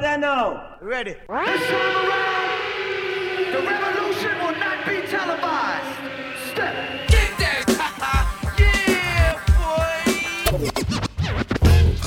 What 0.00 0.08
I 0.08 0.16
know? 0.16 0.62
Ready. 0.80 1.10
This 1.10 1.28
time 1.28 1.96
around, 2.08 2.56
the 3.52 3.60
revolution 3.68 4.32
will 4.40 4.56
not 4.56 4.78
be 4.86 5.02
televised. 5.06 5.92
Step. 6.50 6.74
yeah, 8.58 9.36
boy. 9.58 10.08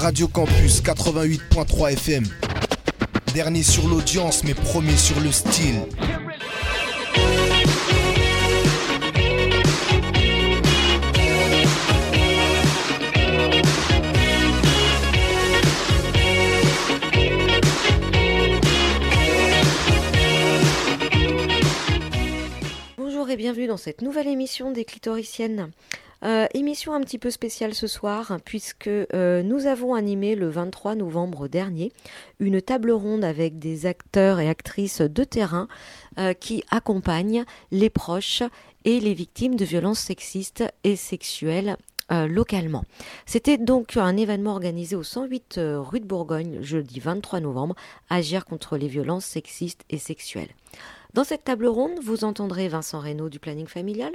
Radio 0.02 0.28
Campus 0.28 0.82
88.3 0.82 1.94
FM. 1.94 2.24
Dernier 3.36 3.62
sur 3.62 3.88
l'audience, 3.88 4.44
mais 4.44 4.56
premier 4.56 4.98
sur 4.98 5.20
le 5.20 5.32
style. 5.32 5.86
Bienvenue 23.44 23.68
dans 23.68 23.76
cette 23.76 24.02
nouvelle 24.02 24.30
émission 24.30 24.72
des 24.72 24.86
clitoriciennes. 24.86 25.72
Euh, 26.24 26.48
émission 26.54 26.94
un 26.94 27.02
petit 27.02 27.20
peu 27.20 27.30
spéciale 27.30 27.74
ce 27.74 27.88
soir 27.88 28.38
puisque 28.46 28.88
euh, 28.88 29.44
nous 29.44 29.66
avons 29.66 29.96
animé 29.96 30.36
le 30.36 30.48
23 30.48 30.96
novembre 30.96 31.50
dernier 31.50 31.92
une 32.40 32.62
table 32.62 32.92
ronde 32.92 33.26
avec 33.26 33.60
des 33.60 33.86
acteurs 33.86 34.40
et 34.40 34.48
actrices 34.48 35.02
de 35.02 35.26
terrain 35.26 35.68
euh, 36.20 36.32
qui 36.34 36.64
accompagnent 36.72 37.44
les 37.70 37.90
proches 37.90 38.44
et 38.86 39.02
les 39.02 39.14
victimes 39.14 39.58
de 39.58 39.66
violences 39.66 40.00
sexistes 40.00 40.64
et 40.86 40.96
sexuelles 40.96 41.76
localement. 42.10 42.86
C'était 43.26 43.58
donc 43.58 43.98
un 43.98 44.18
événement 44.18 44.52
organisé 44.52 44.96
au 44.96 45.04
108 45.04 45.58
euh, 45.58 45.82
rue 45.82 46.00
de 46.00 46.06
Bourgogne, 46.06 46.62
jeudi 46.62 47.00
23 47.00 47.40
novembre, 47.40 47.76
Agir 48.10 48.46
contre 48.46 48.78
les 48.78 48.88
violences 48.88 49.26
sexistes 49.26 49.84
et 49.90 49.98
sexuelles. 49.98 50.50
Dans 51.14 51.24
cette 51.24 51.44
table 51.44 51.68
ronde, 51.68 52.00
vous 52.02 52.24
entendrez 52.24 52.68
Vincent 52.68 53.00
Reynaud 53.00 53.30
du 53.30 53.40
planning 53.40 53.68
familial, 53.68 54.14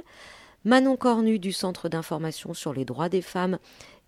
Manon 0.65 0.97
Cornu 0.97 1.39
du 1.39 1.53
Centre 1.53 1.87
d'information 1.87 2.53
sur 2.53 2.73
les 2.73 2.83
droits 2.83 3.07
des 3.07 3.21
femmes 3.21 3.57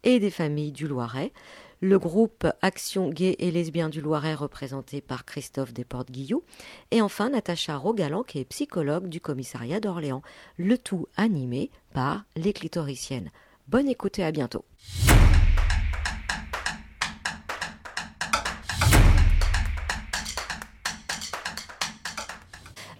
et 0.04 0.20
des 0.20 0.30
familles 0.30 0.74
du 0.74 0.90
Loiret, 0.90 1.32
le 1.80 1.98
groupe 1.98 2.46
Action 2.62 3.10
Gay 3.10 3.38
et 3.40 3.50
Lesbien 3.50 3.88
du 3.88 4.02
Loiret 4.02 4.34
représenté 4.34 5.00
par 5.00 5.24
Christophe 5.24 5.74
Desportes-Guillou, 5.74 6.44
et 6.92 7.02
enfin 7.02 7.30
Natacha 7.30 7.78
Rogalan 7.78 8.24
qui 8.24 8.40
est 8.40 8.46
psychologue 8.46 9.08
du 9.08 9.22
commissariat 9.22 9.80
d'Orléans, 9.80 10.22
le 10.58 10.78
tout 10.78 11.08
animé 11.16 11.72
par 11.94 12.26
les 12.36 12.52
clitoriciennes. 12.52 13.32
Bonne 13.70 13.88
écoute 13.88 14.20
et 14.20 14.26
à 14.26 14.34
bientôt. 14.34 14.66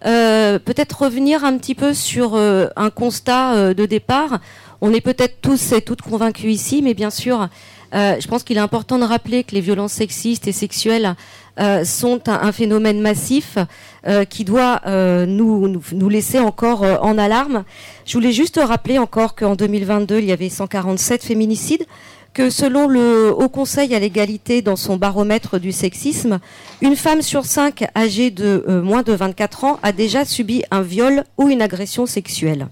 Euh, 0.04 0.58
peut-être 0.58 1.02
revenir 1.02 1.44
un 1.44 1.56
petit 1.58 1.74
peu 1.74 1.94
sur 1.94 2.34
euh, 2.34 2.66
un 2.76 2.90
constat 2.90 3.54
euh, 3.54 3.74
de 3.74 3.86
départ. 3.86 4.40
On 4.80 4.92
est 4.92 5.00
peut-être 5.00 5.40
tous 5.40 5.72
et 5.72 5.80
toutes 5.80 6.02
convaincus 6.02 6.52
ici, 6.52 6.82
mais 6.82 6.94
bien 6.94 7.10
sûr, 7.10 7.48
euh, 7.94 8.16
je 8.18 8.26
pense 8.26 8.42
qu'il 8.42 8.56
est 8.56 8.60
important 8.60 8.98
de 8.98 9.04
rappeler 9.04 9.44
que 9.44 9.54
les 9.54 9.60
violences 9.60 9.92
sexistes 9.92 10.48
et 10.48 10.52
sexuelles 10.52 11.14
euh, 11.60 11.84
sont 11.84 12.28
un, 12.28 12.50
phénomène 12.50 13.00
massif 13.00 13.58
qui 14.28 14.44
doit 14.44 14.80
nous, 15.26 15.68
nous, 15.68 16.08
laisser 16.08 16.40
encore 16.40 16.82
en 16.82 17.16
alarme. 17.16 17.62
Je 18.04 18.14
voulais 18.14 18.32
juste 18.32 18.58
rappeler 18.60 18.98
encore 18.98 19.36
qu'en 19.36 19.54
2022, 19.54 20.18
il 20.18 20.24
y 20.24 20.32
avait 20.32 20.48
147 20.48 21.22
féminicides, 21.22 21.86
que 22.34 22.50
selon 22.50 22.88
le 22.88 23.32
Haut 23.36 23.48
Conseil 23.48 23.94
à 23.94 23.98
l'égalité 23.98 24.62
dans 24.62 24.76
son 24.76 24.96
baromètre 24.96 25.58
du 25.58 25.72
sexisme, 25.72 26.40
une 26.80 26.96
femme 26.96 27.22
sur 27.22 27.44
cinq 27.44 27.84
âgée 27.96 28.30
de 28.30 28.64
euh, 28.68 28.82
moins 28.82 29.02
de 29.02 29.12
24 29.12 29.64
ans 29.64 29.78
a 29.82 29.92
déjà 29.92 30.24
subi 30.24 30.62
un 30.70 30.82
viol 30.82 31.24
ou 31.36 31.48
une 31.48 31.62
agression 31.62 32.06
sexuelle. 32.06 32.68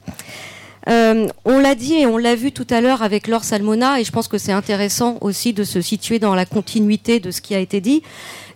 Euh, 0.89 1.29
on 1.45 1.59
l'a 1.59 1.75
dit 1.75 1.95
et 1.95 2.07
on 2.07 2.17
l'a 2.17 2.35
vu 2.35 2.53
tout 2.53 2.67
à 2.71 2.81
l'heure 2.81 3.03
avec 3.03 3.29
Laure 3.29 3.45
Salmona, 3.45 4.01
et 4.01 4.05
je 4.05 4.13
pense 4.13 4.29
que 4.29 4.39
c'est 4.39 4.53
intéressant 4.53 5.19
aussi 5.21 5.53
de 5.53 5.63
se 5.65 5.83
situer 5.83 6.19
dans 6.19 6.35
la 6.35 6.47
continuité 6.47 7.21
de 7.21 7.31
ce 7.31 7.43
qui 7.43 7.55
a 7.55 7.59
été 7.59 7.83
dit, 7.83 8.03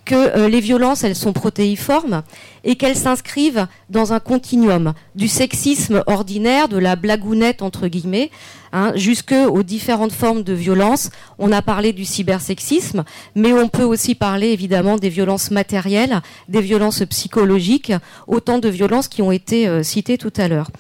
que 0.05 0.15
euh, 0.15 0.49
les 0.49 0.61
violences, 0.61 1.05
elles 1.05 1.17
sont 1.17 1.33
protéiformes 1.33 2.23
et 2.65 2.77
qu'elles 2.77 2.97
s'inscrivent 2.97 3.67
dans 3.91 4.13
un 4.13 4.21
continuum 4.21 4.95
du 5.15 5.29
sexisme 5.29 6.03
ordinaire, 6.07 6.69
de 6.69 6.79
la 6.79 6.97
blagounette 6.97 7.63
entre 7.63 7.89
guillemets, 7.89 8.31
hein, 8.73 8.93
jusque 8.97 9.33
aux 9.33 9.63
différentes 9.63 10.13
formes 10.13 10.43
de 10.43 10.53
violence. 10.53 11.11
On 11.39 11.53
a 11.53 11.63
parlé 11.63 11.93
du 11.93 12.05
cybersexisme, 12.05 13.05
mais 13.35 13.53
on 13.53 13.69
peut 13.69 13.85
aussi 13.85 14.15
parler 14.15 14.49
évidemment 14.49 14.97
des 14.97 15.09
violences 15.09 15.51
matérielles, 15.51 16.21
des 16.49 16.61
violences 16.61 17.03
psychologiques, 17.11 17.93
autant 18.27 18.59
de 18.59 18.69
violences 18.69 19.09
qui 19.09 19.23
ont 19.23 19.33
été 19.33 19.69
euh, 19.69 19.83
citées 19.83 20.19
tout 20.19 20.33
à 20.37 20.49
l'heure. 20.49 20.71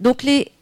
Donc 0.00 0.22
les 0.22 0.52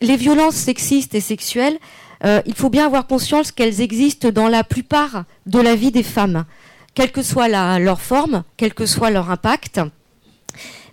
les 0.00 0.16
violences 0.16 0.54
sexistes 0.54 1.14
et 1.14 1.20
sexuelles, 1.20 1.78
euh, 2.24 2.40
il 2.46 2.54
faut 2.54 2.70
bien 2.70 2.86
avoir 2.86 3.06
conscience 3.06 3.52
qu'elles 3.52 3.80
existent 3.80 4.30
dans 4.30 4.48
la 4.48 4.64
plupart 4.64 5.24
de 5.46 5.60
la 5.60 5.74
vie 5.74 5.92
des 5.92 6.02
femmes, 6.02 6.44
quelle 6.98 7.12
que 7.12 7.22
soit 7.22 7.46
leur 7.78 8.00
forme, 8.00 8.42
quel 8.56 8.74
que 8.74 8.84
soit 8.84 9.10
leur 9.10 9.30
impact. 9.30 9.80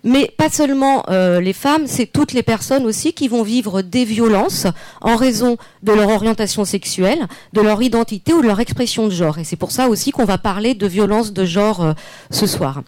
Mais 0.04 0.32
pas 0.38 0.48
seulement 0.48 1.02
euh, 1.08 1.40
les 1.40 1.52
femmes, 1.52 1.88
c'est 1.88 2.06
toutes 2.06 2.32
les 2.32 2.44
personnes 2.44 2.86
aussi 2.86 3.12
qui 3.12 3.26
vont 3.26 3.42
vivre 3.42 3.82
des 3.82 4.04
violences 4.04 4.68
en 5.00 5.16
raison 5.16 5.56
de 5.82 5.90
leur 5.90 6.08
orientation 6.08 6.64
sexuelle, 6.64 7.26
de 7.54 7.60
leur 7.60 7.82
identité 7.82 8.32
ou 8.32 8.40
de 8.40 8.46
leur 8.46 8.60
expression 8.60 9.06
de 9.06 9.10
genre. 9.10 9.38
Et 9.38 9.42
c'est 9.42 9.56
pour 9.56 9.72
ça 9.72 9.88
aussi 9.88 10.12
qu'on 10.12 10.24
va 10.24 10.38
parler 10.38 10.74
de 10.74 10.86
violences 10.86 11.32
de 11.32 11.44
genre 11.44 11.82
euh, 11.82 11.92
ce 12.30 12.46
soir. 12.46 12.82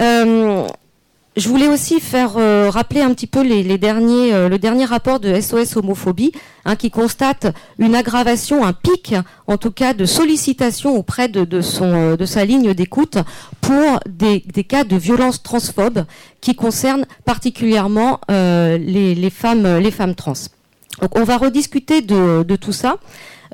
Euh, 0.00 0.66
je 1.38 1.48
voulais 1.48 1.68
aussi 1.68 2.00
faire 2.00 2.36
euh, 2.36 2.68
rappeler 2.68 3.00
un 3.00 3.14
petit 3.14 3.26
peu 3.26 3.40
euh, 3.40 4.48
le 4.48 4.58
dernier 4.58 4.84
rapport 4.84 5.20
de 5.20 5.40
SOS 5.40 5.76
homophobie, 5.76 6.32
hein, 6.64 6.74
qui 6.74 6.90
constate 6.90 7.46
une 7.78 7.94
aggravation, 7.94 8.64
un 8.64 8.72
pic, 8.72 9.14
en 9.46 9.56
tout 9.56 9.70
cas, 9.70 9.94
de 9.94 10.04
sollicitation 10.04 10.96
auprès 10.96 11.30
euh, 11.36 12.16
de 12.16 12.24
sa 12.26 12.44
ligne 12.44 12.74
d'écoute 12.74 13.18
pour 13.60 14.00
des, 14.08 14.40
cas 14.64 14.84
de 14.84 14.96
violence 14.96 15.42
transphobe 15.42 16.04
qui 16.40 16.54
concernent 16.54 17.06
particulièrement 17.24 18.20
les, 18.28 19.14
les 19.14 19.30
femmes, 19.30 19.78
les 19.78 19.90
femmes 19.90 20.14
trans. 20.14 20.34
Donc, 21.00 21.16
on 21.16 21.24
va 21.24 21.36
rediscuter 21.36 22.00
de, 22.00 22.42
de 22.42 22.56
tout 22.56 22.72
ça. 22.72 22.96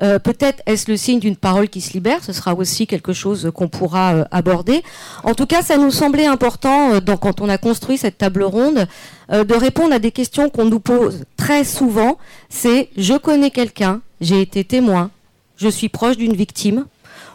Euh, 0.01 0.19
Peut-être 0.19 0.61
est-ce 0.65 0.89
le 0.89 0.97
signe 0.97 1.19
d'une 1.19 1.35
parole 1.35 1.69
qui 1.69 1.81
se 1.81 1.93
libère, 1.93 2.23
ce 2.23 2.33
sera 2.33 2.53
aussi 2.53 2.87
quelque 2.87 3.13
chose 3.13 3.51
qu'on 3.53 3.67
pourra 3.67 4.15
euh, 4.15 4.25
aborder. 4.31 4.83
En 5.23 5.33
tout 5.33 5.45
cas, 5.45 5.61
ça 5.61 5.77
nous 5.77 5.91
semblait 5.91 6.25
important, 6.25 6.93
euh, 6.93 7.15
quand 7.15 7.41
on 7.41 7.49
a 7.49 7.57
construit 7.57 7.97
cette 7.97 8.17
table 8.17 8.43
ronde, 8.43 8.87
de 9.31 9.55
répondre 9.55 9.91
à 9.91 9.97
des 9.97 10.11
questions 10.11 10.49
qu'on 10.51 10.65
nous 10.65 10.79
pose 10.79 11.23
très 11.35 11.63
souvent. 11.63 12.19
C'est 12.49 12.89
je 12.95 13.15
connais 13.15 13.49
quelqu'un, 13.49 14.01
j'ai 14.21 14.39
été 14.39 14.63
témoin, 14.63 15.09
je 15.57 15.67
suis 15.67 15.89
proche 15.89 16.17
d'une 16.17 16.35
victime. 16.35 16.85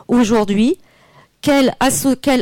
Aujourd'hui, 0.07 0.79
quel 1.41 1.75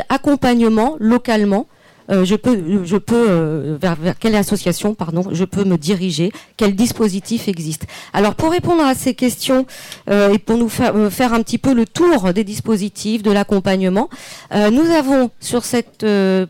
accompagnement 0.08 0.96
localement 0.98 1.66
euh, 2.10 2.24
je 2.24 2.34
peux, 2.34 2.84
je 2.84 2.96
peux 2.96 3.26
euh, 3.28 3.76
vers, 3.80 3.96
quelle 4.18 4.34
association, 4.34 4.94
pardon, 4.94 5.24
je 5.30 5.44
peux 5.44 5.64
me 5.64 5.76
diriger, 5.76 6.32
quel 6.56 6.74
dispositif 6.74 7.48
existe? 7.48 7.86
Alors 8.12 8.34
pour 8.34 8.50
répondre 8.50 8.82
à 8.82 8.94
ces 8.94 9.14
questions 9.14 9.66
euh, 10.10 10.32
et 10.32 10.38
pour 10.38 10.56
nous 10.56 10.68
faire, 10.68 10.94
faire 11.10 11.34
un 11.34 11.42
petit 11.42 11.58
peu 11.58 11.74
le 11.74 11.84
tour 11.84 12.32
des 12.32 12.44
dispositifs, 12.44 13.22
de 13.22 13.30
l'accompagnement, 13.30 14.08
nous 14.52 14.90
avons 14.90 15.30
sur 15.40 15.64
cette 15.64 16.04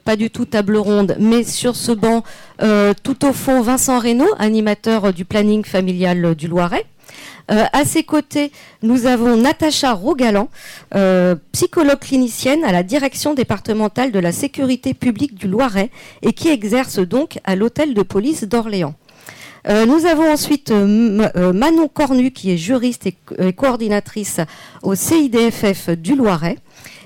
pas 0.04 0.16
du 0.16 0.30
tout 0.30 0.44
table 0.44 0.76
ronde, 0.76 1.16
mais 1.18 1.44
sur 1.44 1.76
ce 1.76 1.92
banc 1.92 2.22
tout 3.02 3.26
au 3.26 3.32
fond 3.32 3.60
Vincent 3.60 3.98
Reynaud, 3.98 4.28
animateur 4.38 5.12
du 5.12 5.24
planning 5.24 5.64
familial 5.64 6.34
du 6.34 6.48
Loiret. 6.48 6.84
Euh, 7.50 7.64
à 7.72 7.84
ses 7.84 8.02
côtés, 8.02 8.52
nous 8.82 9.06
avons 9.06 9.36
Natacha 9.36 9.92
Rogalan, 9.92 10.48
euh, 10.94 11.34
psychologue 11.52 12.00
clinicienne 12.00 12.64
à 12.64 12.72
la 12.72 12.82
direction 12.82 13.34
départementale 13.34 14.12
de 14.12 14.18
la 14.18 14.32
sécurité 14.32 14.94
publique 14.94 15.34
du 15.34 15.48
Loiret 15.48 15.90
et 16.22 16.32
qui 16.32 16.48
exerce 16.48 16.98
donc 16.98 17.38
à 17.44 17.56
l'hôtel 17.56 17.94
de 17.94 18.02
police 18.02 18.44
d'Orléans. 18.44 18.94
Euh, 19.68 19.86
nous 19.86 20.06
avons 20.06 20.30
ensuite 20.30 20.70
Manon 20.70 21.88
Cornu, 21.88 22.30
qui 22.30 22.52
est 22.52 22.56
juriste 22.56 23.06
et 23.06 23.52
coordinatrice 23.52 24.40
au 24.82 24.94
CIDFF 24.94 25.90
du 25.90 26.14
Loiret. 26.14 26.58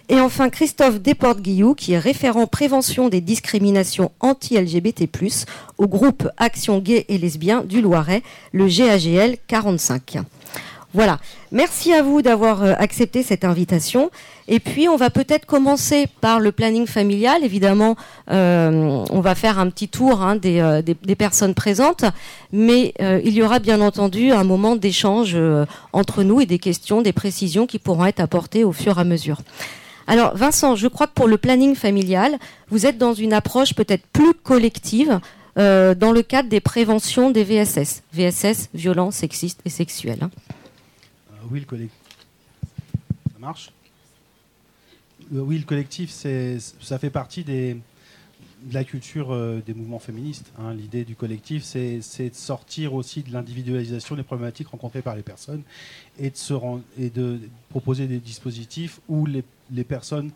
Et 0.09 0.21
enfin 0.21 0.51
Christophe 0.51 1.01
Desportes-Guillou, 1.01 1.75
qui 1.75 1.93
est 1.93 1.99
référent 1.99 2.47
prévention 2.47 3.09
des 3.09 3.21
discriminations 3.21 4.11
anti-LGBT+, 4.21 5.09
au 5.79 5.87
groupe 5.87 6.29
Action 6.37 6.79
Gay 6.81 7.07
et 7.09 7.19
Lesbien 7.19 7.63
du 7.65 7.81
Loiret, 7.81 8.23
le 8.53 8.67
GAGL 8.67 9.37
45. 9.47 10.19
Voilà. 10.95 11.19
Merci 11.53 11.95
à 11.95 12.03
vous 12.03 12.21
d'avoir 12.21 12.63
euh, 12.63 12.75
accepté 12.77 13.23
cette 13.23 13.45
invitation. 13.45 14.11
Et 14.47 14.61
puis, 14.61 14.89
on 14.91 14.97
va 14.97 15.09
peut-être 15.09 15.47
commencer 15.47 16.07
par 16.21 16.39
le 16.39 16.53
planning 16.53 16.87
familial. 16.87 17.43
Évidemment, 17.45 17.97
euh, 18.31 19.03
on 19.09 19.21
va 19.21 19.35
faire 19.35 19.59
un 19.59 19.71
petit 19.71 19.89
tour 19.89 20.21
hein, 20.21 20.37
des, 20.37 20.61
euh, 20.61 20.83
des- 20.83 21.15
personnes 21.15 21.55
présentes, 21.55 22.05
mais 22.53 22.93
il 23.01 23.33
y 23.33 23.43
aura 23.43 23.59
bien 23.59 23.81
entendu 23.81 24.33
un 24.33 24.45
moment 24.45 24.77
d'échange 24.77 25.37
entre 25.93 26.23
nous 26.23 26.41
et 26.43 26.47
des 26.47 26.59
questions, 26.59 27.01
des 27.01 27.13
précisions 27.13 27.67
qui 27.67 27.79
pourront 27.79 28.05
être 28.07 28.21
apportées 28.21 28.65
au 28.65 28.73
fur 28.73 28.99
et 28.99 29.01
à 29.01 29.05
mesure. 29.05 29.39
Alors 30.13 30.37
Vincent, 30.37 30.77
je 30.77 30.89
crois 30.89 31.07
que 31.07 31.15
pour 31.15 31.27
le 31.27 31.39
planning 31.39 31.75
familial, 31.75 32.39
vous 32.69 32.85
êtes 32.85 32.99
dans 32.99 33.15
une 33.15 33.33
approche 33.33 33.73
peut-être 33.73 34.07
plus 34.09 34.35
collective 34.35 35.21
euh, 35.57 35.95
dans 35.95 36.13
le 36.13 36.21
cadre 36.23 36.51
des 36.51 36.61
préventions 36.61 37.31
des 37.31 37.45
VSS. 37.45 38.03
VSS, 38.13 38.69
violences 38.75 39.17
sexistes 39.17 39.61
et 39.65 39.71
sexuelles. 39.71 40.19
hein. 40.21 40.31
Euh, 41.31 41.37
oui, 41.51 41.61
le 41.61 41.65
collectif. 41.65 41.99
Ça 43.33 43.39
marche? 43.39 43.73
Euh, 45.35 45.41
Oui, 45.41 45.57
le 45.57 45.65
collectif, 45.65 46.11
ça 46.11 46.99
fait 46.99 47.09
partie 47.09 47.43
des, 47.43 47.79
de 48.65 48.75
la 48.75 48.85
culture 48.85 49.33
euh, 49.33 49.63
des 49.65 49.73
mouvements 49.73 49.99
féministes. 49.99 50.53
hein. 50.59 50.75
L'idée 50.75 51.05
du 51.05 51.15
collectif, 51.17 51.63
c'est, 51.65 51.97
de 51.97 52.35
sortir 52.35 52.93
aussi 52.93 53.23
de 53.23 53.33
l'individualisation 53.33 54.15
des 54.15 54.25
problématiques 54.25 54.69
rencontrées 54.69 55.01
par 55.01 55.17
les 55.17 55.23
personnes 55.23 55.63
et 56.21 56.31
de 57.09 57.41
proposer 57.71 58.07
des 58.07 58.19
dispositifs 58.19 59.01
où 59.09 59.25
les, 59.25 59.43
les 59.73 59.85
personnes 59.85 60.31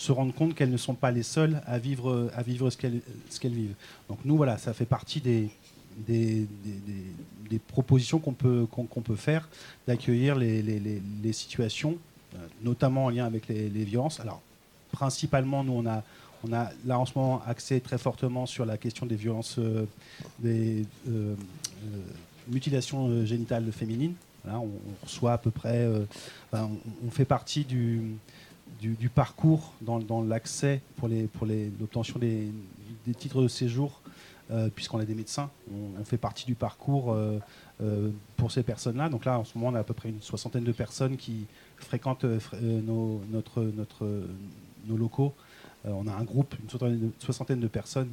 se 0.00 0.12
rendent 0.12 0.34
compte 0.34 0.54
qu'elles 0.54 0.70
ne 0.70 0.78
sont 0.78 0.94
pas 0.94 1.10
les 1.10 1.22
seules 1.22 1.60
à 1.66 1.78
vivre, 1.78 2.30
ce, 2.34 2.76
qu'elles, 2.78 3.52
vivent. 3.52 3.74
Donc 4.08 4.18
nous, 4.24 4.36
voilà, 4.36 4.56
ça 4.56 4.72
fait 4.72 4.86
partie 4.86 5.20
des, 5.20 5.50
propositions 7.68 8.18
qu'on 8.18 8.32
peut, 8.32 9.16
faire 9.16 9.46
d'accueillir 9.86 10.36
les, 10.36 11.32
situations, 11.32 11.98
euh, 12.34 12.38
notamment 12.62 13.06
en 13.06 13.10
lien 13.10 13.26
avec 13.26 13.46
les, 13.48 13.68
violences. 13.84 14.20
Alors, 14.20 14.40
principalement, 14.90 15.62
nous, 15.64 15.74
on 15.74 15.86
a, 15.86 16.02
on 16.48 16.52
a 16.54 16.70
là 16.86 16.98
en 16.98 17.04
ce 17.04 17.12
moment 17.14 17.42
axé 17.46 17.78
très 17.80 17.98
fortement 17.98 18.46
sur 18.46 18.64
la 18.64 18.78
question 18.78 19.04
des 19.04 19.16
violences, 19.16 19.58
euh, 19.58 19.84
des 20.38 20.86
euh, 21.10 21.34
mutilations 22.48 23.26
génitales 23.26 23.70
féminines. 23.70 24.14
On, 24.48 25.26
à 25.26 25.36
peu 25.36 25.50
près, 25.50 25.86
on 26.54 27.10
fait 27.10 27.26
partie 27.26 27.66
du, 27.66 28.16
du, 28.80 29.08
parcours 29.08 29.72
dans, 29.82 29.98
dans 29.98 30.22
l'accès 30.22 30.80
pour 30.96 31.08
les 31.08 31.24
pour 31.24 31.46
les- 31.46 31.70
l'obtention 31.78 32.18
des, 32.18 32.50
des 33.06 33.14
titres 33.14 33.42
de 33.42 33.48
séjour, 33.48 34.00
euh, 34.50 34.68
puisqu'on 34.74 34.98
a 34.98 35.04
des 35.04 35.14
médecins. 35.14 35.50
On, 36.00 36.04
fait 36.04 36.16
partie 36.16 36.44
du 36.46 36.54
parcours 36.54 37.12
euh, 37.12 37.38
euh, 37.82 38.10
pour 38.36 38.50
ces 38.50 38.62
personnes-là. 38.62 39.08
Donc 39.08 39.24
là, 39.24 39.38
en 39.38 39.44
ce 39.44 39.56
moment, 39.56 39.70
on 39.70 39.74
a 39.76 39.80
à 39.80 39.84
peu 39.84 39.94
près 39.94 40.08
une 40.08 40.20
soixantaine 40.20 40.64
de 40.64 40.72
personnes 40.72 41.16
qui 41.16 41.46
fréquentent 41.76 42.24
fr- 42.24 42.60
nos, 42.60 43.22
notre, 43.30 43.62
notre, 43.62 44.08
nos 44.86 44.96
locaux. 44.96 45.34
On 45.84 46.06
a 46.08 46.12
un 46.12 46.24
groupe, 46.24 46.54
une 46.62 47.12
soixantaine 47.20 47.60
de, 47.60 47.68
personnes 47.68 48.10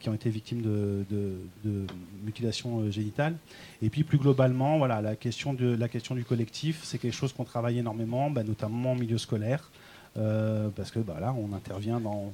qui 0.00 0.08
ont 0.08 0.14
été 0.14 0.30
victimes 0.30 0.62
de, 0.62 1.86
mutilations 2.24 2.90
génitales. 2.90 3.36
Et 3.82 3.90
puis 3.90 4.02
plus 4.02 4.16
globalement, 4.16 4.78
voilà, 4.78 5.02
la 5.02 5.14
question, 5.14 5.52
de, 5.52 5.66
la 5.74 5.88
question 5.88 6.14
du 6.14 6.24
collectif, 6.24 6.80
c'est 6.84 6.96
quelque 6.96 7.12
chose 7.12 7.34
qu'on 7.34 7.44
travaille 7.44 7.78
énormément, 7.78 8.30
bah, 8.30 8.44
notamment 8.44 8.92
en 8.92 8.94
milieu 8.94 9.18
scolaire, 9.18 9.70
euh, 10.18 10.68
parce 10.74 10.90
que 10.90 10.98
bah, 10.98 11.18
là, 11.20 11.34
on 11.34 11.54
intervient 11.54 12.00
dans 12.00 12.32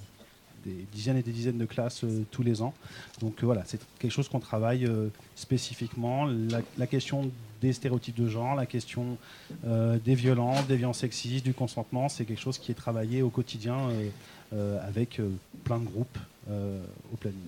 des 0.64 0.86
dizaines 0.92 1.16
et 1.16 1.22
des 1.22 1.32
dizaines 1.32 1.58
de 1.58 1.64
classes 1.64 2.04
euh, 2.04 2.24
tous 2.30 2.42
les 2.42 2.62
ans. 2.62 2.72
Donc 3.20 3.42
euh, 3.42 3.46
voilà, 3.46 3.62
c'est 3.66 3.80
quelque 3.98 4.12
chose 4.12 4.28
qu'on 4.28 4.40
travaille 4.40 4.88
spécifiquement. 5.34 6.26
La, 6.78 6.86
question 6.86 7.30
des 7.60 7.72
stéréotypes 7.72 8.20
de 8.20 8.28
genre, 8.28 8.54
la 8.54 8.66
question 8.66 9.16
des 9.64 10.14
violences, 10.14 10.66
des 10.66 10.76
violences 10.76 10.98
sexistes, 10.98 11.44
du 11.44 11.54
consentement, 11.54 12.08
c'est 12.08 12.24
quelque 12.24 12.40
chose 12.40 12.58
qui 12.58 12.70
est 12.72 12.76
travaillé 12.76 13.22
au 13.22 13.30
quotidien 13.30 13.76
avec 14.84 15.20
plein 15.64 15.78
de 15.78 15.84
groupes 15.84 16.18
au 16.48 17.16
planning. 17.18 17.38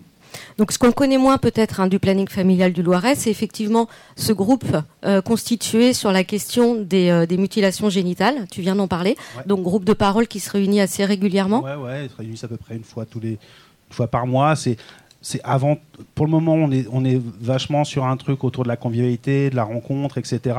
Donc 0.59 0.73
ce 0.73 0.79
qu'on 0.79 0.93
connaît 0.93 1.19
moins 1.19 1.39
peut-être 1.39 1.81
hein, 1.81 1.87
du 1.87 1.99
planning 1.99 2.29
familial 2.29 2.73
du 2.73 2.83
Loiret, 2.83 3.15
c'est 3.15 3.31
effectivement 3.31 3.89
ce 4.17 4.33
groupe 4.33 4.65
euh, 5.05 5.21
constitué 5.21 5.93
sur 5.93 6.13
la 6.13 6.25
question 6.25 6.75
des, 6.75 7.11
euh, 7.11 7.27
des 7.27 7.37
mutilations 7.37 7.91
génitales. 7.91 8.47
Tu 8.51 8.61
viens 8.61 8.77
d'en 8.77 8.89
parler. 8.89 9.17
Ouais. 9.37 9.43
Donc 9.47 9.63
groupe 9.63 9.85
de 9.85 9.93
parole 9.93 10.27
qui 10.27 10.41
se 10.41 10.51
réunit 10.51 10.81
assez 10.81 11.05
régulièrement. 11.05 11.63
Ouais, 11.63 11.75
ouais, 11.75 12.05
ils 12.07 12.11
se 12.11 12.17
réunissent 12.17 12.45
à 12.45 12.49
peu 12.49 12.57
près 12.57 12.77
une 12.77 12.85
fois 12.85 13.05
tous 13.07 13.21
les 13.21 13.39
une 13.89 13.97
fois 13.97 14.07
par 14.07 14.27
mois. 14.27 14.57
C'est 14.57 14.77
c'est 15.25 15.41
avant. 15.43 15.79
Pour 16.15 16.27
le 16.27 16.31
moment, 16.31 16.53
on 16.55 16.71
est 16.71 16.87
on 16.93 17.03
est 17.03 17.19
vachement 17.41 17.85
sur 17.85 18.05
un 18.05 18.17
truc 18.19 18.45
autour 18.45 18.63
de 18.63 18.69
la 18.69 18.77
convivialité, 18.77 19.49
de 19.49 19.57
la 19.57 19.65
rencontre, 19.65 20.19
etc. 20.19 20.57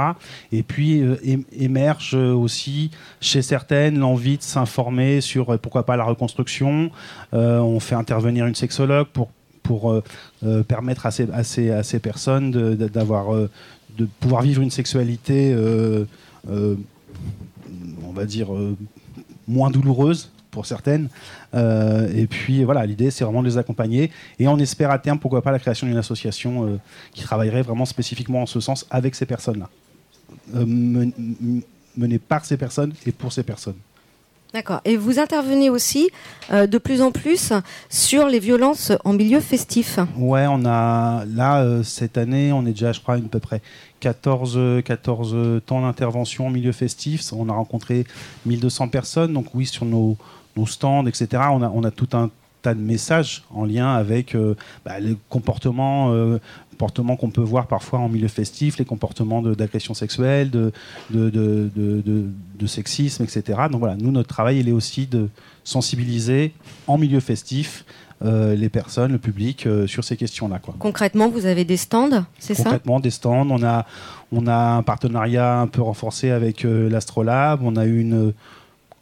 Et 0.51 0.63
puis 0.63 1.01
euh, 1.01 1.17
émerge 1.53 2.15
euh, 2.15 2.33
aussi 2.33 2.89
chez 3.21 3.43
certaines 3.43 3.99
l'envie 3.99 4.37
de 4.37 4.41
s'informer 4.43 5.21
sur 5.21 5.53
euh, 5.53 5.57
pourquoi 5.57 5.85
pas 5.85 5.95
la 5.95 6.03
reconstruction. 6.03 6.89
On 7.31 7.79
fait 7.79 7.95
intervenir 7.95 8.47
une 8.47 8.55
sexologue 8.55 9.07
pour 9.07 9.29
pour 9.61 9.95
permettre 10.67 11.05
à 11.07 11.11
ces, 11.11 11.29
à 11.31 11.43
ces, 11.43 11.71
à 11.71 11.81
ces 11.81 11.99
personnes 11.99 12.51
de, 12.51 12.75
de- 12.75 14.07
pouvoir 14.19 14.43
vivre 14.43 14.61
une 14.61 14.69
sexualité, 14.69 15.55
on 16.47 16.85
va 18.13 18.25
dire, 18.25 18.49
moins 19.47 19.71
douloureuse 19.71 20.31
pour 20.55 20.65
certaines. 20.65 21.09
Euh, 21.53 22.09
et 22.15 22.25
puis 22.25 22.63
voilà, 22.63 22.85
l'idée 22.85 23.11
c'est 23.11 23.23
vraiment 23.23 23.43
de 23.43 23.47
les 23.47 23.57
accompagner. 23.57 24.09
Et 24.39 24.47
on 24.47 24.57
espère 24.57 24.89
à 24.89 24.97
terme, 24.97 25.19
pourquoi 25.19 25.41
pas, 25.43 25.51
la 25.51 25.59
création 25.59 25.85
d'une 25.85 25.97
association 25.97 26.65
euh, 26.65 26.79
qui 27.13 27.21
travaillerait 27.23 27.61
vraiment 27.61 27.85
spécifiquement 27.85 28.41
en 28.41 28.45
ce 28.45 28.59
sens 28.59 28.87
avec 28.89 29.13
ces 29.13 29.25
personnes-là. 29.27 29.69
Euh, 30.55 30.65
menée 31.97 32.19
par 32.19 32.45
ces 32.45 32.57
personnes 32.57 32.93
et 33.05 33.11
pour 33.11 33.31
ces 33.31 33.43
personnes. 33.43 33.77
D'accord. 34.55 34.79
Et 34.85 34.95
vous 34.95 35.19
intervenez 35.19 35.69
aussi 35.69 36.09
euh, 36.49 36.65
de 36.65 36.77
plus 36.77 37.01
en 37.01 37.11
plus 37.11 37.51
sur 37.89 38.27
les 38.27 38.39
violences 38.39 38.93
en 39.03 39.11
milieu 39.11 39.41
festif. 39.41 39.99
Ouais, 40.17 40.45
on 40.47 40.65
a 40.65 41.25
là 41.25 41.61
euh, 41.61 41.83
cette 41.83 42.17
année, 42.17 42.53
on 42.53 42.65
est 42.65 42.71
déjà, 42.71 42.93
je 42.93 43.01
crois, 43.01 43.15
à 43.15 43.19
peu 43.19 43.39
près 43.39 43.61
14, 43.99 44.53
euh, 44.55 44.81
14 44.81 45.61
temps 45.65 45.81
d'intervention 45.81 46.47
en 46.47 46.51
milieu 46.51 46.71
festif. 46.71 47.21
On 47.33 47.49
a 47.49 47.51
rencontré 47.51 48.05
1200 48.45 48.87
personnes. 48.87 49.33
Donc 49.33 49.47
oui, 49.55 49.65
sur 49.65 49.83
nos, 49.83 50.15
nos 50.57 50.65
stands, 50.65 51.05
etc. 51.07 51.27
On 51.51 51.61
a, 51.61 51.69
on 51.69 51.83
a 51.83 51.91
tout 51.91 52.09
un 52.13 52.29
tas 52.61 52.73
de 52.73 52.79
messages 52.81 53.43
en 53.53 53.65
lien 53.65 53.93
avec 53.93 54.33
euh, 54.35 54.55
bah, 54.85 54.99
les 54.99 55.15
comportements, 55.29 56.11
euh, 56.13 56.39
comportements 56.71 57.15
qu'on 57.15 57.29
peut 57.29 57.41
voir 57.43 57.67
parfois 57.67 57.99
en 57.99 58.09
milieu 58.09 58.27
festif, 58.27 58.77
les 58.79 58.85
comportements 58.85 59.41
d'agression 59.43 59.93
sexuelle, 59.93 60.49
de, 60.49 60.71
de, 61.11 61.29
de, 61.29 61.69
de- 61.75 62.01
de- 62.01 62.25
de 62.59 62.67
sexisme, 62.67 63.23
etc. 63.23 63.43
Donc 63.71 63.79
voilà, 63.81 63.95
nous, 63.97 64.11
notre 64.11 64.29
travail, 64.29 64.59
il 64.59 64.67
est 64.67 64.71
aussi 64.73 65.05
de 65.05 65.29
sensibiliser 65.63 66.53
en 66.87 66.97
milieu 66.97 67.19
festif 67.19 67.85
euh, 68.23 68.55
les 68.55 68.69
personnes, 68.69 69.11
le 69.11 69.17
public 69.19 69.67
euh, 69.67 69.87
sur 69.87 70.03
ces 70.05 70.15
questions-là. 70.15 70.59
Concrètement, 70.79 71.27
vous 71.29 71.45
avez 71.45 71.65
des 71.65 71.75
stands, 71.77 72.23
c'est 72.39 72.53
ça? 72.55 72.63
Concrètement, 72.63 72.99
des 73.01 73.09
stands. 73.11 73.47
On 73.51 73.61
a, 73.61 73.85
on 74.31 74.47
a 74.47 74.55
un 74.55 74.83
partenariat 74.83 75.59
un 75.59 75.67
peu 75.67 75.81
renforcé 75.81 76.31
avec 76.31 76.63
euh, 76.63 76.89
l'Astrolabe. 76.89 77.59
On 77.63 77.75
a 77.75 77.85
eu 77.85 77.99
une 77.99 78.33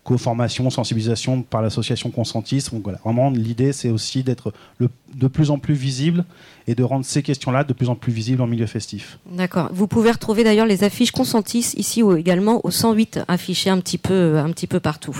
co-formation, 0.03 0.69
sensibilisation 0.69 1.43
par 1.43 1.61
l'association 1.61 2.11
Consentis. 2.11 2.65
Donc 2.71 2.83
voilà, 2.83 2.99
vraiment, 3.03 3.29
l'idée, 3.29 3.71
c'est 3.71 3.89
aussi 3.89 4.23
d'être 4.23 4.53
de 4.79 5.27
plus 5.27 5.49
en 5.49 5.57
plus 5.57 5.73
visible 5.73 6.25
et 6.67 6.75
de 6.75 6.83
rendre 6.83 7.05
ces 7.05 7.23
questions-là 7.23 7.63
de 7.63 7.73
plus 7.73 7.89
en 7.89 7.95
plus 7.95 8.11
visibles 8.11 8.41
en 8.41 8.47
milieu 8.47 8.65
festif. 8.65 9.17
D'accord. 9.31 9.69
Vous 9.71 9.87
pouvez 9.87 10.11
retrouver 10.11 10.43
d'ailleurs 10.43 10.65
les 10.65 10.83
affiches 10.83 11.11
Consentis 11.11 11.73
ici 11.77 12.03
ou 12.03 12.15
également 12.15 12.61
au 12.65 12.71
108 12.71 13.21
affichées 13.27 13.69
un 13.69 13.79
petit 13.79 13.97
peu, 13.97 14.37
un 14.37 14.51
petit 14.51 14.67
peu 14.67 14.79
partout. 14.79 15.17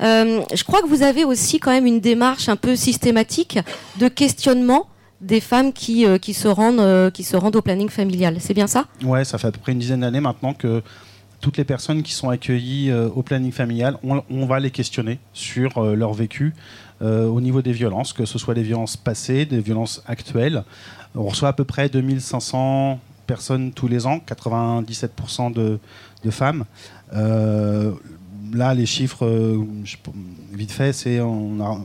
Euh, 0.00 0.42
je 0.54 0.64
crois 0.64 0.80
que 0.82 0.86
vous 0.86 1.02
avez 1.02 1.24
aussi 1.24 1.58
quand 1.58 1.70
même 1.70 1.86
une 1.86 2.00
démarche 2.00 2.48
un 2.48 2.56
peu 2.56 2.76
systématique 2.76 3.58
de 3.98 4.08
questionnement 4.08 4.86
des 5.20 5.40
femmes 5.40 5.72
qui, 5.72 6.06
euh, 6.06 6.18
qui, 6.18 6.32
se 6.34 6.46
rendent, 6.46 6.78
euh, 6.78 7.10
qui 7.10 7.24
se 7.24 7.36
rendent 7.36 7.56
au 7.56 7.62
planning 7.62 7.88
familial. 7.88 8.36
C'est 8.40 8.54
bien 8.54 8.68
ça? 8.68 8.86
Ouais, 9.02 9.24
ça 9.24 9.38
fait 9.38 9.48
à 9.48 9.52
peu 9.52 9.58
près 9.58 9.72
une 9.72 9.78
dizaine 9.78 10.00
d'années 10.00 10.20
maintenant 10.20 10.54
que 10.54 10.82
toutes 11.40 11.56
les 11.56 11.64
personnes 11.64 12.02
qui 12.02 12.12
sont 12.12 12.30
accueillies 12.30 12.90
euh, 12.90 13.08
au 13.08 13.22
planning 13.22 13.52
familial, 13.52 13.98
on, 14.02 14.46
va 14.46 14.60
les 14.60 14.70
questionner 14.70 15.18
sur 15.32 15.78
euh, 15.78 15.94
leur 15.94 16.12
vécu 16.12 16.54
euh, 17.00 17.26
au 17.26 17.40
niveau 17.40 17.62
des 17.62 17.72
violences, 17.72 18.12
que 18.12 18.24
ce 18.24 18.38
soit 18.38 18.54
des 18.54 18.62
violences 18.62 18.96
passées, 18.96 19.46
des 19.46 19.60
violences 19.60 20.02
actuelles. 20.06 20.64
On 21.14 21.24
reçoit 21.28 21.48
à 21.48 21.52
peu 21.52 21.64
près 21.64 21.88
2500 21.88 22.98
personnes 23.26 23.72
tous 23.72 23.88
les 23.88 24.06
ans, 24.06 24.20
97% 24.26 25.52
de, 25.52 25.78
femmes. 26.30 26.64
Là, 27.12 28.74
les 28.74 28.86
chiffres, 28.86 29.58
vite 30.52 30.72
fait, 30.72 30.92
c'est 30.92 31.20
on 31.20 31.60
a, 31.60 31.78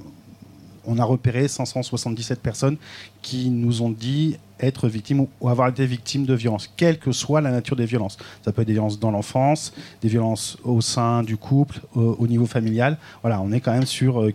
on 0.86 0.98
a 1.00 1.04
repéré 1.04 1.48
577 1.48 2.40
personnes 2.40 2.78
qui 3.22 3.50
nous 3.50 3.82
ont 3.82 3.90
dit 3.90 4.38
être 4.60 4.88
victimes 4.88 5.28
ou 5.42 5.50
avoir 5.50 5.68
été 5.68 5.86
victimes 5.86 6.26
de 6.26 6.34
violences, 6.34 6.72
quelle 6.78 6.98
que 6.98 7.12
soit 7.12 7.42
la 7.42 7.52
nature 7.52 7.76
des 7.76 7.86
violences. 7.86 8.18
Ça 8.44 8.52
peut 8.52 8.62
être 8.62 8.68
des 8.68 8.74
violences 8.74 9.00
dans 9.00 9.12
l'enfance, 9.12 9.74
des 10.02 10.10
violences 10.10 10.58
au 10.64 10.82
sein 10.82 11.24
du 11.24 11.38
couple, 11.38 11.82
au, 11.96 12.16
au 12.20 12.28
niveau 12.28 12.46
familial. 12.46 12.98
Voilà, 13.22 13.42
on 13.42 13.52
est 13.52 13.60
quand 13.60 13.74
même 13.74 13.86
sur 13.86 14.22
euh, 14.22 14.34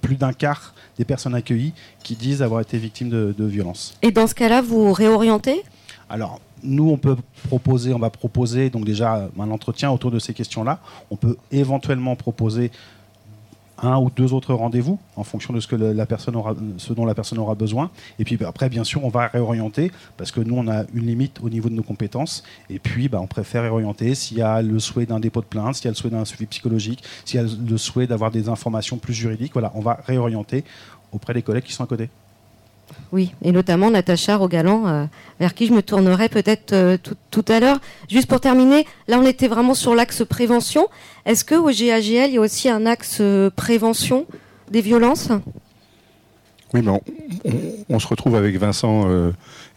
plus 0.00 0.16
d'un 0.16 0.32
quart 0.32 0.74
des 0.98 1.04
personnes 1.04 1.34
accueillies 1.34 1.72
qui 2.02 2.14
disent 2.14 2.42
avoir 2.42 2.60
été 2.60 2.78
victimes 2.78 3.10
de, 3.10 3.34
de 3.36 3.44
violences. 3.44 3.94
Et 4.02 4.12
dans 4.12 4.26
ce 4.26 4.34
cas-là, 4.34 4.62
vous 4.62 4.92
réorientez? 4.92 5.62
Alors, 6.08 6.40
nous, 6.62 6.90
on 6.90 6.96
peut 6.96 7.16
proposer, 7.48 7.92
on 7.92 7.98
va 7.98 8.10
proposer 8.10 8.70
donc 8.70 8.84
déjà 8.84 9.28
un 9.38 9.50
entretien 9.50 9.90
autour 9.90 10.10
de 10.10 10.18
ces 10.18 10.34
questions-là. 10.34 10.80
On 11.10 11.16
peut 11.16 11.36
éventuellement 11.50 12.16
proposer 12.16 12.70
un 13.82 13.98
ou 13.98 14.10
deux 14.10 14.32
autres 14.32 14.54
rendez-vous 14.54 14.98
en 15.16 15.24
fonction 15.24 15.52
de 15.52 15.60
ce, 15.60 15.66
que 15.66 15.76
la 15.76 16.06
personne 16.06 16.36
aura, 16.36 16.54
ce 16.78 16.92
dont 16.92 17.04
la 17.04 17.14
personne 17.14 17.38
aura 17.38 17.54
besoin. 17.54 17.90
Et 18.18 18.24
puis 18.24 18.36
bah, 18.36 18.48
après, 18.48 18.68
bien 18.68 18.84
sûr, 18.84 19.04
on 19.04 19.08
va 19.08 19.26
réorienter 19.26 19.92
parce 20.16 20.32
que 20.32 20.40
nous, 20.40 20.56
on 20.56 20.68
a 20.68 20.84
une 20.94 21.06
limite 21.06 21.40
au 21.42 21.48
niveau 21.48 21.68
de 21.68 21.74
nos 21.74 21.82
compétences. 21.82 22.42
Et 22.70 22.78
puis, 22.78 23.08
bah, 23.08 23.20
on 23.20 23.26
préfère 23.26 23.62
réorienter 23.62 24.14
s'il 24.14 24.38
y 24.38 24.42
a 24.42 24.62
le 24.62 24.78
souhait 24.78 25.06
d'un 25.06 25.20
dépôt 25.20 25.40
de 25.40 25.46
plainte, 25.46 25.76
s'il 25.76 25.84
y 25.86 25.88
a 25.88 25.90
le 25.90 25.96
souhait 25.96 26.10
d'un 26.10 26.24
suivi 26.24 26.46
psychologique, 26.46 27.02
s'il 27.24 27.40
y 27.40 27.44
a 27.44 27.46
le 27.46 27.76
souhait 27.76 28.06
d'avoir 28.06 28.30
des 28.30 28.48
informations 28.48 28.98
plus 28.98 29.14
juridiques. 29.14 29.52
Voilà, 29.52 29.72
on 29.74 29.80
va 29.80 30.00
réorienter 30.06 30.64
auprès 31.12 31.34
des 31.34 31.42
collègues 31.42 31.64
qui 31.64 31.72
sont 31.72 31.84
à 31.84 31.86
côté. 31.86 32.10
Oui, 33.12 33.32
et 33.42 33.52
notamment 33.52 33.90
Natacha 33.90 34.36
Rogalan, 34.36 34.86
euh, 34.86 35.04
vers 35.40 35.54
qui 35.54 35.66
je 35.66 35.72
me 35.72 35.82
tournerai 35.82 36.28
peut-être 36.28 36.72
euh, 36.72 36.96
tout, 37.30 37.44
à 37.48 37.60
l'heure. 37.60 37.78
Juste 38.08 38.28
pour 38.28 38.40
terminer, 38.40 38.86
là 39.08 39.18
on 39.18 39.26
était 39.26 39.48
vraiment 39.48 39.74
sur 39.74 39.94
l'axe 39.94 40.24
prévention. 40.28 40.88
Est-ce 41.24 41.44
que 41.44 41.54
au 41.54 41.70
GAGL, 41.70 42.28
il 42.28 42.34
y 42.34 42.38
a 42.38 42.40
aussi 42.40 42.68
un 42.68 42.86
axe 42.86 43.18
euh, 43.20 43.50
prévention 43.54 44.26
des 44.70 44.80
violences? 44.80 45.28
Oui, 46.74 46.82
mais 46.82 47.00
on, 47.88 47.98
se 47.98 48.06
retrouve 48.08 48.34
avec 48.34 48.56
Vincent 48.58 49.08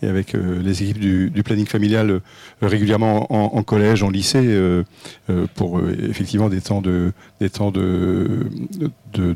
et 0.02 0.08
avec 0.08 0.36
euh, 0.36 0.62
les 0.62 0.84
équipes 0.84 1.00
du, 1.00 1.44
planning 1.44 1.66
familial 1.66 2.10
euh, 2.10 2.20
régulièrement 2.62 3.32
en, 3.32 3.64
collège, 3.64 4.04
en 4.04 4.10
lycée, 4.10 4.42
euh, 4.44 4.84
pour 5.56 5.82
effectivement 5.90 6.50
des 6.50 6.62
temps 6.62 6.82
de, 6.82 7.14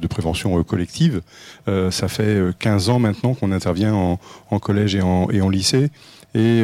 prévention 0.09 0.61
collective. 0.63 1.21
Ça 1.67 2.07
fait 2.07 2.23
euh, 2.23 2.51
15 2.57 2.89
ans 2.89 2.99
maintenant 2.99 3.33
qu'on 3.33 3.51
intervient 3.51 3.93
en, 3.93 4.59
collège 4.59 4.95
et 4.95 5.01
en, 5.01 5.49
lycée, 5.49 5.89
et 6.35 6.63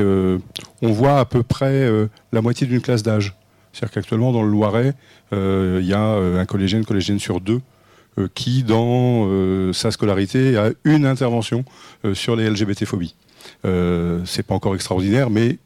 on 0.81 0.91
voit 0.91 1.19
à 1.19 1.25
peu 1.25 1.43
près 1.43 1.89
la 2.31 2.41
moitié 2.41 2.67
d'une 2.67 2.81
classe 2.81 3.03
d'âge. 3.03 3.35
C'est-à-dire 3.73 3.93
qu'actuellement, 3.93 4.31
dans 4.31 4.43
le 4.43 4.49
Loiret, 4.49 4.93
il 5.31 5.85
y 5.85 5.93
a 5.93 6.01
un 6.01 6.45
collégien, 6.45 6.79
une 6.79 6.85
collégienne 6.85 7.19
sur 7.19 7.41
deux 7.41 7.61
qui, 8.33 8.63
dans 8.63 9.73
sa 9.73 9.91
scolarité, 9.91 10.57
a 10.57 10.69
une 10.83 11.05
intervention 11.05 11.65
sur 12.13 12.35
les 12.35 12.49
LGBT-phobies. 12.49 13.15
Euh, 13.65 14.21
c'est 14.25 14.43
pas 14.43 14.55
encore 14.55 14.75
extraordinaire, 14.75 15.29
mais 15.29 15.57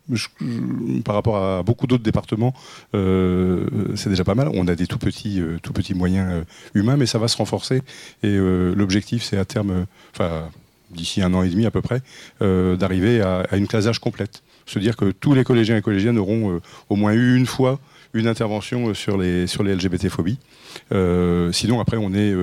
par 1.04 1.16
rapport 1.16 1.38
à 1.38 1.64
beaucoup 1.64 1.88
d'autres 1.88 2.04
départements, 2.04 2.54
euh, 2.96 3.66
c'est 3.96 4.10
déjà 4.10 4.24
pas 4.24 4.36
mal. 4.36 4.50
On 4.54 4.68
a 4.68 4.76
des 4.76 4.88
tout 4.88 4.98
petits, 4.98 5.40
euh, 5.40 5.58
tout 5.62 5.74
petits 5.74 5.94
moyens 5.94 6.28
euh, 6.32 6.44
humains, 6.74 6.98
mais 6.98 7.06
ça 7.06 7.20
va 7.20 7.28
se 7.28 7.38
renforcer. 7.38 7.82
Et 8.24 8.36
l'objectif, 8.36 9.24
c'est 9.24 9.38
à 9.38 9.46
terme, 9.46 9.86
enfin 10.14 10.50
d'ici 10.92 11.22
un 11.22 11.34
an 11.34 11.42
et 11.42 11.50
demi 11.50 11.66
à 11.66 11.72
peu 11.72 11.82
près, 11.82 12.02
d'arriver 12.40 13.22
à, 13.22 13.48
une 13.54 13.68
classe 13.68 13.86
d'âge 13.86 14.00
complète. 14.00 14.44
Se 14.66 14.80
dire 14.80 14.96
que 14.96 15.12
tous 15.12 15.34
les 15.34 15.44
collégiens 15.44 15.78
et 15.78 15.82
collégiennes 15.82 16.18
auront 16.18 16.60
au 16.90 16.96
moins 16.96 17.14
eu 17.14 17.36
une 17.36 17.46
fois 17.46 17.80
une 18.14 18.28
intervention 18.28 18.94
sur 18.94 19.18
les, 19.18 19.48
sur 19.48 19.64
les 19.64 19.76
LGBT-phobies. 19.76 20.38
Sinon, 21.52 21.80
après, 21.80 21.98
on 21.98 22.14
est 22.14 22.34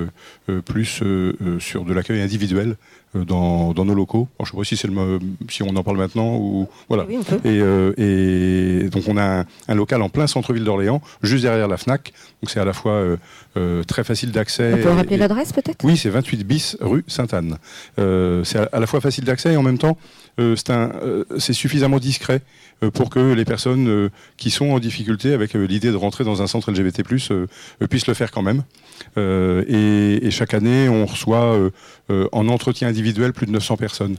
plus 0.64 1.02
sur 1.58 1.84
de 1.84 1.92
l'accueil 1.92 2.20
individuel 2.20 2.76
dans, 3.14 3.72
dans 3.72 3.84
nos 3.84 3.94
locaux. 3.94 4.28
Alors, 4.38 4.46
je 4.46 4.56
ne 4.56 4.64
sais 4.64 4.76
pas 4.76 5.50
si, 5.50 5.60
le, 5.62 5.68
on 5.72 5.76
en 5.76 5.82
parle 5.82 5.96
maintenant 5.96 6.36
ou 6.36 6.68
voilà. 6.88 7.04
Oui, 7.08 7.16
on 7.18 7.22
peut. 7.24 7.40
Et, 7.44 7.60
euh, 7.60 7.92
et 7.96 8.88
donc 8.88 9.04
on 9.08 9.16
a 9.16 9.40
un, 9.40 9.44
un 9.68 9.74
local 9.74 10.00
en 10.02 10.08
plein 10.08 10.26
centre-ville 10.26 10.64
d'Orléans, 10.64 11.02
juste 11.22 11.42
derrière 11.42 11.66
la 11.68 11.76
Fnac. 11.76 12.12
Donc 12.42 12.50
c'est 12.50 12.60
à 12.60 12.64
la 12.64 12.72
fois 12.72 12.92
euh, 12.92 13.16
euh, 13.56 13.82
très 13.82 14.04
facile 14.04 14.30
d'accès. 14.30 14.74
On 14.74 14.82
peut 14.82 14.90
rappeler 14.90 15.16
l'adresse 15.16 15.52
peut-être? 15.52 15.84
Oui, 15.84 15.96
c'est 15.96 16.10
28 16.10 16.44
bis 16.44 16.76
rue 16.80 17.04
Sainte-Anne. 17.08 17.58
Euh, 17.98 18.44
c'est 18.44 18.58
à, 18.58 18.68
à 18.72 18.80
la 18.80 18.86
fois 18.86 19.00
facile 19.00 19.24
d'accès 19.24 19.54
et 19.54 19.56
en 19.56 19.62
même 19.62 19.78
temps, 19.78 19.98
euh, 20.38 20.54
c'est 20.56 20.70
euh, 20.70 21.24
suffisamment 21.38 21.98
discret 21.98 22.42
euh, 22.82 22.90
pour 22.90 23.10
que 23.10 23.32
les 23.32 23.44
personnes 23.44 23.88
euh, 23.88 24.08
qui 24.36 24.50
sont 24.50 24.70
en 24.70 24.78
difficulté 24.78 25.34
avec 25.34 25.54
euh, 25.56 25.66
l'idée 25.66 25.90
de 25.90 25.96
rentrer 25.96 26.24
dans 26.24 26.42
un 26.42 26.46
centre 26.46 26.70
LGBT+, 26.70 27.02
euh, 27.30 27.46
euh, 27.82 27.86
puissent 27.88 28.06
le 28.06 28.14
faire 28.14 28.30
quand 28.30 28.42
même. 28.42 28.62
Euh, 29.18 29.64
et, 29.68 30.26
et 30.26 30.30
chaque 30.30 30.54
année, 30.54 30.88
on 30.88 31.04
reçoit 31.06 31.54
euh, 31.54 31.70
euh, 32.10 32.28
en 32.32 32.48
entretien 32.48 32.92
individuel 33.00 33.32
plus 33.32 33.46
de 33.46 33.52
900 33.52 33.76
personnes. 33.76 34.16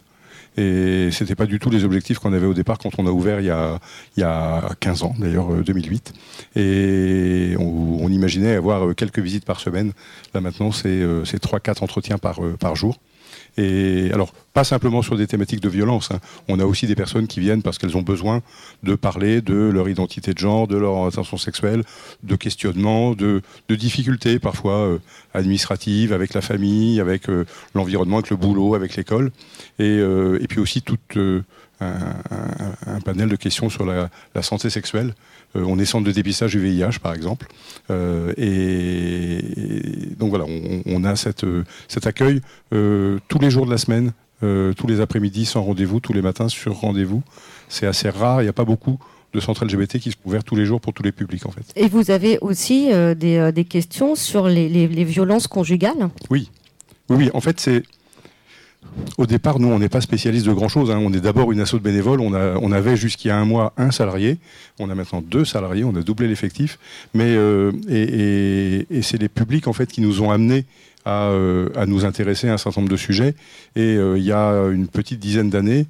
Et 0.58 1.10
c'était 1.12 1.36
pas 1.36 1.46
du 1.46 1.60
tout 1.60 1.70
les 1.70 1.86
objectifs 1.86 2.20
qu'on 2.20 2.34
avait 2.34 2.46
au 2.46 2.54
départ 2.54 2.78
quand 2.78 2.92
on 2.98 3.08
a 3.08 3.10
ouvert 3.10 3.40
il 3.40 3.46
y 3.46 3.50
a, 3.50 3.80
il 4.18 4.20
y 4.20 4.24
a 4.24 4.70
15 4.82 5.04
ans, 5.04 5.16
d'ailleurs 5.18 5.54
euh, 5.54 5.64
2008. 5.64 6.14
Et 6.58 7.56
on, 7.58 8.10
imaginait 8.10 8.56
avoir 8.56 8.86
euh, 8.86 8.94
quelques 8.94 9.20
visites 9.20 9.46
par 9.46 9.62
semaine. 9.62 9.94
Là 10.34 10.42
maintenant, 10.42 10.74
c'est 10.74 10.90
euh, 10.90 11.24
c'est 11.24 11.42
3-4 11.42 11.82
entretiens 11.84 12.18
par, 12.18 12.44
euh, 12.44 12.58
par 12.60 12.76
jour. 12.76 13.00
Et 13.58 14.10
alors, 14.14 14.34
pas 14.54 14.64
simplement 14.64 15.02
sur 15.02 15.18
des 15.18 15.28
thématiques 15.28 15.60
de 15.60 15.70
violence. 15.70 16.12
hein. 16.12 16.20
On 16.48 16.60
a 16.60 16.66
aussi 16.66 16.88
des 16.88 16.96
personnes 16.96 17.28
qui 17.28 17.40
viennent 17.40 17.62
parce 17.62 17.78
qu'elles 17.78 17.98
ont 17.98 18.02
besoin 18.02 18.42
de 18.84 18.96
parler 18.96 19.42
de 19.42 19.54
leur 19.54 19.90
identité 19.90 20.34
de 20.34 20.40
genre, 20.40 20.68
de 20.68 20.78
leur 20.78 20.94
orientation 20.94 21.38
sexuelle, 21.38 21.84
de 22.24 22.36
questionnements, 22.36 23.14
de, 23.14 23.42
difficultés 23.70 24.40
parfois 24.40 24.78
euh, 24.80 25.00
administratives 25.34 26.14
avec 26.14 26.34
la 26.34 26.42
famille, 26.42 27.00
avec 27.00 27.30
euh, 27.30 27.46
l'environnement, 27.74 28.18
avec 28.18 28.30
le 28.30 28.38
boulot, 28.38 28.76
avec 28.76 28.96
l'école. 28.96 29.32
Et, 29.80 29.98
euh, 30.00 30.40
puis 30.50 30.60
aussi 30.60 30.82
tout 30.82 30.98
un, 31.80 33.00
panel 33.06 33.30
de 33.30 33.36
questions 33.36 33.70
sur 33.70 33.86
la 33.86 34.10
santé 34.42 34.70
sexuelle. 34.70 35.14
Euh, 35.56 35.64
on 35.66 35.78
est 35.80 35.86
centre 35.86 36.06
de 36.06 36.12
dépistage 36.12 36.52
du 36.52 36.60
VIH, 36.60 37.00
par 37.02 37.14
exemple. 37.14 37.48
Euh, 37.90 38.34
et, 38.38 39.38
et 39.38 40.16
donc 40.18 40.30
voilà, 40.30 40.46
on, 40.48 40.82
on 40.86 41.04
a 41.04 41.16
cette, 41.16 41.44
euh, 41.44 41.64
cet 41.88 42.08
accueil 42.08 42.42
tous 42.72 43.40
les 43.40 43.50
jours 43.52 43.66
de 43.66 43.72
la 43.72 43.78
semaine, 43.78 44.14
tous 44.42 44.88
les 44.88 45.02
après-midi 45.02 45.46
sans 45.46 45.62
rendez-vous, 45.64 46.00
tous 46.00 46.14
les 46.14 46.22
matins 46.22 46.48
sur 46.50 46.74
rendez-vous. 46.76 47.22
C'est 47.70 47.86
assez 47.88 48.10
rare, 48.10 48.42
il 48.42 48.46
n'y 48.46 48.50
a 48.50 48.54
pas 48.54 48.66
beaucoup 48.66 48.98
de 49.34 49.40
centres 49.40 49.64
LGBT 49.66 49.98
qui 50.00 50.12
sont 50.12 50.18
ouverts 50.26 50.44
tous 50.44 50.56
les 50.56 50.66
jours 50.66 50.82
pour 50.82 50.94
tous 50.94 51.04
les 51.04 51.12
publics 51.14 51.46
en 51.46 51.52
fait. 51.52 51.64
Et 51.76 51.88
vous 51.88 52.12
avez 52.12 52.38
aussi 52.42 52.92
euh, 52.92 53.14
des, 53.16 53.38
euh, 53.38 53.52
des 53.52 53.64
questions 53.66 54.16
sur 54.16 54.48
les, 54.48 54.68
les- 54.68 54.88
les 54.90 55.04
violences 55.06 55.48
conjugales? 55.48 56.10
Oui, 56.30 56.50
oui, 57.10 57.16
oui. 57.18 57.30
En 57.34 57.40
fait, 57.42 57.60
c'est 57.60 57.84
au 59.18 59.26
départ, 59.26 59.60
nous, 59.60 59.68
on 59.68 59.80
n'est 59.80 59.90
pas 59.90 60.02
spécialiste 60.02 60.46
de 60.46 60.54
grand-chose. 60.54 60.92
hein. 60.92 61.00
On 61.02 61.14
est 61.14 61.22
d'abord 61.22 61.52
une 61.52 61.60
asso 61.60 61.74
de 61.74 61.80
bénévoles. 61.80 62.20
On, 62.20 62.34
avait 62.34 62.96
a 63.30 63.36
un 63.38 63.46
mois 63.46 63.74
un 63.78 63.92
salarié. 63.92 64.38
On 64.80 64.90
a 64.90 64.96
maintenant 64.96 65.22
deux 65.22 65.46
salariés. 65.46 65.84
On 65.84 65.96
a 65.96 66.02
doublé 66.02 66.28
l'effectif. 66.28 66.80
Mais 67.14 67.36
euh, 67.36 67.72
et, 67.90 69.02
c'est 69.02 69.20
les 69.22 69.30
publics 69.30 69.68
en 69.68 69.74
fait 69.74 69.92
qui 69.92 70.02
nous 70.02 70.22
ont 70.22 70.32
amenés 70.32 70.66
à, 71.06 71.28
euh, 71.30 71.70
nous 71.86 72.06
intéresser 72.06 72.50
à 72.50 72.54
un 72.54 72.58
certain 72.58 72.82
nombre 72.82 72.92
de 72.92 72.98
sujets. 72.98 73.36
Et 73.76 73.96
euh, 73.96 74.18
il 74.18 74.24
y 74.24 74.32
a 74.32 74.52
une 74.72 74.88
petite 74.88 75.20
dizaine 75.20 75.50
d'années, 75.50 75.86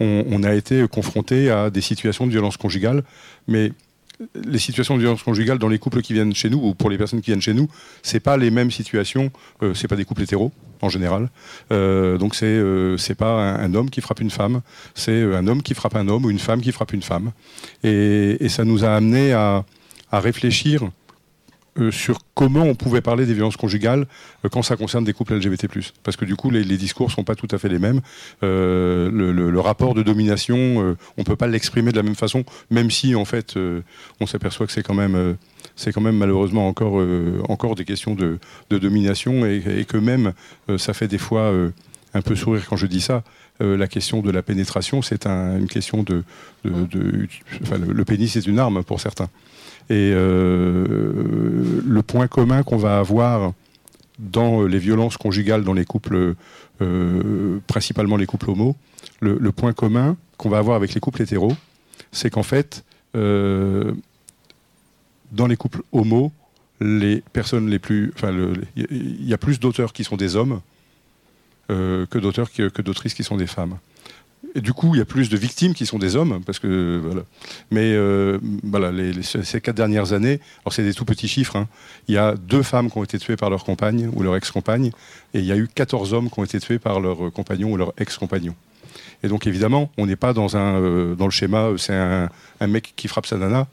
on, 0.00 0.24
on 0.30 0.42
a 0.42 0.54
été 0.54 0.86
confronté 0.88 1.50
à 1.50 1.70
des 1.70 1.80
situations 1.80 2.26
de 2.26 2.30
violence 2.30 2.56
conjugale, 2.56 3.02
mais 3.48 3.72
les 4.34 4.58
situations 4.58 4.94
de 4.94 5.00
violence 5.00 5.22
conjugale 5.22 5.58
dans 5.58 5.68
les 5.68 5.78
couples 5.78 6.02
qui 6.02 6.12
viennent 6.12 6.34
chez 6.34 6.50
nous 6.50 6.58
ou 6.58 6.74
pour 6.74 6.90
les 6.90 6.98
personnes 6.98 7.20
qui 7.20 7.30
viennent 7.30 7.42
chez 7.42 7.54
nous, 7.54 7.68
c'est 8.02 8.20
pas 8.20 8.36
les 8.36 8.50
mêmes 8.50 8.70
situations. 8.70 9.30
Euh, 9.62 9.74
c'est 9.74 9.88
pas 9.88 9.96
des 9.96 10.04
couples 10.04 10.22
hétéros 10.22 10.52
en 10.82 10.88
général. 10.88 11.30
Euh, 11.72 12.18
donc 12.18 12.34
c'est 12.34 12.46
euh, 12.46 12.96
c'est 12.96 13.14
pas 13.14 13.40
un, 13.40 13.74
homme 13.74 13.90
qui 13.90 14.00
frappe 14.00 14.20
une 14.20 14.30
femme, 14.30 14.62
c'est 14.94 15.10
euh, 15.12 15.36
un 15.36 15.46
homme 15.46 15.62
qui 15.62 15.74
frappe 15.74 15.96
un 15.96 16.08
homme 16.08 16.24
ou 16.24 16.30
une 16.30 16.38
femme 16.38 16.60
qui 16.60 16.72
frappe 16.72 16.92
une 16.92 17.02
femme. 17.02 17.32
Et, 17.82 18.36
et 18.40 18.48
ça 18.48 18.64
nous 18.64 18.84
a 18.84 18.94
amené 18.94 19.32
à, 19.32 19.64
à 20.10 20.20
réfléchir 20.20 20.90
euh, 21.78 21.90
sur 21.90 22.20
comment 22.34 22.62
on 22.62 22.74
pouvait 22.74 23.00
parler 23.00 23.26
des 23.26 23.34
violences 23.34 23.56
conjugales 23.56 24.06
euh, 24.44 24.48
quand 24.48 24.62
ça 24.62 24.76
concerne 24.76 25.04
des 25.04 25.12
couples 25.12 25.34
LGBT+. 25.34 25.68
Parce 26.02 26.16
que 26.16 26.24
du 26.24 26.36
coup, 26.36 26.50
les, 26.50 26.64
les 26.64 26.76
discours 26.76 27.10
sont 27.10 27.24
pas 27.24 27.34
tout 27.34 27.48
à 27.50 27.58
fait 27.58 27.68
les 27.68 27.78
mêmes. 27.78 28.00
Euh, 28.42 29.10
le, 29.10 29.60
rapport 29.60 29.94
de 29.94 30.02
domination, 30.02 30.96
on 31.16 31.24
peut 31.24 31.34
pas 31.34 31.48
l'exprimer 31.48 31.90
de 31.90 31.96
la 31.96 32.02
même 32.02 32.14
façon, 32.14 32.44
même 32.70 32.90
si 32.90 33.14
en 33.16 33.24
fait, 33.24 33.56
on 34.20 34.26
s'aperçoit 34.26 34.66
que 34.66 34.72
c'est 34.72 34.82
quand 34.82 34.94
même, 34.94 35.36
quand 35.92 36.00
même 36.00 36.16
malheureusement 36.16 36.68
encore, 36.68 37.02
encore 37.48 37.74
des 37.74 37.84
questions 37.84 38.14
de, 38.14 38.38
domination 38.70 39.44
et, 39.44 39.84
que 39.88 39.96
même 39.96 40.34
ça 40.76 40.94
fait 40.94 41.08
des 41.08 41.18
fois 41.18 41.52
un 42.14 42.22
peu 42.22 42.36
sourire 42.36 42.66
quand 42.68 42.76
je 42.76 42.86
dis 42.86 43.00
ça. 43.00 43.24
La 43.58 43.88
question 43.88 44.20
de 44.20 44.30
la 44.30 44.42
pénétration, 44.42 45.02
c'est 45.02 45.26
un- 45.26 45.58
une 45.58 45.68
question 45.68 46.04
de, 46.04 46.22
enfin, 47.62 47.78
le, 47.78 47.92
le 47.92 48.04
pénis 48.04 48.36
est 48.36 48.46
une 48.46 48.58
arme 48.58 48.84
pour 48.84 49.00
certains. 49.00 49.28
Et 49.88 50.12
euh, 50.14 51.82
le 51.84 52.02
point 52.02 52.26
commun 52.26 52.62
qu'on 52.62 52.76
va 52.76 52.98
avoir 52.98 53.52
dans 54.18 54.64
les 54.64 54.78
violences 54.78 55.16
conjugales 55.16 55.62
dans 55.62 55.74
les 55.74 55.84
couples, 55.84 56.34
euh, 56.80 57.58
principalement 57.66 58.16
les 58.16 58.26
couples 58.26 58.50
homo, 58.50 58.76
le, 59.20 59.52
point 59.52 59.72
commun 59.72 60.16
qu'on 60.36 60.48
va 60.48 60.58
avoir 60.58 60.76
avec 60.76 60.94
les 60.94 61.00
couples 61.00 61.22
hétéros, 61.22 61.54
c'est 62.12 62.30
qu'en 62.30 62.42
fait, 62.42 62.84
euh, 63.14 63.92
dans 65.32 65.46
les 65.46 65.56
couples 65.56 65.82
homo, 65.92 66.32
les 66.80 67.22
personnes 67.32 67.68
les 67.68 67.78
plus, 67.78 68.12
enfin, 68.14 68.32
il 68.76 69.26
y 69.26 69.32
a 69.32 69.38
plus 69.38 69.60
d'auteurs 69.60 69.92
qui 69.92 70.04
sont 70.04 70.16
des 70.16 70.36
hommes 70.36 70.60
euh, 71.70 72.06
que 72.06 72.18
d'auteurs 72.18 72.50
que 72.52 72.82
d'autrices 72.82 73.14
qui 73.14 73.24
sont 73.24 73.36
des 73.36 73.46
femmes. 73.46 73.78
Du 74.54 74.72
coup, 74.72 74.94
il 74.94 74.98
y 74.98 75.00
a 75.00 75.04
plus 75.04 75.28
de 75.28 75.36
victimes 75.36 75.74
qui 75.74 75.86
sont 75.86 75.98
des 75.98 76.16
hommes, 76.16 76.40
parce 76.44 76.58
que 76.58 77.00
voilà. 77.02 77.22
Mais 77.70 77.92
euh, 77.92 78.38
voilà, 78.62 78.90
ces 79.22 79.60
quatre 79.60 79.76
dernières 79.76 80.12
années, 80.12 80.40
alors 80.62 80.72
c'est 80.72 80.84
des 80.84 80.94
tout 80.94 81.04
petits 81.04 81.28
chiffres. 81.28 81.56
hein, 81.56 81.68
il 82.08 82.14
y 82.14 82.18
a 82.18 82.34
deux 82.36 82.62
femmes 82.62 82.90
qui 82.90 82.96
ont 82.96 83.04
été 83.04 83.18
tuées 83.18 83.36
par 83.36 83.50
leur 83.50 83.64
compagne 83.64 84.10
ou 84.14 84.22
leur 84.22 84.36
ex-compagne, 84.36 84.92
et 85.34 85.40
il 85.40 85.44
y 85.44 85.52
a 85.52 85.56
eu 85.56 85.68
14 85.68 86.14
hommes 86.14 86.30
qui 86.30 86.38
ont 86.38 86.44
été 86.44 86.60
tués 86.60 86.78
par 86.78 87.00
leur 87.00 87.32
compagnon 87.32 87.72
ou 87.72 87.76
leur 87.76 87.92
ex-compagnon. 87.98 88.54
Et 89.22 89.28
donc 89.28 89.46
évidemment, 89.46 89.90
on 89.98 90.06
n'est 90.06 90.16
pas 90.16 90.32
dans 90.32 90.56
un 90.56 90.80
euh, 90.80 91.14
dans 91.14 91.24
le 91.24 91.30
schéma, 91.30 91.64
euh, 91.64 91.76
c'est 91.76 91.94
un, 91.94 92.28
mec 92.66 92.92
qui 92.96 93.08
frappe 93.08 93.26
sa 93.26 93.36
nana, 93.36 93.66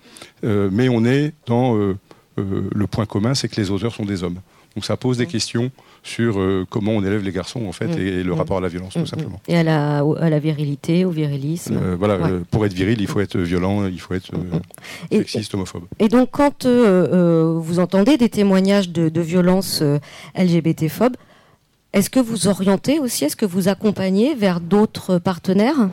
euh, 0.43 0.70
mais 0.72 0.89
on 0.89 1.05
est 1.05 1.34
dans 1.46 1.75
euh, 1.75 1.98
euh, 2.39 2.70
le 2.74 2.88
point 2.88 3.05
commun, 3.05 3.34
c'est 3.34 3.48
que 3.48 3.60
les 3.60 3.72
auteurs 3.72 3.93
sont 3.93 4.05
des 4.05 4.24
hommes. 4.24 4.39
Donc 4.75 4.85
ça 4.85 4.97
pose 4.97 5.17
des 5.17 5.27
questions 5.27 5.69
sur 6.01 6.39
euh, 6.39 6.65
comment 6.69 6.93
on 6.93 7.03
élève 7.03 7.21
les 7.23 7.31
garçons 7.31 7.65
en 7.67 7.71
fait 7.71 7.87
Mm. 7.87 7.99
et, 7.99 8.23
le 8.23 8.33
Mm. 8.33 8.37
rapport 8.37 8.57
à 8.57 8.61
la 8.61 8.67
violence 8.69 8.95
Mm, 8.95 9.01
tout 9.01 9.05
simplement. 9.07 9.39
Et 9.47 9.55
à 9.55 9.63
la, 9.63 10.03
au- 10.03 10.15
à 10.17 10.29
la 10.29 10.39
virilité, 10.39 11.05
au 11.05 11.11
virilisme. 11.11 11.77
Euh, 11.81 11.95
voilà, 11.97 12.17
Ouais. 12.17 12.31
euh, 12.31 12.39
pour 12.49 12.65
être 12.65 12.73
viril, 12.73 12.99
il 12.99 13.07
faut 13.07 13.19
être 13.19 13.37
violent, 13.37 13.85
il 13.87 13.99
faut 13.99 14.13
être 14.15 14.31
Et- 15.11 15.17
sexiste, 15.19 15.53
homophobe. 15.53 15.83
Et 15.99 16.07
donc, 16.07 16.29
quand 16.31 16.65
vous 16.65 17.79
entendez 17.79 18.17
des 18.17 18.29
témoignages 18.29 18.89
de, 18.89 19.09
de 19.09 19.21
violences 19.21 19.83
LGBT-phobes, 20.35 21.15
est-ce 21.93 22.09
que 22.09 22.19
vous 22.19 22.47
orientez 22.47 22.99
aussi, 22.99 23.25
est-ce 23.25 23.35
que 23.35 23.45
vous 23.45 23.67
accompagnez 23.67 24.33
vers 24.35 24.59
d'autres 24.59 25.19
partenaires? 25.19 25.89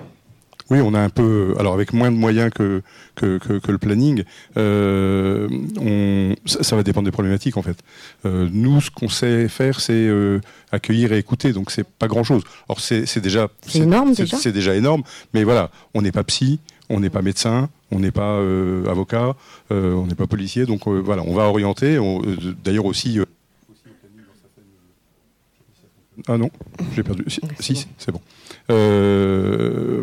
Oui, 0.70 0.78
on 0.80 0.94
a 0.94 1.00
un 1.00 1.08
peu, 1.08 1.54
alors 1.58 1.74
avec 1.74 1.92
moins 1.92 2.10
de 2.12 2.16
moyens 2.16 2.50
que, 2.54 2.82
que, 3.16 3.38
que- 3.38 3.58
que 3.58 3.72
le 3.72 3.78
planning, 3.78 4.22
euh, 4.56 5.48
on, 5.80 6.34
ça, 6.46 6.62
ça 6.62 6.76
va 6.76 6.82
dépendre 6.84 7.06
des 7.06 7.10
problématiques 7.10 7.56
en 7.56 7.62
fait. 7.62 7.76
Euh, 8.24 8.48
nous, 8.52 8.80
ce 8.80 8.90
qu'on 8.90 9.08
sait 9.08 9.48
faire, 9.48 9.80
c'est 9.80 9.92
euh, 9.94 10.40
accueillir 10.70 11.12
et 11.12 11.18
écouter, 11.18 11.52
donc 11.52 11.72
c'est 11.72 11.84
pas 11.86 12.06
grand-chose. 12.06 12.44
Or, 12.68 12.78
c'est 12.80 13.04
c'est 13.06 13.20
déjà, 13.20 13.48
C'est 13.66 13.80
énorme, 13.80 14.14
c'est- 14.14 14.22
déjà. 14.22 14.36
C'est 14.36 14.52
déjà 14.52 14.76
énorme, 14.76 15.02
mais 15.34 15.42
voilà, 15.42 15.70
on 15.94 16.02
n'est 16.02 16.12
pas 16.12 16.22
psy, 16.24 16.60
on 16.88 17.00
n'est 17.00 17.10
pas 17.10 17.22
médecin, 17.22 17.68
on 17.90 17.98
n'est 17.98 18.12
pas 18.12 18.34
euh, 18.36 18.86
avocat, 18.86 19.34
euh, 19.72 19.94
on 19.94 20.06
n'est 20.06 20.14
pas 20.14 20.28
policier, 20.28 20.66
donc 20.66 20.86
euh, 20.86 21.00
voilà, 21.04 21.22
on 21.26 21.34
va 21.34 21.44
orienter. 21.48 21.96
euh, 21.96 22.36
D'ailleurs 22.64 22.84
aussi. 22.86 23.18
euh, 23.18 23.24
ah 26.28 26.36
non, 26.36 26.50
j'ai 26.94 27.02
perdu. 27.02 27.24
Si, 27.28 27.40
si, 27.60 27.72
bon. 27.74 27.80
c'est 27.98 28.12
bon. 28.12 28.20
Euh, 28.70 30.02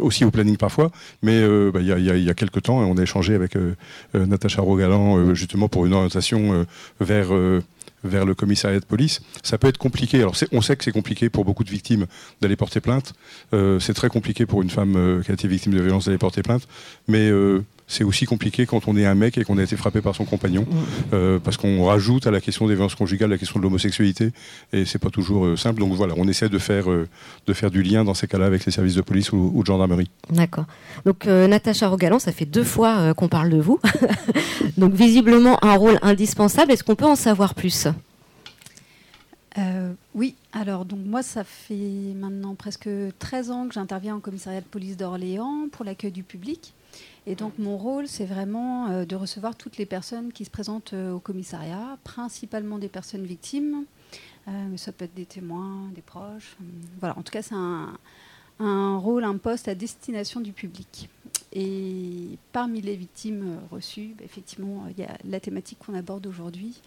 aussi 0.00 0.24
au 0.24 0.30
planning 0.30 0.56
parfois, 0.56 0.90
mais 1.22 1.40
euh, 1.40 1.70
bah, 1.72 1.80
il 1.80 1.86
y, 1.86 1.92
a, 1.92 1.98
y 1.98 2.24
y 2.24 2.34
quelques 2.34 2.62
temps, 2.62 2.78
on 2.78 2.96
a 2.96 3.02
échangé 3.02 3.34
avec 3.34 3.56
euh, 3.56 3.74
Natacha 4.14 4.62
Rogalan 4.62 5.18
euh, 5.18 5.34
justement 5.34 5.68
pour 5.68 5.86
une 5.86 5.94
orientation 5.94 6.66
vers, 7.00 7.32
vers 8.04 8.24
le 8.24 8.34
commissariat 8.34 8.80
de 8.80 8.84
police. 8.84 9.20
Ça 9.42 9.58
peut 9.58 9.68
être 9.68 9.78
compliqué. 9.78 10.18
Alors 10.18 10.34
on 10.52 10.60
sait 10.60 10.76
que 10.76 10.84
c'est 10.84 10.92
compliqué 10.92 11.28
pour 11.28 11.44
beaucoup 11.44 11.64
de 11.64 11.70
victimes 11.70 12.06
d'aller 12.40 12.56
porter 12.56 12.80
plainte. 12.80 13.14
Euh, 13.52 13.80
c'est 13.80 13.94
très 13.94 14.08
compliqué 14.08 14.46
pour 14.46 14.62
une 14.62 14.70
femme 14.70 14.94
euh, 14.96 15.22
qui 15.22 15.30
a 15.30 15.34
été 15.34 15.48
victime 15.48 15.72
de 15.72 15.80
violence 15.80 16.06
d'aller 16.06 16.18
porter 16.18 16.42
plainte, 16.42 16.68
mais 17.06 17.28
euh, 17.30 17.64
c'est 17.88 18.04
aussi 18.04 18.26
compliqué 18.26 18.66
quand 18.66 18.86
on 18.86 18.96
est 18.96 19.06
un 19.06 19.14
mec 19.14 19.38
et 19.38 19.44
qu'on 19.44 19.58
a 19.58 19.62
été 19.62 19.76
frappé 19.76 20.00
par 20.00 20.14
son 20.14 20.24
compagnon, 20.24 20.66
euh, 21.12 21.38
parce 21.38 21.56
qu'on 21.56 21.84
rajoute 21.84 22.26
à 22.26 22.30
la 22.30 22.40
question 22.40 22.68
des 22.68 22.74
violences 22.74 22.94
conjugales 22.94 23.30
la 23.30 23.38
question 23.38 23.58
de 23.58 23.64
l'homosexualité, 23.64 24.30
et 24.72 24.84
c'est 24.84 24.98
pas 24.98 25.10
toujours 25.10 25.46
euh, 25.46 25.56
simple. 25.56 25.80
Donc 25.80 25.92
voilà, 25.94 26.14
on 26.16 26.28
essaie 26.28 26.48
de 26.48 26.58
faire, 26.58 26.90
euh, 26.90 27.08
de 27.46 27.52
faire 27.52 27.70
du 27.70 27.82
lien 27.82 28.04
dans 28.04 28.14
ces 28.14 28.28
cas-là 28.28 28.46
avec 28.46 28.64
les 28.64 28.72
services 28.72 28.94
de 28.94 29.00
police 29.00 29.32
ou, 29.32 29.50
ou 29.54 29.62
de 29.62 29.66
gendarmerie. 29.66 30.10
D'accord. 30.30 30.66
Donc, 31.04 31.26
euh, 31.26 31.46
Natacha 31.48 31.88
Rogalan, 31.88 32.18
ça 32.18 32.32
fait 32.32 32.44
deux 32.44 32.64
fois 32.64 32.98
euh, 32.98 33.14
qu'on 33.14 33.28
parle 33.28 33.50
de 33.50 33.58
vous. 33.58 33.80
donc, 34.76 34.92
visiblement, 34.92 35.62
un 35.64 35.74
rôle 35.74 35.98
indispensable. 36.02 36.72
Est-ce 36.72 36.84
qu'on 36.84 36.96
peut 36.96 37.06
en 37.06 37.16
savoir 37.16 37.54
plus? 37.54 37.88
Euh, 39.56 39.92
oui, 40.14 40.36
alors 40.52 40.84
donc 40.84 41.00
moi 41.04 41.22
ça 41.22 41.42
fait 41.42 42.14
maintenant 42.14 42.54
presque 42.54 42.88
13 43.18 43.50
ans 43.50 43.66
que 43.66 43.74
j'interviens 43.74 44.14
au 44.14 44.20
commissariat 44.20 44.60
de 44.60 44.66
police 44.66 44.96
d'Orléans 44.96 45.68
pour 45.72 45.84
l'accueil 45.84 46.12
du 46.12 46.22
public. 46.22 46.74
Et 47.28 47.34
donc 47.34 47.58
mon 47.58 47.76
rôle 47.76 48.08
c'est 48.08 48.24
vraiment 48.24 48.88
euh, 48.88 49.04
de 49.04 49.14
recevoir 49.14 49.54
toutes 49.54 49.76
les 49.76 49.84
personnes 49.84 50.32
qui 50.32 50.46
se 50.46 50.50
présentent 50.50 50.94
euh, 50.94 51.12
au 51.12 51.20
commissariat, 51.20 51.98
principalement 52.02 52.78
des 52.78 52.88
personnes 52.88 53.24
victimes, 53.24 53.84
euh, 54.48 54.50
mais 54.70 54.78
ça 54.78 54.92
peut 54.92 55.04
être 55.04 55.14
des 55.14 55.26
témoins, 55.26 55.90
des 55.94 56.00
proches. 56.00 56.56
euh, 56.62 56.64
voilà, 57.00 57.18
en 57.18 57.22
tout 57.22 57.30
cas 57.30 57.42
c'est 57.42 57.54
un, 57.54 57.98
un 58.60 58.96
rôle, 58.96 59.24
un 59.24 59.36
poste 59.36 59.68
à 59.68 59.74
destination 59.74 60.40
du 60.40 60.52
public. 60.52 61.10
Et 61.52 62.38
parmi 62.52 62.80
les 62.80 62.96
victimes 62.96 63.58
reçues, 63.70 64.14
bah, 64.16 64.24
effectivement, 64.24 64.84
il 64.90 64.98
y 65.02 65.06
a 65.06 65.16
la 65.24 65.40
thématique 65.40 65.78
qu'on 65.78 65.94
aborde 65.94 66.26
aujourd'hui. 66.26 66.80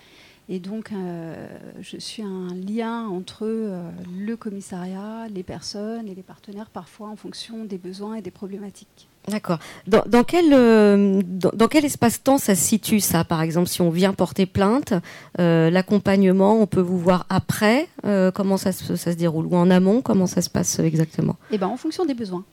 Et 0.49 0.59
donc, 0.59 0.91
euh, 0.91 1.47
je 1.81 1.97
suis 1.97 2.23
un 2.23 2.47
lien 2.67 3.07
entre 3.07 3.43
euh, 3.43 3.89
le 4.19 4.35
commissariat, 4.35 5.27
les 5.33 5.43
personnes 5.43 6.07
et 6.07 6.15
les 6.15 6.23
partenaires, 6.23 6.69
parfois 6.69 7.07
en 7.07 7.15
fonction 7.15 7.63
des 7.63 7.77
besoins 7.77 8.15
et 8.15 8.21
des 8.21 8.31
problématiques. 8.31 9.07
D'accord. 9.29 9.59
Dans, 9.87 10.01
dans 10.07 10.23
quel, 10.23 10.51
euh, 10.51 11.21
dans, 11.23 11.51
dans 11.53 11.67
quel 11.67 11.85
espace-temps 11.85 12.39
ça 12.39 12.55
se 12.55 12.63
situe, 12.63 12.99
ça, 12.99 13.23
par 13.23 13.41
exemple, 13.41 13.69
si 13.69 13.81
on 13.81 13.91
vient 13.91 14.13
porter 14.13 14.45
plainte, 14.45 14.93
l'accompagnement, 15.37 16.59
on 16.59 16.65
peut 16.65 16.81
vous 16.81 16.97
voir 16.97 17.27
après, 17.29 17.87
comment 18.33 18.57
ça 18.57 18.71
se, 18.71 18.95
ça 18.95 19.11
se 19.11 19.17
déroule, 19.17 19.45
ou 19.45 19.55
en 19.55 19.69
amont, 19.69 20.01
comment 20.01 20.27
ça 20.27 20.41
se 20.41 20.49
passe 20.49 20.79
exactement? 20.79 21.37
Et 21.51 21.57
ben, 21.57 21.67
en 21.67 21.77
fonction 21.77 22.03
des 22.03 22.15
besoins. 22.15 22.43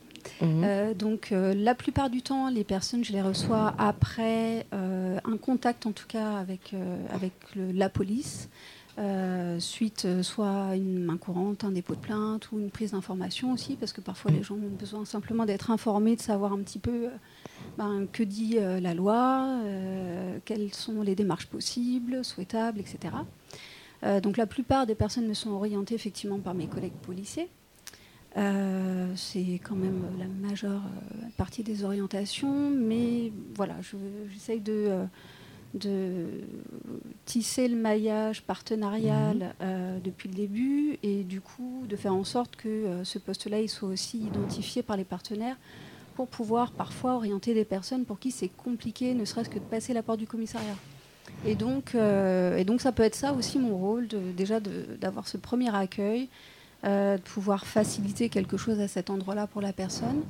Mhm. 0.41 0.63
Euh, 0.65 0.95
donc, 0.95 1.33
euh, 1.33 1.55
la 1.55 1.75
plupart 1.75 2.11
du 2.11 2.23
temps, 2.23 2.49
les 2.49 2.65
personnes, 2.65 3.05
je 3.05 3.13
les 3.13 3.23
reçois 3.23 3.75
après 3.79 4.67
euh, 4.73 5.19
un 5.25 5.37
contact, 5.37 5.87
en 5.87 5.93
tout 5.93 6.07
cas, 6.07 6.37
avec, 6.37 6.75
avec 7.11 7.33
le- 7.57 7.73
la 7.73 7.89
police, 7.89 8.49
suite 9.61 10.07
soit 10.23 10.71
à 10.71 10.75
une 10.77 11.05
main 11.05 11.17
courante, 11.17 11.63
un 11.63 11.71
dépôt 11.71 11.95
de 11.95 12.01
plainte 12.01 12.51
ou 12.51 12.59
une 12.59 12.71
prise 12.71 12.91
d'information 12.93 13.53
aussi, 13.53 13.77
parce 13.77 13.93
que 13.93 14.01
parfois 14.01 14.33
les 14.33 14.43
gens 14.43 14.57
ont 14.57 14.77
besoin 14.79 15.05
simplement 15.05 15.47
d'être 15.47 15.71
informés, 15.71 16.17
de 16.17 16.21
savoir 16.21 16.53
un 16.53 16.59
petit 16.59 16.81
peu 16.81 17.07
ben, 17.77 18.07
que 18.13 18.25
dit 18.25 18.57
la 18.59 18.95
loi, 18.95 19.61
quelles 20.45 20.75
sont 20.75 21.03
les 21.03 21.15
démarches 21.15 21.47
possibles, 21.47 22.25
souhaitables, 22.25 22.81
etc. 22.81 23.15
Donc 24.23 24.37
la 24.37 24.47
plupart 24.47 24.85
des 24.85 24.97
personnes 24.97 25.29
me 25.29 25.35
sont 25.35 25.51
orientées 25.51 25.95
effectivement 25.95 26.41
par 26.41 26.55
mes 26.55 26.67
collègues 26.67 26.93
policiers. 27.07 27.49
Euh, 28.37 29.11
c'est 29.17 29.59
quand 29.65 29.75
même 29.75 30.05
la 30.19 30.27
majeure 30.49 30.83
euh, 30.85 31.27
partie 31.37 31.63
des 31.63 31.83
orientations, 31.85 32.71
mais 32.71 33.33
voilà, 33.55 33.75
je- 33.81 33.97
j'essaye 34.33 34.61
de, 34.61 34.73
euh, 34.73 35.05
de 35.75 36.27
tisser 37.25 37.69
le 37.69 37.77
maillage 37.77 38.43
partenarial 38.43 39.55
euh, 39.61 39.99
depuis 40.05 40.29
le 40.29 40.35
début 40.35 40.99
et 41.03 41.25
du 41.25 41.41
coup 41.41 41.85
de 41.89 41.97
faire 41.97 42.15
en 42.15 42.25
sorte 42.25 42.57
que 42.57 42.69
euh, 42.69 43.05
ce 43.05 43.19
poste-là 43.19 43.61
il 43.61 43.69
soit 43.69 43.89
aussi 43.89 44.19
identifié 44.19 44.83
par 44.83 44.97
les 44.97 45.05
partenaires 45.05 45.57
pour 46.15 46.29
pouvoir 46.29 46.73
parfois 46.73 47.15
orienter 47.17 47.55
des 47.55 47.65
personnes 47.65 48.05
pour 48.05 48.19
qui 48.19 48.31
c'est 48.31 48.49
compliqué, 48.49 49.15
ne 49.15 49.25
serait-ce 49.25 49.49
que 49.51 49.59
de 49.59 49.65
passer 49.65 49.95
la 49.95 50.03
porte 50.03 50.19
du 50.19 50.27
commissariat. 50.27 50.77
Et 51.47 51.55
donc, 51.55 51.95
et 51.95 52.65
donc 52.65 52.81
ça 52.81 52.91
peut 52.91 53.05
être 53.05 53.15
ça 53.15 53.33
aussi 53.33 53.59
mon 53.61 53.77
rôle, 53.77 54.09
de, 54.09 54.19
déjà 54.37 54.59
d'avoir 54.59 55.29
ce 55.29 55.37
premier 55.37 55.73
accueil, 55.73 56.29
de 56.85 57.21
pouvoir 57.21 57.67
faciliter 57.67 58.29
quelque 58.29 58.57
chose 58.57 58.81
à 58.81 58.89
cet 58.89 59.11
endroit-là 59.11 59.47
pour 59.47 59.61
la 59.61 59.73
personne. 59.73 60.23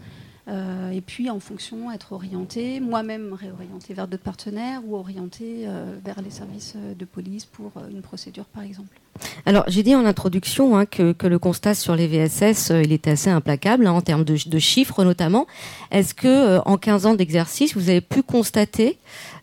Euh, 0.49 0.91
et 0.91 1.03
puis 1.03 1.29
en 1.29 1.41
fonction, 1.41 1.93
être 1.93 2.13
orienté, 2.13 2.81
moi-même 2.81 3.35
réorienté 3.35 3.93
vers 3.93 4.09
d'autres 4.09 4.23
partenaires 4.23 4.81
ou 4.87 4.97
orienté 4.97 5.65
euh, 5.67 5.95
vers 6.03 6.23
les 6.23 6.31
services 6.31 6.73
euh, 6.77 6.95
de 6.95 7.05
police 7.05 7.45
pour 7.45 7.73
euh, 7.77 7.91
une 7.91 8.01
procédure 8.01 8.47
par 8.47 8.63
exemple. 8.63 8.99
Alors, 9.47 9.65
j'ai 9.69 9.83
dit 9.83 9.95
en 9.95 10.05
introduction 10.05 10.77
hein, 10.77 10.87
que, 10.87 11.15
le 11.27 11.39
constat 11.39 11.75
sur 11.75 11.97
les 11.97 12.07
VSS, 12.07 12.71
euh, 12.71 12.83
il 12.83 12.93
était 12.93 13.11
assez 13.11 13.31
implacable, 13.31 13.87
hein, 13.87 13.93
en 13.93 14.01
termes 14.01 14.25
de, 14.25 14.59
chiffres 14.59 15.05
notamment. 15.05 15.47
Est-ce 15.91 16.15
que, 16.15 16.29
euh, 16.29 16.61
en 16.65 16.77
15 16.77 17.07
ans 17.07 17.15
d'exercice, 17.15 17.77
vous 17.77 17.89
avez 17.91 18.01
pu 18.01 18.23
constater 18.23 18.99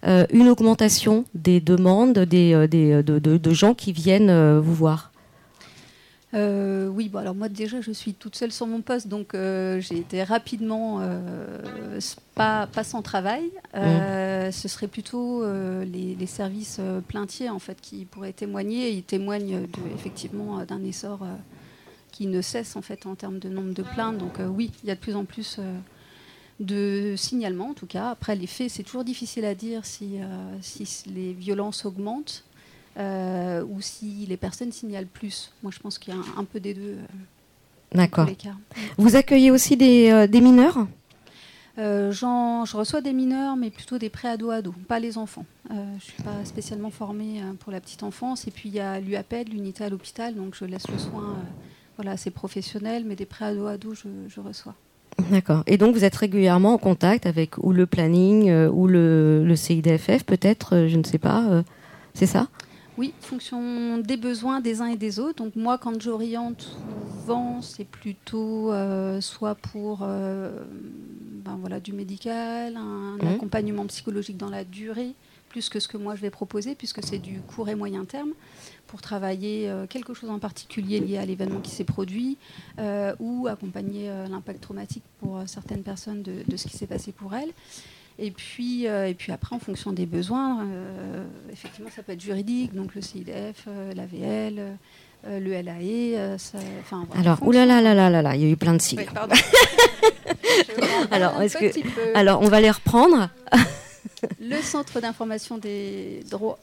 euh, 0.06 0.26
une 0.32 0.48
augmentation 0.50 1.26
des 1.34 1.60
demandes 1.60 2.20
des, 2.20 2.54
euh, 2.54 2.68
des, 2.68 2.92
euh, 2.92 3.04
de, 3.04 3.54
gens 3.54 3.74
qui 3.74 3.92
viennent 3.92 4.30
euh, 4.30 4.60
vous 4.60 4.74
voir? 4.74 5.12
Euh, 6.36 6.88
oui, 6.88 7.10
bon, 7.10 7.20
alors 7.20 7.34
moi 7.34 7.50
déjà 7.50 7.82
je 7.82 7.92
suis 7.92 8.14
toute 8.14 8.36
seule 8.36 8.52
sur 8.52 8.68
mon 8.68 8.82
poste, 8.82 9.08
donc 9.08 9.34
euh, 9.34 9.80
j'ai 9.80 9.98
été 9.98 10.22
rapidement 10.24 11.00
euh, 11.02 12.00
pas, 12.36 12.68
pas 12.68 12.84
sans 12.84 13.02
travail. 13.02 13.50
Euh, 13.74 14.52
Ce 14.52 14.68
serait 14.68 14.88
plutôt 14.88 15.44
les, 15.84 16.16
les 16.16 16.26
services 16.28 16.80
plaintiers 17.08 17.50
en 17.50 17.60
fait 17.60 17.80
qui 17.82 18.06
pourraient 18.06 18.34
témoigner. 18.34 18.92
Ils 18.92 19.04
témoignent 19.04 19.62
de, 19.62 19.94
effectivement 19.96 20.64
d'un 20.66 20.84
essor 20.84 21.20
qui 22.12 22.28
ne 22.28 22.42
cesse 22.42 22.76
en 22.76 22.82
fait 22.82 23.06
en 23.06 23.16
termes 23.16 23.40
de 23.40 23.50
nombre 23.50 23.74
de 23.74 23.84
plaintes. 23.84 24.18
Donc 24.18 24.40
oui, 24.40 24.72
il 24.84 24.88
y 24.88 24.92
a 24.92 24.96
de 24.96 25.00
plus 25.00 25.16
en 25.16 25.26
plus 25.26 25.60
de 26.62 27.16
signalements 27.18 27.72
en 27.72 27.74
tout 27.74 27.88
cas. 27.88 28.12
Après 28.12 28.36
les 28.36 28.48
faits, 28.48 28.70
c'est 28.70 28.84
toujours 28.84 29.04
difficile 29.04 29.44
à 29.46 29.56
dire 29.56 29.86
si, 29.86 30.20
si 30.62 31.10
les 31.10 31.34
violences 31.34 31.86
augmentent 31.86 32.45
euh, 32.98 33.64
ou 33.64 33.82
si 33.82 34.26
les 34.28 34.38
personnes 34.38 34.72
signalent 34.72 35.08
plus. 35.08 35.52
Moi, 35.64 35.72
je 35.74 35.80
pense 35.80 35.98
qu'il 36.00 36.14
y 36.14 36.18
a 36.18 36.20
un, 36.20 36.42
un 36.42 36.44
peu 36.44 36.60
des 36.60 36.74
deux 36.74 36.98
euh, 36.98 37.96
D'accord. 37.96 38.28
Vous 38.98 39.16
accueillez 39.16 39.52
aussi 39.52 39.78
des, 39.78 40.10
euh, 40.12 40.28
des 40.28 40.42
mineurs? 40.42 40.88
Euh, 41.78 42.12
je 42.12 42.76
reçois 42.78 43.02
des 43.02 43.12
mineurs, 43.14 43.58
mais 43.58 43.70
plutôt 43.70 43.98
des 43.98 44.10
pré-ados-ados, 44.10 44.74
pas 44.88 45.00
les 45.00 45.18
enfants. 45.18 45.46
Euh, 45.72 45.74
je 45.74 45.96
ne 45.96 46.00
suis 46.00 46.24
pas 46.24 46.46
spécialement 46.46 46.90
formée 46.90 47.42
euh, 47.42 47.54
pour 47.60 47.72
la 47.72 47.82
petite 47.82 48.04
enfance. 48.04 48.48
Et 48.48 48.52
puis, 48.52 48.70
il 48.70 48.76
y 48.76 48.80
a 48.80 49.00
l'UAPED, 49.00 49.50
l'unité 49.50 49.84
à 49.84 49.90
l'hôpital, 49.90 50.36
donc 50.36 50.56
je 50.56 50.66
laisse 50.66 50.88
le 50.90 50.98
soin 50.98 51.36
voilà, 51.98 52.12
assez 52.12 52.32
professionnel, 52.32 53.04
mais 53.06 53.16
des 53.16 53.26
pré-ados-ados, 53.26 54.04
je, 54.04 54.10
je 54.34 54.40
reçois. 54.40 54.76
D'accord. 55.32 55.64
Et 55.68 55.78
donc, 55.78 55.96
vous 55.96 56.04
êtes 56.04 56.16
régulièrement 56.16 56.74
en 56.74 56.78
contact 56.78 57.26
avec 57.26 57.58
ou 57.58 57.72
le 57.72 57.86
planning 57.86 58.52
ou 58.68 58.88
le, 58.88 59.46
le 59.46 59.56
CIDFF, 59.56 60.24
peut-être, 60.26 60.88
je 60.88 60.98
ne 60.98 61.04
sais 61.04 61.18
pas. 61.18 61.64
c'est 62.14 62.26
ça? 62.26 62.48
Oui, 62.98 63.14
fonction 63.20 63.98
des 63.98 64.16
besoins 64.16 64.62
des 64.62 64.80
uns 64.82 64.88
et 64.88 64.96
des 64.96 65.20
autres. 65.20 65.44
Donc 65.44 65.56
moi, 65.58 65.78
quand 65.78 66.02
j'oriente, 66.02 66.62
souvent, 66.62 67.62
c'est 67.62 67.84
plutôt 67.84 68.72
euh, 68.72 69.20
soit 69.20 69.56
pour 69.56 70.00
euh, 70.04 70.64
ben 71.44 71.58
voilà, 71.60 71.82
du 71.82 71.92
médical, 71.92 72.78
un 72.78 73.18
Mhm. 73.18 73.28
accompagnement 73.28 73.86
psychologique 73.88 74.38
dans 74.38 74.50
la 74.50 74.64
durée, 74.64 75.14
plus 75.50 75.68
que 75.68 75.82
ce 75.82 75.90
que 75.90 75.98
moi 75.98 76.16
je 76.16 76.22
vais 76.22 76.30
proposer, 76.30 76.74
puisque 76.74 77.04
c'est 77.04 77.20
du 77.20 77.42
court 77.42 77.68
et 77.68 77.76
moyen 77.76 78.06
terme, 78.06 78.32
pour 78.88 79.02
travailler 79.02 79.70
euh, 79.70 79.88
quelque 79.88 80.14
chose 80.14 80.30
en 80.30 80.40
particulier 80.40 81.02
lié 81.02 81.18
à 81.18 81.26
l'événement 81.26 81.60
qui 81.60 81.72
s'est 81.72 81.84
produit, 81.84 82.38
euh, 82.80 83.14
ou 83.20 83.48
accompagner 83.48 84.10
euh, 84.10 84.28
l'impact 84.30 84.62
traumatique 84.62 85.04
pour 85.20 85.42
certaines 85.48 85.84
personnes 85.84 86.24
de, 86.24 86.44
de 86.48 86.56
ce 86.58 86.66
qui 86.68 86.78
s'est 86.78 86.88
passé 86.88 87.12
pour 87.12 87.36
elles. 87.36 87.52
Et 88.18 88.32
puis, 88.32 88.88
euh, 88.88 89.08
et 89.10 89.14
puis 89.14 89.32
après, 89.34 89.56
en 89.56 89.60
fonction 89.60 89.92
des 89.92 90.06
besoins, 90.06 90.64
euh, 90.64 91.24
effectivement, 91.52 91.90
ça 91.94 92.02
peut 92.02 92.14
être 92.14 92.22
juridique, 92.22 92.74
donc 92.74 92.96
le 92.96 93.02
CIDF, 93.02 93.66
euh, 93.68 93.94
l'AVL, 93.94 94.78
euh, 95.28 95.40
le 95.40 95.52
LAE. 95.62 96.18
euh, 96.18 96.38
ça- 96.38 96.58
voilà, 96.90 97.22
Alors, 97.22 97.44
oulala, 97.46 97.82
là, 97.82 97.94
là, 97.94 98.10
là, 98.10 98.22
là, 98.22 98.36
il 98.36 98.42
y 98.42 98.46
a 98.46 98.50
eu 98.50 98.56
plein 98.56 98.74
de 98.74 98.82
sigles. 98.82 99.06
Oui, 99.06 99.38
Alors, 101.12 101.42
est-ce 101.42 101.58
que-. 101.58 102.18
Alors, 102.18 102.42
on 102.42 102.48
va 102.48 102.62
les 102.62 102.72
reprendre. 102.72 103.30
Le 104.40 104.62
Centre 104.62 105.02
d'information 105.02 105.58
des 105.58 106.24
droits, 106.30 106.58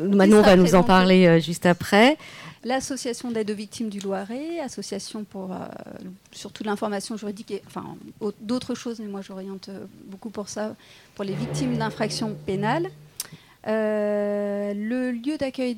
Manon 0.00 0.40
va 0.40 0.56
nous 0.56 0.74
en 0.74 0.82
parler 0.82 1.26
euh, 1.26 1.38
juste 1.40 1.66
après. 1.66 2.16
L'association 2.64 3.30
d'aide 3.30 3.50
aux 3.50 3.54
victimes 3.54 3.88
du 3.88 4.00
Loiret, 4.00 4.60
association 4.60 5.24
pour 5.24 5.52
euh, 5.52 5.56
surtout 6.32 6.62
l'information 6.64 7.16
juridique 7.16 7.50
et 7.52 7.62
enfin 7.66 7.96
au- 8.20 8.32
d'autres 8.40 8.74
choses, 8.74 8.98
mais 9.00 9.06
moi 9.08 9.22
j'oriente 9.22 9.68
euh, 9.70 9.86
beaucoup 10.06 10.30
pour 10.30 10.48
ça, 10.48 10.74
pour 11.14 11.24
les 11.24 11.34
victimes 11.34 11.76
d'infractions 11.78 12.34
pénales. 12.46 12.88
Euh, 13.66 14.72
le 14.74 15.10
lieu 15.12 15.36
d'accueil 15.38 15.72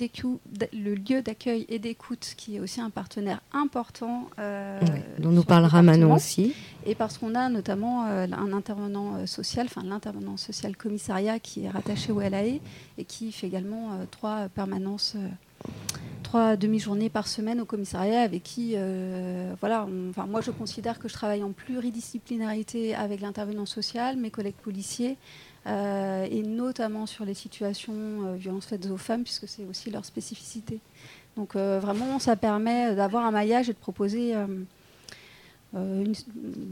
et 1.68 1.78
d'écoute, 1.80 2.34
qui 2.36 2.56
est 2.56 2.60
aussi 2.60 2.80
un 2.80 2.90
partenaire 2.90 3.40
important, 3.52 4.28
euh, 4.38 4.80
dont 5.18 5.30
nous 5.30 5.42
parlera 5.42 5.82
Manon 5.82 6.14
aussi. 6.14 6.54
Et 6.86 6.94
parce 6.94 7.18
qu'on 7.18 7.34
a 7.34 7.48
notamment 7.48 8.06
euh, 8.06 8.26
un 8.30 8.52
intervenant 8.52 9.26
social, 9.26 9.66
enfin 9.66 9.82
l'intervenant 9.84 10.36
social 10.36 10.76
commissariat 10.76 11.40
qui 11.40 11.64
est 11.64 11.70
rattaché 11.70 12.12
au 12.12 12.20
LAE 12.20 12.60
et 12.98 13.04
qui 13.04 13.32
fait 13.32 13.48
également 13.48 13.90
trois 14.12 14.48
permanences, 14.48 15.16
trois 16.32 16.56
demi-journées 16.56 17.10
par 17.10 17.28
semaine 17.28 17.60
au 17.60 17.66
commissariat 17.66 18.22
avec 18.22 18.42
qui, 18.42 18.72
euh, 18.74 19.52
voilà, 19.60 19.86
enfin 20.08 20.24
moi 20.24 20.40
je 20.40 20.50
considère 20.50 20.98
que 20.98 21.06
je 21.06 21.12
travaille 21.12 21.42
en 21.42 21.52
pluridisciplinarité 21.52 22.94
avec 22.94 23.20
l'intervenant 23.20 23.66
social, 23.66 24.16
mes 24.16 24.30
collègues 24.30 24.54
policiers. 24.62 25.18
euh, 25.66 26.26
et 26.28 26.42
notamment 26.42 27.04
sur 27.06 27.24
les 27.26 27.34
situations 27.34 27.92
euh, 27.94 28.34
violences 28.36 28.64
faites 28.66 28.86
aux 28.90 28.96
femmes, 28.96 29.22
puisque 29.24 29.46
c'est 29.46 29.64
aussi 29.70 29.90
leur 29.90 30.04
spécificité. 30.06 30.80
Donc 31.36 31.54
vraiment, 31.54 32.18
ça 32.18 32.34
permet 32.34 32.94
d'avoir 32.96 33.24
un 33.26 33.30
maillage 33.30 33.68
et 33.70 33.72
de 33.72 33.78
proposer 33.78 34.34
une- 35.74 36.14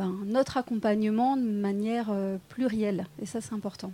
ben, 0.01 0.12
notre 0.27 0.57
accompagnement 0.57 1.37
de 1.37 1.42
manière 1.42 2.11
plurielle. 2.49 3.07
Et 3.23 3.27
ça, 3.27 3.40
c'est 3.40 3.55
important. 3.55 3.92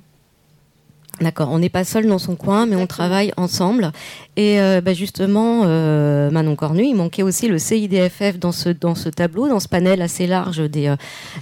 D'accord, 1.20 1.50
on 1.50 1.59
n'est 1.59 1.70
pas 1.70 1.85
seul 1.85 2.07
dans 2.07 2.18
son 2.18 2.37
coin, 2.37 2.66
mais 2.66 2.76
on 2.76 2.87
travaille 2.87 3.33
ensemble. 3.38 3.90
Et 4.37 4.61
euh, 4.61 4.83
bah, 4.83 4.92
justement, 4.92 5.62
euh, 5.64 6.31
Manon 6.31 6.57
Cornu, 6.57 6.85
il 6.85 6.94
manquait 6.94 7.22
aussi 7.22 7.48
le 7.48 7.59
CIDFF 7.59 8.38
dans 8.38 8.52
ce, 8.52 8.68
dans 8.68 8.94
ce 8.94 9.09
tableau, 9.09 9.48
dans 9.48 9.61
ce 9.61 9.68
panel 9.68 10.02
assez 10.02 10.26
large 10.26 10.59
des, 10.59 10.88
euh, 10.88 10.96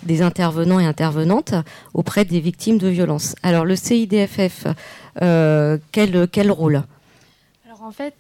des 0.05 0.23
intervenants 0.23 0.79
et 0.79 0.87
intervenantes 0.87 1.55
auprès 1.93 2.25
des 2.25 2.39
victimes 2.39 2.79
de 2.79 2.89
violences. 2.89 3.35
Alors 3.43 3.65
le 3.65 3.75
CIDFF, 3.75 4.67
quel, 5.19 6.29
quel 6.31 6.51
rôle? 6.53 6.83
Alors 7.67 7.83
en 7.83 7.91
fait, 7.91 8.15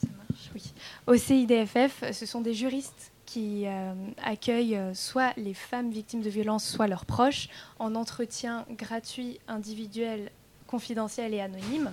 ça 0.00 0.08
marche, 0.16 0.50
oui. 0.54 0.72
Au 1.06 1.16
CIDFF, 1.16 2.12
ce 2.12 2.26
sont 2.26 2.40
des 2.40 2.54
juristes 2.54 3.12
qui 3.32 3.62
euh, 3.66 3.94
accueillent 4.22 4.76
euh, 4.76 4.92
soit 4.92 5.32
les 5.38 5.54
femmes 5.54 5.90
victimes 5.90 6.20
de 6.20 6.28
violences, 6.28 6.66
soit 6.66 6.86
leurs 6.86 7.06
proches, 7.06 7.48
en 7.78 7.94
entretien 7.94 8.66
gratuit, 8.76 9.40
individuel, 9.48 10.30
confidentiel 10.72 11.34
et 11.34 11.40
anonyme. 11.40 11.92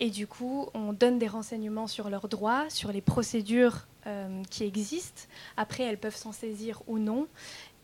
Et 0.00 0.08
du 0.08 0.26
coup, 0.26 0.70
on 0.72 0.94
donne 0.94 1.18
des 1.18 1.28
renseignements 1.28 1.86
sur 1.86 2.08
leurs 2.08 2.28
droits, 2.28 2.64
sur 2.70 2.90
les 2.90 3.02
procédures 3.02 3.86
euh, 4.06 4.42
qui 4.48 4.64
existent. 4.64 5.24
Après, 5.58 5.82
elles 5.82 5.98
peuvent 5.98 6.16
s'en 6.16 6.32
saisir 6.32 6.82
ou 6.86 6.98
non. 6.98 7.26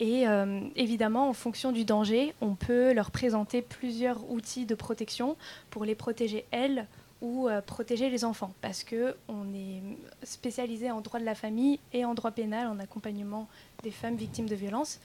Et 0.01 0.27
euh, 0.27 0.63
évidemment, 0.75 1.29
en 1.29 1.35
fonction 1.35 1.71
du 1.71 1.85
danger, 1.85 2.35
on 2.41 2.55
peut 2.55 2.95
leur 2.95 3.11
présenter 3.11 3.61
plusieurs 3.61 4.19
outils 4.31 4.65
de 4.65 4.75
protection 4.75 5.37
pour 5.69 5.85
les 5.85 5.95
protéger 5.95 6.47
elles 6.51 6.87
ou 7.21 7.49
euh, 7.49 7.61
protéger 7.61 8.09
les 8.09 8.25
enfants 8.25 8.53
parce 8.63 8.85
que 8.85 9.17
on 9.29 9.53
est 9.55 9.83
spécialisé 10.23 10.91
en 10.91 11.03
droit 11.03 11.21
de 11.21 11.27
la 11.27 11.35
famille 11.35 11.79
et 11.93 12.07
en 12.07 12.15
droit 12.15 12.31
pénal 12.31 12.67
en 12.67 12.79
accompagnement 12.79 13.49
des 13.83 13.91
femmes 13.91 14.17
victimes 14.17 14.49
de 14.49 14.55
violences. 14.55 15.01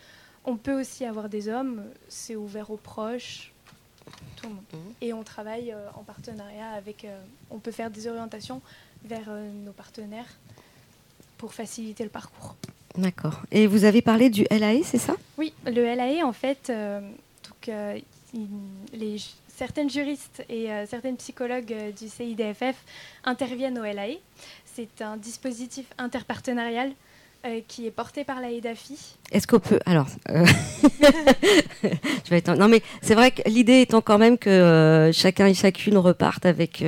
On 0.45 0.55
peut 0.55 0.79
aussi 0.79 1.03
avoir 1.03 1.27
des 1.27 1.49
hommes, 1.49 1.83
c'est 2.07 2.37
ouvert 2.37 2.71
aux 2.71 2.77
proches, 2.77 3.50
tout 4.35 4.47
le 4.47 4.53
monde. 4.55 4.63
Et 5.01 5.13
on 5.13 5.23
travaille 5.23 5.71
euh, 5.71 5.87
en 5.95 6.03
partenariat 6.03 6.69
avec, 6.71 7.05
euh, 7.05 7.19
on 7.49 7.59
peut 7.59 7.71
faire 7.71 7.89
des 7.91 8.07
orientations 8.07 8.61
vers 9.05 9.25
euh, 9.29 9.49
nos 9.65 9.71
partenaires 9.71 10.27
pour 11.37 11.53
faciliter 11.53 12.03
le 12.03 12.09
parcours. 12.09 12.55
D'accord. 12.97 13.41
Et 13.51 13.67
vous 13.67 13.85
avez 13.85 14.01
parlé 14.01 14.29
du 14.29 14.45
LAE, 14.51 14.83
c'est 14.83 14.97
ça? 14.97 15.15
Oui, 15.37 15.53
le 15.65 15.83
LAE, 15.95 16.23
en 16.25 16.33
fait, 16.33 16.69
donc, 16.71 17.71
il- 18.33 18.47
les, 18.93 19.17
certaines 19.55 19.89
juristes 19.89 20.43
et 20.49 20.71
euh, 20.71 20.85
certaines 20.87 21.17
psychologues 21.17 21.71
euh, 21.73 21.91
du 21.91 22.09
CIDFF 22.09 22.75
interviennent 23.23 23.77
au 23.79 23.83
LAE. 23.83 24.17
C'est 24.65 25.01
un 25.01 25.17
dispositif 25.17 25.85
interpartenarial 25.97 26.91
euh, 27.45 27.59
qui 27.67 27.87
est 27.87 27.91
porté 27.91 28.23
par 28.23 28.39
la 28.41 28.51
EDAFI. 28.51 28.97
Est-ce 29.31 29.47
qu'on 29.47 29.59
peut 29.59 29.79
alors 29.85 30.07
euh, 30.29 30.45
je 31.83 32.29
vais 32.29 32.37
être- 32.37 32.55
non 32.55 32.67
mais 32.67 32.81
c'est 33.01 33.15
vrai 33.15 33.31
que 33.31 33.41
l'idée 33.49 33.81
étant 33.81 34.01
quand 34.01 34.17
même 34.17 34.37
que 34.37 34.49
euh, 34.49 35.11
chacun 35.11 35.47
et 35.47 35.53
chacune 35.53 35.97
repartent 35.97 36.45
avec 36.45 36.81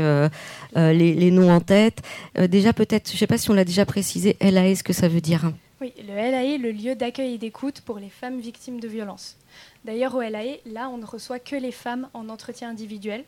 les, 0.76 1.14
les 1.14 1.32
noms 1.32 1.52
en 1.52 1.60
tête. 1.60 2.02
Déjà 2.50 2.74
peut-être, 2.74 3.12
je 3.12 3.18
sais 3.18 3.28
pas 3.28 3.38
si 3.38 3.50
on 3.50 3.54
l'a 3.54 3.66
déjà 3.66 3.86
précisé, 3.86 4.38
LAE, 4.42 4.76
ce 4.76 4.84
que 4.84 4.94
ça 4.94 5.08
veut 5.08 5.22
dire. 5.22 5.52
Oui, 5.82 5.94
le 6.00 6.14
LAE, 6.16 6.58
le 6.58 6.72
lieu 6.72 6.96
d'accueil 6.96 7.34
et 7.36 7.38
d'écoute 7.38 7.82
pour 7.82 8.00
les 8.00 8.10
femmes 8.10 8.40
victimes 8.40 8.80
de 8.80 8.88
violences. 8.88 9.38
D'ailleurs, 9.86 10.16
au 10.16 10.22
LAE, 10.22 10.60
là, 10.66 10.90
on 10.90 10.98
ne 10.98 11.06
reçoit 11.06 11.40
que 11.40 11.56
les 11.56 11.72
femmes 11.72 12.08
en 12.14 12.30
entretien 12.30 12.70
individuel. 12.70 13.24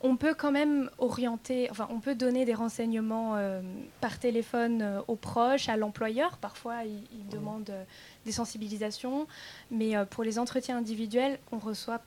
On 0.00 0.16
peut 0.16 0.34
quand 0.34 0.52
même 0.52 0.90
orienter, 0.98 1.68
enfin, 1.70 1.88
on 1.90 2.00
peut 2.00 2.14
donner 2.14 2.44
des 2.44 2.54
renseignements 2.54 3.36
euh, 3.36 3.60
par 4.00 4.18
téléphone 4.18 4.82
euh, 4.82 5.00
aux 5.08 5.16
proches, 5.16 5.68
à 5.68 5.76
l'employeur. 5.76 6.38
Parfois, 6.38 6.84
ils, 6.84 7.02
ils 7.12 7.28
demandent 7.28 7.70
euh, 7.70 7.84
des 8.24 8.32
sensibilisations, 8.32 9.26
mais 9.70 9.94
pour 10.10 10.24
les 10.24 10.38
entretiens 10.38 10.78
individuels, 10.78 11.38
on 11.52 11.58
reçoit 11.58 12.00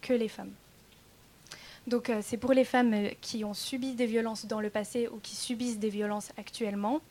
que 0.00 0.12
les 0.12 0.28
femmes. 0.28 0.52
Donc, 1.86 2.10
c'est 2.22 2.38
pour 2.38 2.54
les 2.54 2.64
femmes 2.64 2.94
qui 3.20 3.44
ont 3.44 3.52
subi 3.52 3.92
des 3.92 4.06
violences 4.06 4.46
dans 4.46 4.60
le 4.60 4.70
passé 4.70 5.06
ou 5.08 5.18
qui 5.18 5.36
subissent 5.36 5.78
des 5.78 5.90
violences 5.90 6.30
actuellement. 6.38 7.02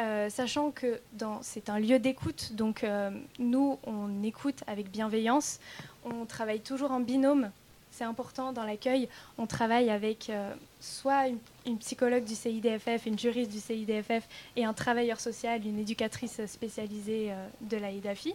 Euh, 0.00 0.28
sachant 0.28 0.72
que 0.72 1.00
c'est 1.42 1.68
un 1.68 1.78
lieu 1.78 2.00
d'écoute, 2.00 2.52
donc 2.54 2.82
euh, 2.82 3.10
nous, 3.38 3.78
on 3.84 4.24
écoute 4.24 4.64
avec 4.66 4.90
bienveillance, 4.90 5.60
on 6.04 6.26
travaille 6.26 6.60
toujours 6.60 6.90
en 6.90 6.98
binôme, 6.98 7.52
c'est 7.96 8.04
important 8.04 8.52
dans 8.52 8.64
l'accueil, 8.64 9.08
on 9.38 9.46
travaille 9.46 9.88
avec 9.88 10.28
euh, 10.28 10.52
soit 10.80 11.28
une, 11.64 11.78
psychologue 11.78 12.24
du 12.24 12.34
CIDFF, 12.34 13.06
une 13.06 13.18
juriste 13.18 13.50
du 13.50 13.60
CIDFF 13.60 14.28
et 14.56 14.64
un 14.64 14.72
travailleur 14.72 15.20
social, 15.20 15.64
une 15.66 15.78
éducatrice 15.78 16.44
spécialisée 16.46 17.30
euh, 17.30 17.46
de 17.62 17.76
la 17.76 17.90
EDAFI. 17.90 18.34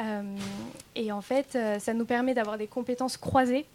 Euh, 0.00 0.22
et 0.94 1.10
en 1.10 1.22
fait, 1.22 1.54
euh, 1.54 1.78
ça 1.78 1.94
nous 1.94 2.04
permet 2.04 2.34
d'avoir 2.34 2.58
des 2.58 2.66
compétences 2.66 3.16
croisées 3.16 3.66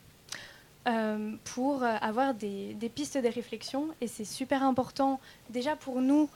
pour 1.45 1.81
avoir 1.81 2.33
des, 2.33 2.75
pistes 2.93 3.17
de 3.17 3.29
réflexion. 3.29 3.87
Et 4.01 4.07
c'est 4.07 4.25
super 4.25 4.63
important 4.63 5.21
déjà 5.49 5.77
pour 5.77 6.01
nous, 6.01 6.29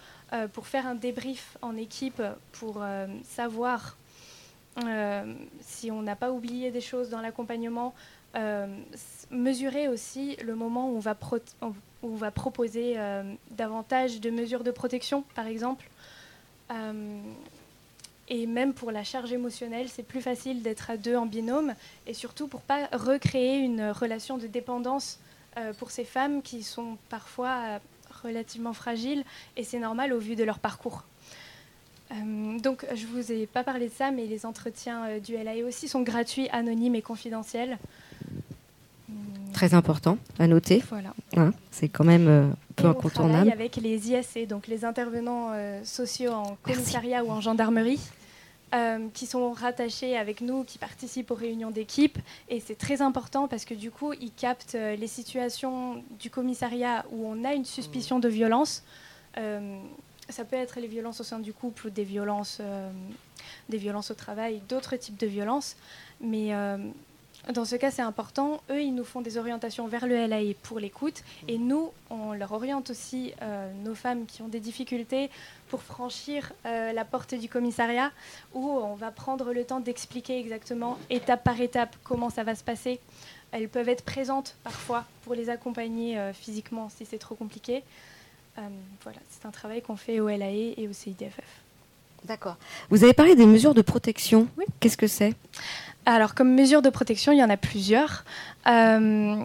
pour 0.53 0.67
faire 0.67 0.87
un 0.87 0.95
débrief 0.95 1.57
en 1.61 1.75
équipe, 1.75 2.21
pour 2.53 2.81
savoir 3.25 3.97
si 5.59 5.91
on 5.91 6.01
n'a 6.01 6.15
pas 6.15 6.31
oublié 6.31 6.71
des 6.71 6.79
choses 6.79 7.09
dans 7.09 7.19
l'accompagnement, 7.19 7.93
mesurer 9.31 9.87
aussi 9.87 10.35
le 10.43 10.55
moment 10.55 10.91
où 10.91 11.01
on 12.01 12.15
va, 12.15 12.31
proposer 12.31 12.93
euh, 12.97 13.23
davantage 13.51 14.19
de 14.19 14.29
mesures 14.29 14.63
de 14.63 14.71
protection, 14.71 15.23
par 15.35 15.47
exemple. 15.47 15.89
Euh, 16.71 17.19
et 18.29 18.45
même 18.45 18.73
pour 18.73 18.91
la 18.91 19.03
charge 19.03 19.31
émotionnelle, 19.31 19.87
c'est 19.89 20.03
plus 20.03 20.21
facile 20.21 20.61
d'être 20.61 20.89
à 20.89 20.97
deux 20.97 21.15
en 21.15 21.25
binôme, 21.25 21.73
et 22.05 22.13
surtout 22.13 22.47
pour 22.47 22.61
pas 22.61 22.87
recréer 22.91 23.59
une 23.59 23.89
relation 23.89 24.37
de 24.37 24.47
dépendance 24.47 25.19
euh, 25.57 25.73
pour 25.73 25.91
ces 25.91 26.03
femmes 26.03 26.41
qui 26.41 26.63
sont 26.63 26.97
parfois 27.09 27.61
euh, 27.63 27.79
relativement 28.23 28.73
fragiles, 28.73 29.23
et 29.55 29.63
c'est 29.63 29.79
normal 29.79 30.11
au 30.11 30.19
vu 30.19 30.35
de 30.35 30.43
leur 30.43 30.59
parcours. 30.59 31.03
Euh, 32.11 32.59
donc, 32.59 32.85
je 32.93 33.05
vous 33.05 33.31
ai 33.31 33.47
pas 33.47 33.63
parlé 33.63 33.89
de 33.89 33.93
ça, 33.93 34.11
mais 34.11 34.25
les 34.25 34.45
entretiens 34.45 35.05
euh, 35.05 35.19
du 35.19 35.35
LAE 35.35 35.65
aussi 35.65 35.87
sont 35.87 36.01
gratuits, 36.01 36.49
anonymes 36.51 36.95
et 36.95 37.01
confidentiels. 37.01 37.77
Très 39.57 39.73
important 39.73 40.19
à 40.37 40.45
noter. 40.45 40.83
Voilà. 40.87 41.15
hein, 41.35 41.51
c'est 41.71 41.89
quand 41.89 42.03
même 42.03 42.27
euh, 42.27 42.47
peu 42.75 42.85
on 42.85 42.91
incontournable. 42.91 43.47
travaille 43.47 43.51
avec 43.51 43.77
les 43.77 44.11
ISC, 44.11 44.47
donc 44.47 44.67
les 44.67 44.85
intervenants 44.85 45.49
euh, 45.51 45.83
sociaux 45.83 46.31
en 46.31 46.55
commissariat 46.61 47.25
ou 47.25 47.31
en 47.31 47.41
gendarmerie, 47.41 47.99
euh, 48.75 49.07
qui 49.15 49.25
sont 49.25 49.51
rattachés 49.51 50.15
avec 50.15 50.41
nous, 50.41 50.63
qui 50.63 50.77
participent 50.77 51.31
aux 51.31 51.35
réunions 51.35 51.71
d'équipe. 51.71 52.19
Et 52.49 52.59
c'est 52.59 52.77
très 52.77 53.01
important 53.01 53.47
parce 53.47 53.65
que 53.65 53.73
du 53.73 53.89
coup, 53.89 54.13
ils 54.13 54.31
captent 54.31 54.77
les 54.77 55.07
situations 55.07 56.03
du 56.19 56.29
commissariat 56.29 57.03
où 57.11 57.25
on 57.27 57.43
a 57.43 57.55
une 57.55 57.65
suspicion 57.65 58.19
de 58.19 58.29
violence. 58.29 58.83
Ça 60.29 60.45
peut 60.45 60.55
être 60.55 60.79
les 60.79 60.87
violences 60.87 61.19
au 61.19 61.23
sein 61.23 61.39
du 61.39 61.51
couple 61.51 61.87
ou 61.87 61.89
des 61.89 62.03
violences, 62.03 62.61
des 63.69 63.77
violences 63.79 64.11
au 64.11 64.15
travail, 64.15 64.61
d'autres 64.69 64.97
types 64.97 65.19
de 65.19 65.25
violences. 65.25 65.77
Mais 66.21 66.53
dans 67.53 67.65
ce 67.65 67.75
cas, 67.75 67.91
c'est 67.91 68.01
important. 68.01 68.61
Eux, 68.69 68.81
ils 68.81 68.93
nous 68.93 69.03
font 69.03 69.21
des 69.21 69.37
orientations 69.37 69.87
vers 69.87 70.05
le 70.05 70.27
LAE 70.27 70.53
pour 70.63 70.79
l'écoute. 70.79 71.23
Et 71.47 71.57
nous, 71.57 71.91
on 72.09 72.33
leur 72.33 72.51
oriente 72.51 72.89
aussi 72.89 73.33
euh, 73.41 73.71
nos 73.83 73.95
femmes 73.95 74.25
qui 74.25 74.41
ont 74.41 74.47
des 74.47 74.59
difficultés 74.59 75.29
pour 75.69 75.81
franchir 75.81 76.51
euh, 76.65 76.91
la 76.91 77.05
porte 77.05 77.35
du 77.35 77.47
commissariat, 77.47 78.11
où 78.53 78.67
on 78.67 78.95
va 78.95 79.11
prendre 79.11 79.53
le 79.53 79.63
temps 79.63 79.79
d'expliquer 79.79 80.39
exactement, 80.39 80.97
étape 81.09 81.43
par 81.43 81.59
étape, 81.59 81.95
comment 82.03 82.29
ça 82.29 82.43
va 82.43 82.55
se 82.55 82.63
passer. 82.63 82.99
Elles 83.51 83.69
peuvent 83.69 83.89
être 83.89 84.03
présentes 84.03 84.55
parfois 84.63 85.05
pour 85.23 85.33
les 85.33 85.49
accompagner 85.49 86.17
euh, 86.17 86.33
physiquement 86.33 86.89
si 86.89 87.05
c'est 87.05 87.19
trop 87.19 87.35
compliqué. 87.35 87.83
Voilà, 89.03 89.19
c'est 89.29 89.45
un 89.45 89.51
travail 89.51 89.83
qu'on 89.83 89.97
fait 89.97 90.19
au 90.19 90.29
LAE 90.29 90.73
et 90.77 90.87
au 90.87 90.93
CIDFF. 90.93 91.66
D'accord. 92.27 92.57
Vous 92.89 93.03
avez 93.03 93.13
parlé 93.13 93.35
des 93.35 93.45
mesures 93.45 93.73
de 93.73 93.81
protection. 93.81 94.47
Oui. 94.57 94.65
Qu'est-ce 94.79 94.97
que 94.97 95.07
c'est? 95.07 95.33
Alors, 96.05 96.35
comme 96.35 96.55
mesure 96.55 96.81
de 96.81 96.89
protection, 96.89 97.33
il 97.33 97.37
y 97.37 97.43
en 97.43 97.49
a 97.49 97.57
plusieurs. 97.57 98.23
Euh, 98.65 99.35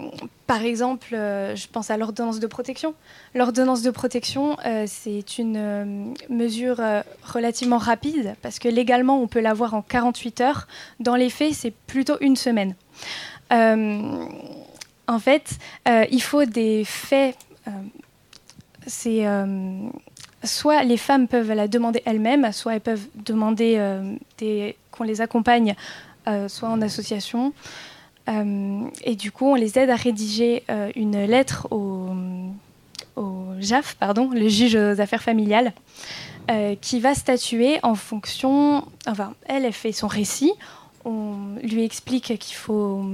par 0.47 0.63
exemple, 0.63 1.13
euh, 1.13 1.57
je 1.57 1.67
pense 1.67 1.91
à 1.91 1.97
l'ordonnance 1.97 2.39
de 2.39 2.47
protection. 2.47 2.95
L'ordonnance 3.35 3.83
de 3.83 3.91
protection, 3.91 4.57
euh, 4.65 4.85
c'est 4.87 5.39
une 5.39 6.15
mesure 6.29 6.81
relativement 7.25 7.79
rapide 7.79 8.37
parce 8.43 8.61
que 8.61 8.69
légalement, 8.69 9.21
on 9.21 9.27
peut 9.27 9.41
l'avoir 9.41 9.75
en 9.75 9.83
48 9.83 10.41
heures. 10.41 10.69
Dans 11.01 11.17
les 11.17 11.31
faits, 11.31 11.55
c'est 11.55 11.73
plutôt 11.73 12.15
une 12.21 12.37
semaine. 12.37 12.77
En 13.51 15.19
fait, 15.19 15.59
il 15.87 16.23
faut 16.23 16.45
des 16.45 16.85
faits. 16.85 17.37
c'est 18.87 19.27
soit 20.45 20.83
les 20.83 20.97
femmes 20.97 21.29
peuvent 21.29 21.53
la 21.53 21.69
demander 21.69 22.03
elles-mêmes, 22.05 22.53
soit 22.53 22.75
elles 22.75 22.81
peuvent 22.81 23.07
demander 23.15 23.77
euh, 23.79 24.15
qu'on 24.91 25.05
les 25.05 25.21
accompagne, 25.21 25.75
euh, 26.29 26.49
soit 26.49 26.69
en 26.69 26.81
association. 26.83 27.53
Euh, 28.29 28.81
et 29.03 29.17
du 29.17 29.33
coup, 29.33 29.47
on 29.47 29.55
les 29.55 29.79
aide 29.79 29.91
à 29.91 29.97
rédiger 29.97 30.65
une 30.97 31.25
lettre 31.25 31.69
au, 31.71 32.11
JAF, 33.61 33.95
pardon, 33.95 34.31
le 34.33 34.49
juge 34.49 34.75
aux 34.75 35.01
affaires 35.01 35.23
familiales, 35.23 35.73
qui 36.81 36.99
va 36.99 37.15
statuer 37.15 37.79
en 37.83 37.95
fonction. 37.95 38.85
Enfin, 39.07 39.35
elle, 39.47 39.65
elle 39.65 39.73
fait 39.73 39.93
son 39.93 40.09
récit. 40.09 40.53
On 41.05 41.57
lui 41.63 41.85
explique 41.85 42.37
qu'il 42.39 42.57
faut, 42.57 43.05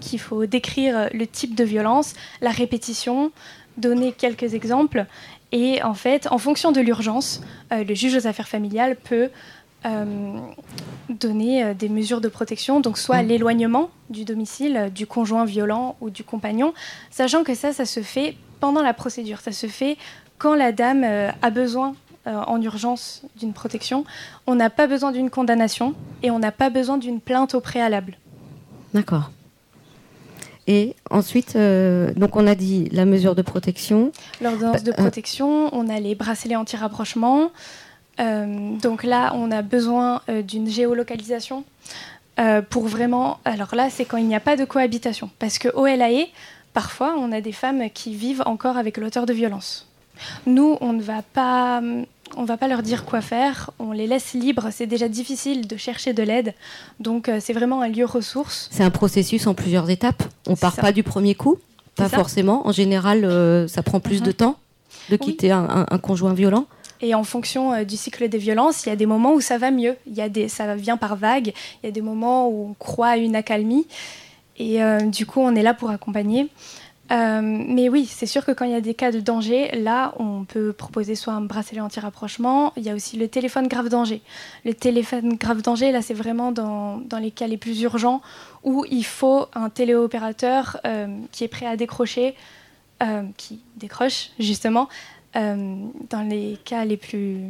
qu'il 0.00 0.20
faut 0.20 0.46
décrire 0.46 1.08
le 1.12 1.26
type 1.26 1.56
de 1.56 1.64
violence, 1.64 2.14
la 2.40 2.50
répétition, 2.50 3.32
donner 3.78 4.12
quelques 4.12 4.54
exemples. 4.54 5.06
Et 5.52 5.82
en 5.82 5.94
fait, 5.94 6.28
en 6.30 6.38
fonction 6.38 6.72
de 6.72 6.80
l'urgence, 6.80 7.40
euh, 7.72 7.84
le 7.84 7.94
juge 7.94 8.14
aux 8.16 8.26
affaires 8.26 8.48
familiales 8.48 8.96
peut 8.96 9.30
euh, 9.86 10.38
donner 11.08 11.64
euh, 11.64 11.74
des 11.74 11.88
mesures 11.88 12.20
de 12.20 12.28
protection, 12.28 12.80
donc 12.80 12.98
soit 12.98 13.22
Mm. 13.22 13.26
l'éloignement 13.26 13.90
du 14.10 14.24
domicile 14.24 14.90
du 14.94 15.06
conjoint 15.06 15.44
violent 15.44 15.96
ou 16.00 16.10
du 16.10 16.24
compagnon, 16.24 16.74
sachant 17.10 17.44
que 17.44 17.54
ça, 17.54 17.72
ça 17.72 17.86
se 17.86 18.00
fait 18.00 18.36
pendant 18.60 18.82
la 18.82 18.92
procédure. 18.92 19.40
Ça 19.40 19.52
se 19.52 19.66
fait 19.66 19.96
quand 20.36 20.54
la 20.54 20.72
dame 20.72 21.04
a 21.42 21.50
besoin 21.50 21.94
en 22.26 22.60
urgence 22.60 23.22
d'une 23.36 23.52
protection. 23.52 24.04
On 24.46 24.54
n'a 24.54 24.70
pas 24.70 24.86
besoin 24.86 25.10
d'une 25.12 25.30
condamnation 25.30 25.94
et 26.22 26.30
on 26.30 26.38
n'a 26.38 26.52
pas 26.52 26.70
besoin 26.70 26.98
d'une 26.98 27.20
plainte 27.20 27.54
au 27.54 27.60
préalable. 27.60 28.18
D'accord. 28.94 29.30
Et 30.68 30.94
ensuite, 31.10 31.56
euh, 31.56 32.12
donc 32.14 32.36
on 32.36 32.46
a 32.46 32.54
dit 32.54 32.90
la 32.92 33.06
mesure 33.06 33.34
de 33.34 33.40
protection. 33.40 34.12
L'ordonnance 34.42 34.84
de 34.84 34.92
euh, 34.92 34.94
protection, 34.94 35.74
on 35.74 35.88
a 35.88 35.98
les 35.98 36.14
bracelets 36.14 36.56
anti-rapprochement. 36.56 37.50
Euh, 38.20 38.76
donc 38.76 39.02
là, 39.02 39.32
on 39.34 39.50
a 39.50 39.62
besoin 39.62 40.20
euh, 40.28 40.42
d'une 40.42 40.68
géolocalisation 40.68 41.64
pour 42.70 42.86
vraiment. 42.86 43.40
Alors 43.44 43.74
là, 43.74 43.90
c'est 43.90 44.04
quand 44.04 44.16
il 44.16 44.28
n'y 44.28 44.36
a 44.36 44.40
pas 44.40 44.56
de 44.56 44.64
cohabitation. 44.64 45.28
Parce 45.40 45.58
que 45.58 45.68
au 45.74 45.86
LAE, 45.86 46.28
parfois, 46.72 47.16
on 47.18 47.32
a 47.32 47.40
des 47.40 47.50
femmes 47.50 47.90
qui 47.90 48.14
vivent 48.14 48.44
encore 48.46 48.76
avec 48.76 48.96
l'auteur 48.96 49.26
de 49.26 49.32
violence. 49.32 49.88
Nous, 50.46 50.78
on 50.80 50.92
ne 50.92 51.02
va 51.02 51.22
pas. 51.22 51.82
On 52.36 52.44
va 52.44 52.56
pas 52.56 52.68
leur 52.68 52.82
dire 52.82 53.04
quoi 53.04 53.20
faire, 53.20 53.70
on 53.78 53.92
les 53.92 54.06
laisse 54.06 54.32
libres, 54.34 54.68
c'est 54.70 54.86
déjà 54.86 55.08
difficile 55.08 55.66
de 55.66 55.76
chercher 55.76 56.12
de 56.12 56.22
l'aide, 56.22 56.54
donc 57.00 57.28
euh, 57.28 57.38
c'est 57.40 57.52
vraiment 57.52 57.80
un 57.82 57.88
lieu 57.88 58.04
ressource. 58.04 58.68
C'est 58.70 58.84
un 58.84 58.90
processus 58.90 59.46
en 59.46 59.54
plusieurs 59.54 59.90
étapes. 59.90 60.22
On 60.46 60.54
C'est 60.54 60.60
part 60.60 60.74
ça. 60.74 60.82
pas 60.82 60.92
du 60.92 61.02
premier 61.02 61.34
coup, 61.34 61.58
pas 61.96 62.08
forcément. 62.08 62.66
En 62.66 62.72
général, 62.72 63.24
euh, 63.24 63.66
ça 63.66 63.82
prend 63.82 63.98
plus 64.00 64.22
de 64.22 64.28
Mhm. 64.28 64.34
temps 64.34 64.56
de 65.10 65.16
quitter 65.16 65.50
un, 65.50 65.64
un- 65.68 65.86
un 65.90 65.98
conjoint 65.98 66.32
violent. 66.34 66.66
Et 67.00 67.14
en 67.14 67.24
fonction 67.24 67.72
euh, 67.72 67.84
du 67.84 67.96
cycle 67.96 68.28
des 68.28 68.38
violences, 68.38 68.84
il 68.86 68.90
y 68.90 68.92
a 68.92 68.96
des 68.96 69.06
moments 69.06 69.32
où 69.34 69.40
ça 69.40 69.58
va 69.58 69.70
mieux. 69.70 69.96
Il 70.06 70.14
y 70.14 70.20
a 70.20 70.28
des, 70.28 70.48
ça 70.48 70.74
vient 70.76 70.96
par 70.96 71.16
vagues. 71.16 71.52
Il 71.82 71.86
y 71.86 71.88
a 71.88 71.92
des 71.92 72.02
moments 72.02 72.48
où 72.48 72.68
on 72.70 72.74
croit 72.74 73.08
à 73.08 73.16
une 73.16 73.34
accalmie. 73.36 73.86
Et 74.60 74.80
du 75.06 75.24
coup, 75.24 75.38
on 75.40 75.54
est 75.54 75.62
là 75.62 75.72
pour 75.72 75.88
accompagner. 75.90 76.48
Euh, 77.10 77.40
mais 77.42 77.88
oui, 77.88 78.04
c'est 78.06 78.26
sûr 78.26 78.44
que 78.44 78.52
quand 78.52 78.64
il 78.66 78.72
y 78.72 78.74
a 78.74 78.80
des 78.80 78.94
cas 78.94 79.10
de 79.10 79.20
danger, 79.20 79.70
là, 79.72 80.12
on 80.18 80.44
peut 80.44 80.72
proposer 80.72 81.14
soit 81.14 81.32
un 81.32 81.40
bracelet 81.40 81.80
anti-rapprochement. 81.80 82.72
Il 82.76 82.82
y 82.82 82.90
a 82.90 82.94
aussi 82.94 83.16
le 83.16 83.28
téléphone 83.28 83.66
grave 83.66 83.88
danger. 83.88 84.20
Le 84.64 84.74
téléphone 84.74 85.36
grave 85.36 85.62
danger, 85.62 85.90
là, 85.90 86.02
c'est 86.02 86.14
vraiment 86.14 86.52
dans, 86.52 86.98
dans 86.98 87.18
les 87.18 87.30
cas 87.30 87.46
les 87.46 87.56
plus 87.56 87.80
urgents 87.80 88.20
où 88.62 88.84
il 88.90 89.04
faut 89.04 89.46
un 89.54 89.70
téléopérateur 89.70 90.78
euh, 90.84 91.06
qui 91.32 91.44
est 91.44 91.48
prêt 91.48 91.66
à 91.66 91.76
décrocher, 91.76 92.34
euh, 93.02 93.22
qui 93.36 93.60
décroche 93.76 94.30
justement 94.38 94.88
dans 95.34 96.28
les 96.28 96.58
cas 96.64 96.84
les 96.84 96.96
plus, 96.96 97.44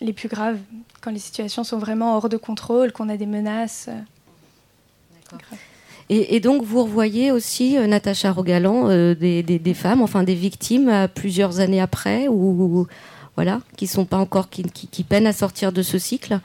les 0.00 0.12
plus 0.12 0.28
graves, 0.28 0.58
quand 1.00 1.12
les 1.12 1.20
situations 1.20 1.62
sont 1.62 1.78
vraiment 1.78 2.16
hors 2.16 2.28
de 2.28 2.36
contrôle, 2.36 2.90
qu'on 2.90 3.08
a 3.08 3.16
des 3.16 3.26
menaces. 3.26 3.88
euh. 3.88 5.56
Et, 6.12 6.40
donc, 6.40 6.64
vous 6.64 6.82
revoyez 6.82 7.30
aussi, 7.30 7.78
euh, 7.78 7.86
Natacha 7.86 8.32
Rogalan, 8.32 8.88
euh, 8.88 9.14
des, 9.14 9.74
femmes, 9.74 10.02
enfin 10.02 10.24
des 10.24 10.34
victimes, 10.34 10.88
euh, 10.88 11.06
plusieurs 11.06 11.60
années 11.60 11.80
après, 11.80 12.26
ou 12.26 12.88
voilà, 13.36 13.60
qui 13.76 13.86
sont 13.86 14.04
pas 14.04 14.16
encore, 14.16 14.48
qui 14.50 15.04
peinent 15.04 15.28
à 15.28 15.32
sortir 15.32 15.70
de 15.70 15.82
ce 15.82 15.98
cycle? 15.98 16.40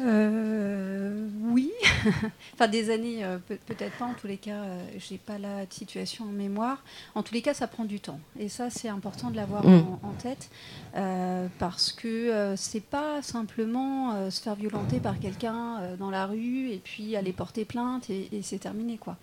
Euh, 0.00 1.26
oui, 1.44 1.72
enfin 2.54 2.68
des 2.68 2.90
années, 2.90 3.24
euh, 3.24 3.38
peut- 3.38 3.58
peut-être 3.66 3.96
pas. 3.98 4.04
En 4.04 4.14
tous 4.14 4.26
les 4.26 4.36
cas, 4.36 4.62
euh, 4.62 4.84
j'ai 4.98 5.18
pas 5.18 5.38
la 5.38 5.64
situation 5.70 6.24
en 6.26 6.32
mémoire. 6.32 6.82
En 7.14 7.22
tous 7.22 7.34
les 7.34 7.42
cas, 7.42 7.54
ça 7.54 7.66
prend 7.66 7.84
du 7.84 8.00
temps, 8.00 8.20
et 8.38 8.48
ça 8.48 8.68
c'est 8.70 8.88
important 8.88 9.30
de 9.30 9.36
l'avoir 9.36 9.64
Mm. 9.66 9.74
en, 10.02 10.08
en 10.08 10.12
tête 10.12 10.50
euh, 10.96 11.46
parce 11.58 11.92
que 11.92 12.06
euh, 12.08 12.56
c'est 12.56 12.82
pas 12.82 13.22
simplement 13.22 14.30
se 14.30 14.40
faire 14.42 14.54
violenter 14.54 15.00
par 15.00 15.18
quelqu'un 15.18 15.96
dans 15.98 16.10
la 16.10 16.26
rue 16.26 16.70
et 16.70 16.78
puis 16.82 17.16
aller 17.16 17.32
porter 17.32 17.64
plainte 17.64 18.10
et, 18.10 18.28
et 18.32 18.42
c'est 18.42 18.58
terminé 18.58 18.98
quoi. 18.98 19.16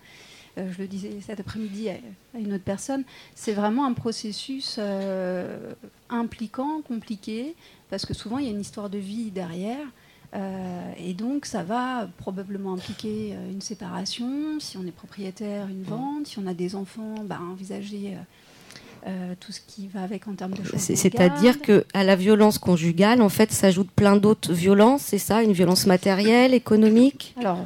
Euh, 0.58 0.70
je 0.72 0.78
le 0.82 0.86
disais 0.88 1.10
cet 1.20 1.40
après-midi 1.40 1.88
à, 1.88 1.94
à 2.34 2.38
une 2.38 2.52
autre 2.52 2.62
personne, 2.64 3.02
c'est 3.34 3.54
vraiment 3.54 3.86
un 3.86 3.92
processus 3.92 4.76
euh, 4.78 5.72
impliquant, 6.10 6.80
compliqué, 6.82 7.56
parce 7.90 8.06
que 8.06 8.14
souvent 8.14 8.38
il 8.38 8.44
y 8.44 8.48
a 8.48 8.52
une 8.52 8.60
histoire 8.60 8.88
de 8.90 8.98
vie 8.98 9.30
derrière. 9.30 9.86
Euh, 10.34 10.92
et 10.98 11.14
donc, 11.14 11.46
ça 11.46 11.62
va 11.62 12.08
probablement 12.18 12.74
impliquer 12.74 13.32
euh, 13.32 13.50
une 13.50 13.60
séparation, 13.60 14.58
si 14.58 14.76
on 14.76 14.86
est 14.86 14.92
propriétaire, 14.92 15.68
une 15.68 15.82
vente, 15.82 16.26
si 16.26 16.38
on 16.38 16.46
a 16.46 16.54
des 16.54 16.74
enfants, 16.74 17.14
bah, 17.24 17.38
envisager 17.50 18.16
euh, 19.06 19.34
tout 19.38 19.52
ce 19.52 19.60
qui 19.60 19.86
va 19.86 20.02
avec 20.02 20.26
en 20.26 20.34
termes 20.34 20.54
de 20.54 20.62
de 20.62 20.76
C'est-à-dire 20.76 21.60
que 21.60 21.84
à 21.94 22.02
la 22.02 22.16
violence 22.16 22.58
conjugale, 22.58 23.22
en 23.22 23.28
fait, 23.28 23.52
s'ajoutent 23.52 23.90
plein 23.90 24.16
d'autres 24.16 24.52
violences. 24.52 25.02
C'est 25.02 25.18
ça, 25.18 25.42
une 25.42 25.52
violence 25.52 25.86
matérielle, 25.86 26.52
économique? 26.52 27.34
Alors, 27.38 27.58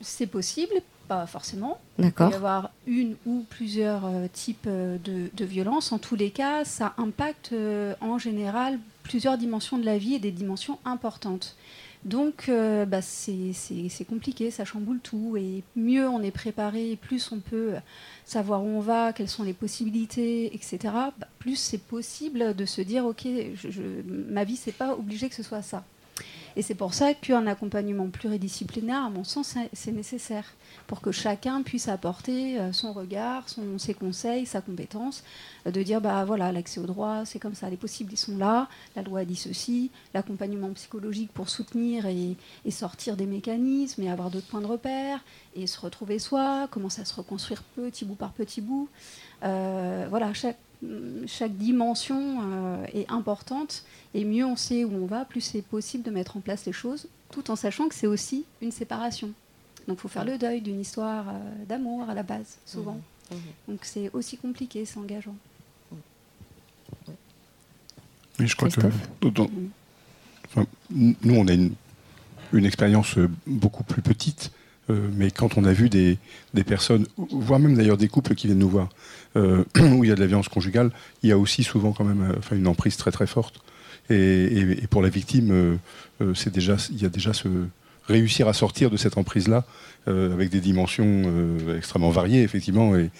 c'est 0.00 0.26
possible, 0.26 0.74
pas 1.06 1.26
forcément. 1.26 1.78
Il 1.98 2.04
peut 2.12 2.32
y 2.32 2.34
avoir 2.34 2.70
une 2.86 3.16
ou 3.26 3.44
plusieurs 3.48 4.04
euh, 4.06 4.26
types 4.32 4.66
euh, 4.66 4.98
de, 5.04 5.30
de 5.34 5.44
violences. 5.44 5.92
En 5.92 5.98
tous 5.98 6.16
les 6.16 6.30
cas, 6.30 6.64
ça 6.64 6.94
impacte 6.98 7.50
euh, 7.52 7.94
en 8.00 8.18
général 8.18 8.78
plusieurs 9.02 9.38
dimensions 9.38 9.78
de 9.78 9.84
la 9.84 9.98
vie 9.98 10.14
et 10.14 10.18
des 10.18 10.32
dimensions 10.32 10.78
importantes. 10.84 11.56
Donc, 12.04 12.48
euh, 12.48 12.84
bah, 12.86 13.00
c'est 13.02 13.52
compliqué, 14.08 14.52
ça 14.52 14.64
chamboule 14.64 15.00
tout. 15.00 15.36
Et 15.36 15.64
mieux 15.74 16.08
on 16.08 16.22
est 16.22 16.30
préparé, 16.30 16.96
plus 17.00 17.32
on 17.32 17.38
peut 17.40 17.72
savoir 18.24 18.62
où 18.62 18.66
on 18.68 18.80
va, 18.80 19.12
quelles 19.12 19.28
sont 19.28 19.42
les 19.42 19.52
possibilités, 19.54 20.54
etc. 20.54 20.78
bah, 21.18 21.26
plus 21.40 21.56
c'est 21.56 21.78
possible 21.82 22.54
de 22.54 22.64
se 22.64 22.80
dire, 22.80 23.04
ok, 23.06 23.26
je, 23.54 23.70
je- 23.70 24.02
ma 24.30 24.44
vie, 24.44 24.56
c'est 24.56 24.70
pas 24.72 24.94
obligé 24.94 25.28
que 25.28 25.34
ce 25.34 25.42
soit 25.42 25.62
ça. 25.62 25.84
Et 26.56 26.62
c'est 26.62 26.74
pour 26.74 26.94
ça 26.94 27.12
qu'un 27.12 27.46
accompagnement 27.46 28.08
pluridisciplinaire, 28.08 29.04
à 29.04 29.10
mon 29.10 29.24
sens, 29.24 29.54
c'est- 29.74 29.92
nécessaire 29.92 30.44
pour 30.86 31.00
que 31.00 31.12
chacun 31.12 31.62
puisse 31.62 31.88
apporter 31.88 32.58
euh, 32.58 32.72
son 32.72 32.92
regard, 32.92 33.44
ses 33.78 33.94
conseils, 33.94 34.46
sa 34.46 34.60
compétence, 34.60 35.22
euh, 35.66 35.70
de 35.70 35.82
dire 35.82 36.00
bah 36.00 36.24
voilà 36.24 36.52
l'accès 36.52 36.80
au 36.80 36.86
droit, 36.86 37.24
c'est 37.24 37.38
comme 37.38 37.54
ça, 37.54 37.68
les 37.70 37.76
possibles 37.76 38.12
ils 38.12 38.16
sont 38.18 38.36
là, 38.38 38.68
la 38.94 39.02
loi 39.02 39.24
dit 39.24 39.36
ceci, 39.36 39.90
l'accompagnement 40.14 40.70
psychologique 40.70 41.30
pour 41.32 41.48
soutenir 41.48 42.06
et, 42.06 42.36
et 42.64 42.70
sortir 42.70 43.16
des 43.16 43.26
mécanismes 43.26 44.02
et 44.02 44.10
avoir 44.10 44.30
d'autres 44.30 44.46
points 44.46 44.60
de 44.62 44.66
repère 44.66 45.20
et 45.54 45.66
se 45.66 45.78
retrouver 45.80 46.18
soi, 46.18 46.68
commencer 46.70 47.00
à 47.02 47.04
se 47.04 47.14
reconstruire 47.14 47.62
petit 47.62 48.04
bout 48.04 48.14
par 48.16 48.32
petit 48.32 48.60
bout. 48.60 48.88
Euh, 49.44 50.06
voilà, 50.08 50.32
chaque, 50.34 50.56
chaque 51.26 51.56
dimension 51.56 52.38
euh, 52.42 52.84
est 52.92 53.10
importante 53.10 53.84
et 54.14 54.24
mieux 54.24 54.44
on 54.44 54.56
sait 54.56 54.84
où 54.84 54.92
on 54.94 55.06
va, 55.06 55.24
plus 55.24 55.40
c'est 55.40 55.62
possible 55.62 56.04
de 56.04 56.10
mettre 56.10 56.36
en 56.36 56.40
place 56.40 56.66
les 56.66 56.72
choses, 56.72 57.08
tout 57.30 57.50
en 57.50 57.56
sachant 57.56 57.88
que 57.88 57.94
c'est 57.94 58.06
aussi 58.06 58.44
une 58.62 58.72
séparation. 58.72 59.30
Donc 59.88 59.98
il 59.98 60.00
faut 60.00 60.08
faire 60.08 60.24
le 60.24 60.36
deuil 60.38 60.60
d'une 60.60 60.80
histoire 60.80 61.28
euh, 61.28 61.32
d'amour 61.68 62.08
à 62.10 62.14
la 62.14 62.22
base, 62.22 62.58
souvent. 62.66 63.00
Donc 63.68 63.80
c'est 63.82 64.10
aussi 64.12 64.36
compliqué, 64.36 64.84
c'est 64.84 64.98
engageant. 64.98 65.34
Oui, 68.38 68.46
je 68.46 68.54
crois 68.54 68.68
que 68.68 68.74
Christophe 68.80 69.08
dans- 69.34 69.48
enfin, 70.46 70.66
nous, 70.90 71.34
on 71.34 71.46
a 71.48 71.52
une, 71.54 71.72
une 72.52 72.66
expérience 72.66 73.16
euh, 73.16 73.30
beaucoup 73.46 73.82
plus 73.82 74.02
petite, 74.02 74.52
euh, 74.88 75.08
mais 75.14 75.30
quand 75.30 75.58
on 75.58 75.64
a 75.64 75.72
vu 75.72 75.88
des, 75.88 76.18
des 76.54 76.64
personnes, 76.64 77.06
voire 77.16 77.58
même 77.58 77.74
d'ailleurs 77.74 77.96
des 77.96 78.08
couples 78.08 78.34
qui 78.34 78.46
viennent 78.46 78.58
nous 78.58 78.68
voir, 78.68 78.88
euh, 79.36 79.64
où 79.78 80.04
il 80.04 80.08
y 80.08 80.12
a 80.12 80.14
de 80.14 80.20
la 80.20 80.26
violence 80.26 80.48
conjugale, 80.48 80.90
il 81.22 81.28
y 81.28 81.32
a 81.32 81.38
aussi 81.38 81.64
souvent 81.64 81.92
quand 81.92 82.04
même 82.04 82.22
euh, 82.22 82.56
une 82.56 82.68
emprise 82.68 82.96
très 82.96 83.10
très 83.10 83.26
forte. 83.26 83.60
Et, 84.08 84.86
pour 84.88 85.02
la 85.02 85.08
victime, 85.08 85.78
c'est 86.36 86.54
déjà, 86.54 86.76
il 86.92 87.02
y 87.02 87.06
a 87.06 87.08
déjà 87.08 87.32
ce 87.32 87.48
réussir 88.06 88.46
à 88.46 88.52
sortir 88.52 88.88
de 88.88 88.96
cette 88.96 89.18
emprise-là 89.18 89.64
avec 90.06 90.48
des 90.48 90.60
dimensions 90.60 91.24
extrêmement 91.76 92.10
variées, 92.10 92.44
effectivement, 92.44 92.94
et, 92.94 93.10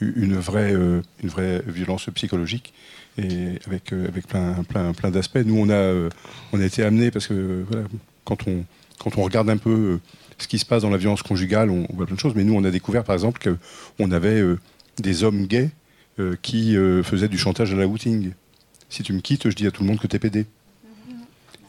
une, 0.00 0.38
vraie, 0.38 0.72
une 0.72 1.28
vraie 1.28 1.62
violence 1.66 2.08
psychologique 2.14 2.72
et 3.18 3.58
avec, 3.66 3.92
avec 3.92 4.26
plein, 4.26 4.64
plein, 4.66 4.94
plein 4.94 5.10
d'aspects. 5.10 5.44
Nous, 5.44 5.58
on 5.58 5.68
a, 5.68 6.08
on 6.54 6.60
a 6.62 6.64
été 6.64 6.82
amenés, 6.82 7.10
parce 7.10 7.26
que 7.26 7.66
quand, 8.24 8.48
on, 8.48 8.64
quand 8.98 9.16
on 9.18 9.22
regarde 9.22 9.48
un 9.50 9.56
peu 9.56 9.70
euh, 9.70 10.00
ce 10.38 10.46
qui 10.48 10.58
se 10.58 10.64
passe 10.66 10.82
dans 10.82 10.90
la 10.90 10.96
violence 10.98 11.22
conjugale, 11.22 11.70
on, 11.70 11.86
on 11.90 11.96
voit 11.96 12.06
plein 12.06 12.14
de 12.16 12.20
choses, 12.20 12.34
mais 12.34 12.44
nous, 12.44 12.54
on 12.54 12.64
a 12.64 12.70
découvert, 12.70 13.04
par 13.04 13.14
exemple, 13.14 13.40
qu'on 13.98 14.10
avait 14.10 14.40
euh, 14.40 14.58
des 14.98 15.24
hommes 15.24 15.46
gays 15.46 15.70
euh, 16.18 16.36
qui 16.42 16.74
faisaient 17.04 17.28
du 17.28 17.38
chantage 17.38 17.72
à 17.72 17.76
la 17.76 17.86
outing. 17.86 18.32
Si 18.88 19.02
tu 19.02 19.12
me 19.12 19.20
quittes, 19.20 19.48
je 19.50 19.54
dis 19.54 19.66
à 19.66 19.70
tout 19.70 19.82
le 19.82 19.88
monde 19.88 19.98
que 19.98 20.06
t'es 20.06 20.18
pédé. 20.18 20.46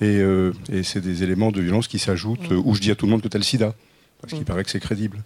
Et, 0.01 0.05
euh, 0.19 0.53
et 0.71 0.83
c'est 0.83 1.01
des 1.01 1.23
éléments 1.23 1.51
de 1.51 1.61
violence 1.61 1.87
qui 1.87 1.99
s'ajoutent, 1.99 2.51
euh, 2.51 2.61
où 2.63 2.73
je 2.73 2.79
dis 2.79 2.89
à 2.89 2.95
tout 2.95 3.05
le 3.05 3.11
monde 3.11 3.21
que 3.21 3.27
t'as 3.27 3.37
le 3.37 3.43
sida, 3.43 3.75
parce 4.21 4.33
qu'il 4.33 4.45
paraît 4.45 4.63
que 4.63 4.71
c'est 4.71 4.79
crédible. 4.79 5.21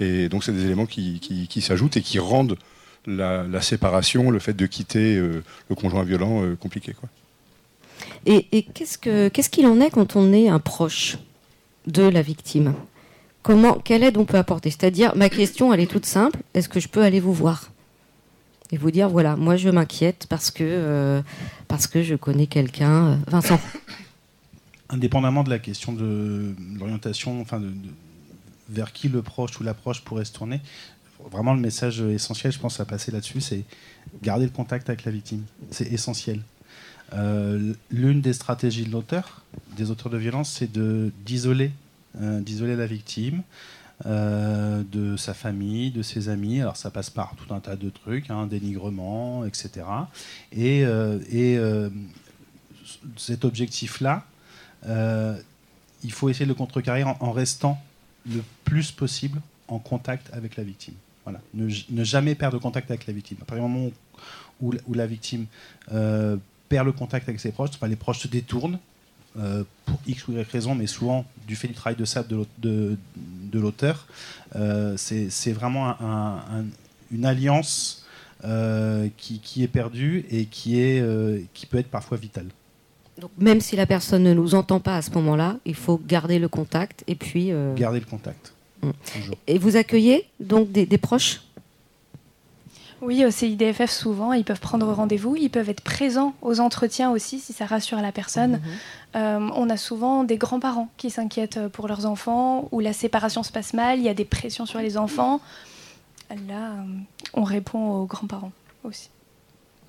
Et 0.00 0.28
donc, 0.30 0.42
c'est 0.44 0.52
des 0.52 0.64
éléments 0.64 0.86
qui, 0.86 1.20
qui, 1.20 1.46
qui 1.46 1.60
s'ajoutent 1.60 1.96
et 1.98 2.02
qui 2.02 2.18
rendent 2.18 2.56
la, 3.06 3.44
la 3.44 3.60
séparation, 3.60 4.30
le 4.30 4.38
fait 4.38 4.54
de 4.54 4.64
quitter 4.66 5.16
euh, 5.18 5.44
le 5.68 5.74
conjoint 5.76 6.02
violent 6.04 6.42
compliqué. 6.58 6.94
Quoi. 6.98 7.08
Et, 8.24 8.46
et 8.52 8.62
qu'est-ce 8.62 8.96
que- 8.96 9.28
qu'est-ce 9.28 9.50
qu'il 9.50 9.66
en 9.66 9.78
est 9.80 9.90
quand 9.90 10.16
on 10.16 10.32
est 10.32 10.48
un 10.48 10.58
proche? 10.58 11.18
De 11.86 12.02
la 12.02 12.22
victime 12.22 12.74
Comment, 13.42 13.74
quelle 13.74 14.02
aide 14.02 14.16
on 14.16 14.24
peut 14.24 14.38
apporter? 14.38 14.70
C'est-à-dire, 14.70 15.14
ma 15.16 15.28
question, 15.28 15.74
elle 15.74 15.80
est 15.80 15.90
toute 15.90 16.06
simple. 16.06 16.40
Est-ce 16.54 16.66
que 16.68 16.80
je 16.80 16.88
peux 16.88 17.02
aller 17.02 17.20
vous 17.20 17.34
voir 17.34 17.70
et 18.72 18.78
vous 18.78 18.90
dire, 18.90 19.10
voilà, 19.10 19.36
moi 19.36 19.56
je 19.56 19.68
m'inquiète 19.68 20.26
parce 20.30 20.50
que 20.50 20.64
euh, 20.64 21.20
parce 21.68 21.86
que 21.86 22.02
je 22.02 22.14
connais 22.14 22.46
quelqu'un, 22.46 23.06
euh, 23.06 23.16
Vincent. 23.28 23.60
indépendamment 24.88 25.44
de 25.44 25.50
la 25.50 25.58
question 25.58 25.92
de 25.92 26.54
l'orientation, 26.78 27.40
enfin 27.42 27.62
vers 28.70 28.92
qui 28.92 29.08
le 29.08 29.20
proche 29.20 29.60
ou 29.60 29.62
l'approche 29.62 30.02
pourrait 30.02 30.24
se 30.24 30.32
tourner, 30.32 30.60
vraiment 31.30 31.52
le 31.52 31.60
message 31.60 32.00
essentiel, 32.00 32.52
je 32.52 32.58
pense, 32.58 32.80
à 32.80 32.86
passer 32.86 33.12
là-dessus, 33.12 33.42
c'est 33.42 33.64
garder 34.22 34.46
le 34.46 34.50
contact 34.50 34.88
avec 34.88 35.04
la 35.04 35.12
victime. 35.12 35.42
C'est 35.70 35.92
essentiel. 35.92 36.40
Euh, 37.12 37.72
L'une 37.90 38.20
des 38.20 38.32
stratégies 38.32 38.84
de 38.84 38.90
l'auteur, 38.90 39.42
des 39.76 39.90
auteurs 39.90 40.10
de 40.10 40.18
violence, 40.18 40.50
c'est 40.50 40.76
euh, 40.76 41.10
d'isoler 41.24 41.70
la 42.76 42.86
victime. 42.86 43.42
euh, 44.06 44.82
de 44.90 45.16
sa 45.16 45.34
famille, 45.34 45.92
de 45.92 46.02
ses 46.02 46.28
amis. 46.28 46.60
Alors 46.60 46.76
ça 46.76 46.90
passe 46.90 47.10
par 47.10 47.34
tout 47.36 47.54
un 47.54 47.60
tas 47.60 47.76
de 47.76 47.90
trucs, 47.90 48.28
hein, 48.28 48.46
dénigrement, 48.48 49.44
etc. 49.44 49.70
Et, 50.52 50.80
et 50.80 51.58
cet 53.16 53.44
objectif-là, 53.44 54.24
il 54.84 56.12
faut 56.12 56.28
essayer 56.28 56.44
de 56.44 56.50
le 56.50 56.54
contrecarrer 56.56 57.04
en, 57.04 57.30
restant 57.32 57.80
le 58.28 58.42
plus 58.64 58.90
possible 58.90 59.40
en 59.68 59.78
contact 59.78 60.28
avec 60.34 60.56
la 60.56 60.64
victime. 60.64 60.94
Voilà. 61.24 61.40
Ne, 61.54 61.68
jamais 62.04 62.34
perdre 62.34 62.58
contact 62.58 62.90
avec 62.90 63.06
la 63.06 63.12
victime. 63.12 63.38
À 63.42 63.44
partir 63.44 63.64
du 63.64 63.70
moment 63.70 63.90
où, 64.60 64.72
la- 64.92 65.06
victime 65.06 65.46
perd 66.68 66.86
le 66.86 66.92
contact 66.92 67.28
avec 67.28 67.40
ses 67.40 67.52
proches, 67.52 67.70
enfin, 67.74 67.88
les 67.88 67.96
proches 67.96 68.20
se 68.20 68.28
détournent 68.28 68.78
euh, 69.38 69.64
pour 69.84 69.98
X 70.06 70.28
ou 70.28 70.32
Y 70.32 70.48
raison, 70.50 70.74
mais 70.74 70.86
souvent 70.86 71.24
du 71.46 71.56
fait 71.56 71.68
du 71.68 71.74
travail 71.74 71.96
de 71.96 72.04
sable 72.04 72.28
de 72.28 72.36
l'aute- 72.36 72.48
de, 72.58 72.96
de 73.52 73.58
l'auteur, 73.60 74.06
euh, 74.56 74.94
c'est 74.96 75.52
vraiment 75.52 75.88
un- 75.88 75.96
un- 76.00 76.58
un- 76.60 76.64
une 77.12 77.26
alliance 77.26 78.04
euh, 78.44 79.08
qui, 79.16 79.40
qui 79.40 79.62
est 79.62 79.68
perdue 79.68 80.24
et 80.30 80.44
qui, 80.46 80.78
est, 80.80 81.02
qui 81.54 81.66
peut 81.66 81.78
être 81.78 81.90
parfois 81.90 82.16
vitale. 82.16 82.46
Donc, 83.20 83.30
même 83.38 83.60
si 83.60 83.76
la 83.76 83.86
personne 83.86 84.22
ne 84.24 84.34
nous 84.34 84.54
entend 84.54 84.80
pas 84.80 84.96
à 84.96 85.02
ce 85.02 85.10
moment-là, 85.12 85.58
il 85.64 85.74
faut 85.76 86.00
garder 86.04 86.38
le 86.38 86.48
contact 86.48 87.04
et 87.06 87.14
puis. 87.14 87.52
Garder 87.76 88.00
le 88.00 88.06
contact. 88.06 88.52
Mm. 88.82 88.90
Et 89.46 89.58
vous 89.58 89.76
accueillez 89.76 90.26
donc 90.40 90.70
des, 90.72 90.84
des 90.84 90.98
proches? 90.98 91.40
Oui, 93.02 93.24
au 93.26 93.30
CIDFF, 93.30 93.90
souvent, 93.90 94.32
ils 94.32 94.44
peuvent 94.44 94.60
prendre 94.60 94.90
rendez-vous, 94.92 95.36
ils 95.36 95.50
peuvent 95.50 95.68
être 95.68 95.82
présents 95.82 96.34
aux 96.40 96.60
entretiens 96.60 97.10
aussi, 97.10 97.38
si 97.38 97.52
ça 97.52 97.66
rassure 97.66 98.00
la 98.00 98.12
personne. 98.12 98.60
Euh, 99.14 99.48
on 99.54 99.68
a 99.68 99.76
souvent 99.76 100.24
des 100.24 100.38
grands-parents 100.38 100.88
qui 100.96 101.10
s'inquiètent 101.10 101.68
pour 101.68 101.86
leurs 101.86 102.06
enfants, 102.06 102.68
où 102.72 102.80
la 102.80 102.92
séparation 102.94 103.42
se 103.42 103.52
passe 103.52 103.74
mal, 103.74 103.98
il 103.98 104.04
y 104.04 104.08
a 104.08 104.14
des 104.14 104.24
pressions 104.24 104.64
sur 104.64 104.78
les 104.80 104.96
enfants. 104.96 105.40
Là, 106.48 106.70
euh, 106.72 106.82
on 107.34 107.42
répond 107.44 107.90
aux 107.90 108.06
grands-parents 108.06 108.52
aussi. 108.84 109.10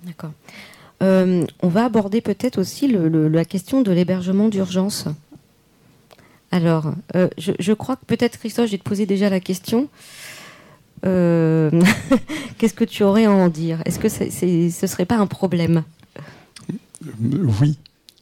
D'accord. 0.03 0.31
Euh, 1.01 1.45
on 1.61 1.67
va 1.69 1.85
aborder 1.85 2.21
peut-être 2.21 2.57
aussi 2.59 2.87
le- 2.87 3.07
le- 3.07 3.27
la 3.29 3.45
question 3.45 3.81
de 3.81 3.91
l'hébergement 3.91 4.49
d'urgence. 4.49 5.05
Alors, 6.51 6.93
euh, 7.15 7.27
je, 7.37 7.51
je 7.59 7.73
crois 7.73 7.95
que 7.95 8.05
peut-être, 8.05 8.37
Christophe, 8.39 8.67
je 8.67 8.71
vais 8.73 8.77
te 8.77 8.83
poser 8.83 9.05
déjà 9.05 9.29
la 9.29 9.39
question. 9.39 9.87
Euh, 11.05 11.69
Qu'est-ce 12.57 12.73
que 12.73 12.83
tu 12.85 13.03
aurais 13.03 13.25
à 13.25 13.31
en 13.31 13.49
dire? 13.49 13.81
Est-ce 13.85 13.99
que 13.99 14.09
ce 14.09 14.23
ne 14.83 14.87
serait 14.87 15.05
pas 15.05 15.17
un 15.17 15.27
problème? 15.27 15.83
Euh, 17.05 17.47
oui. 17.61 17.77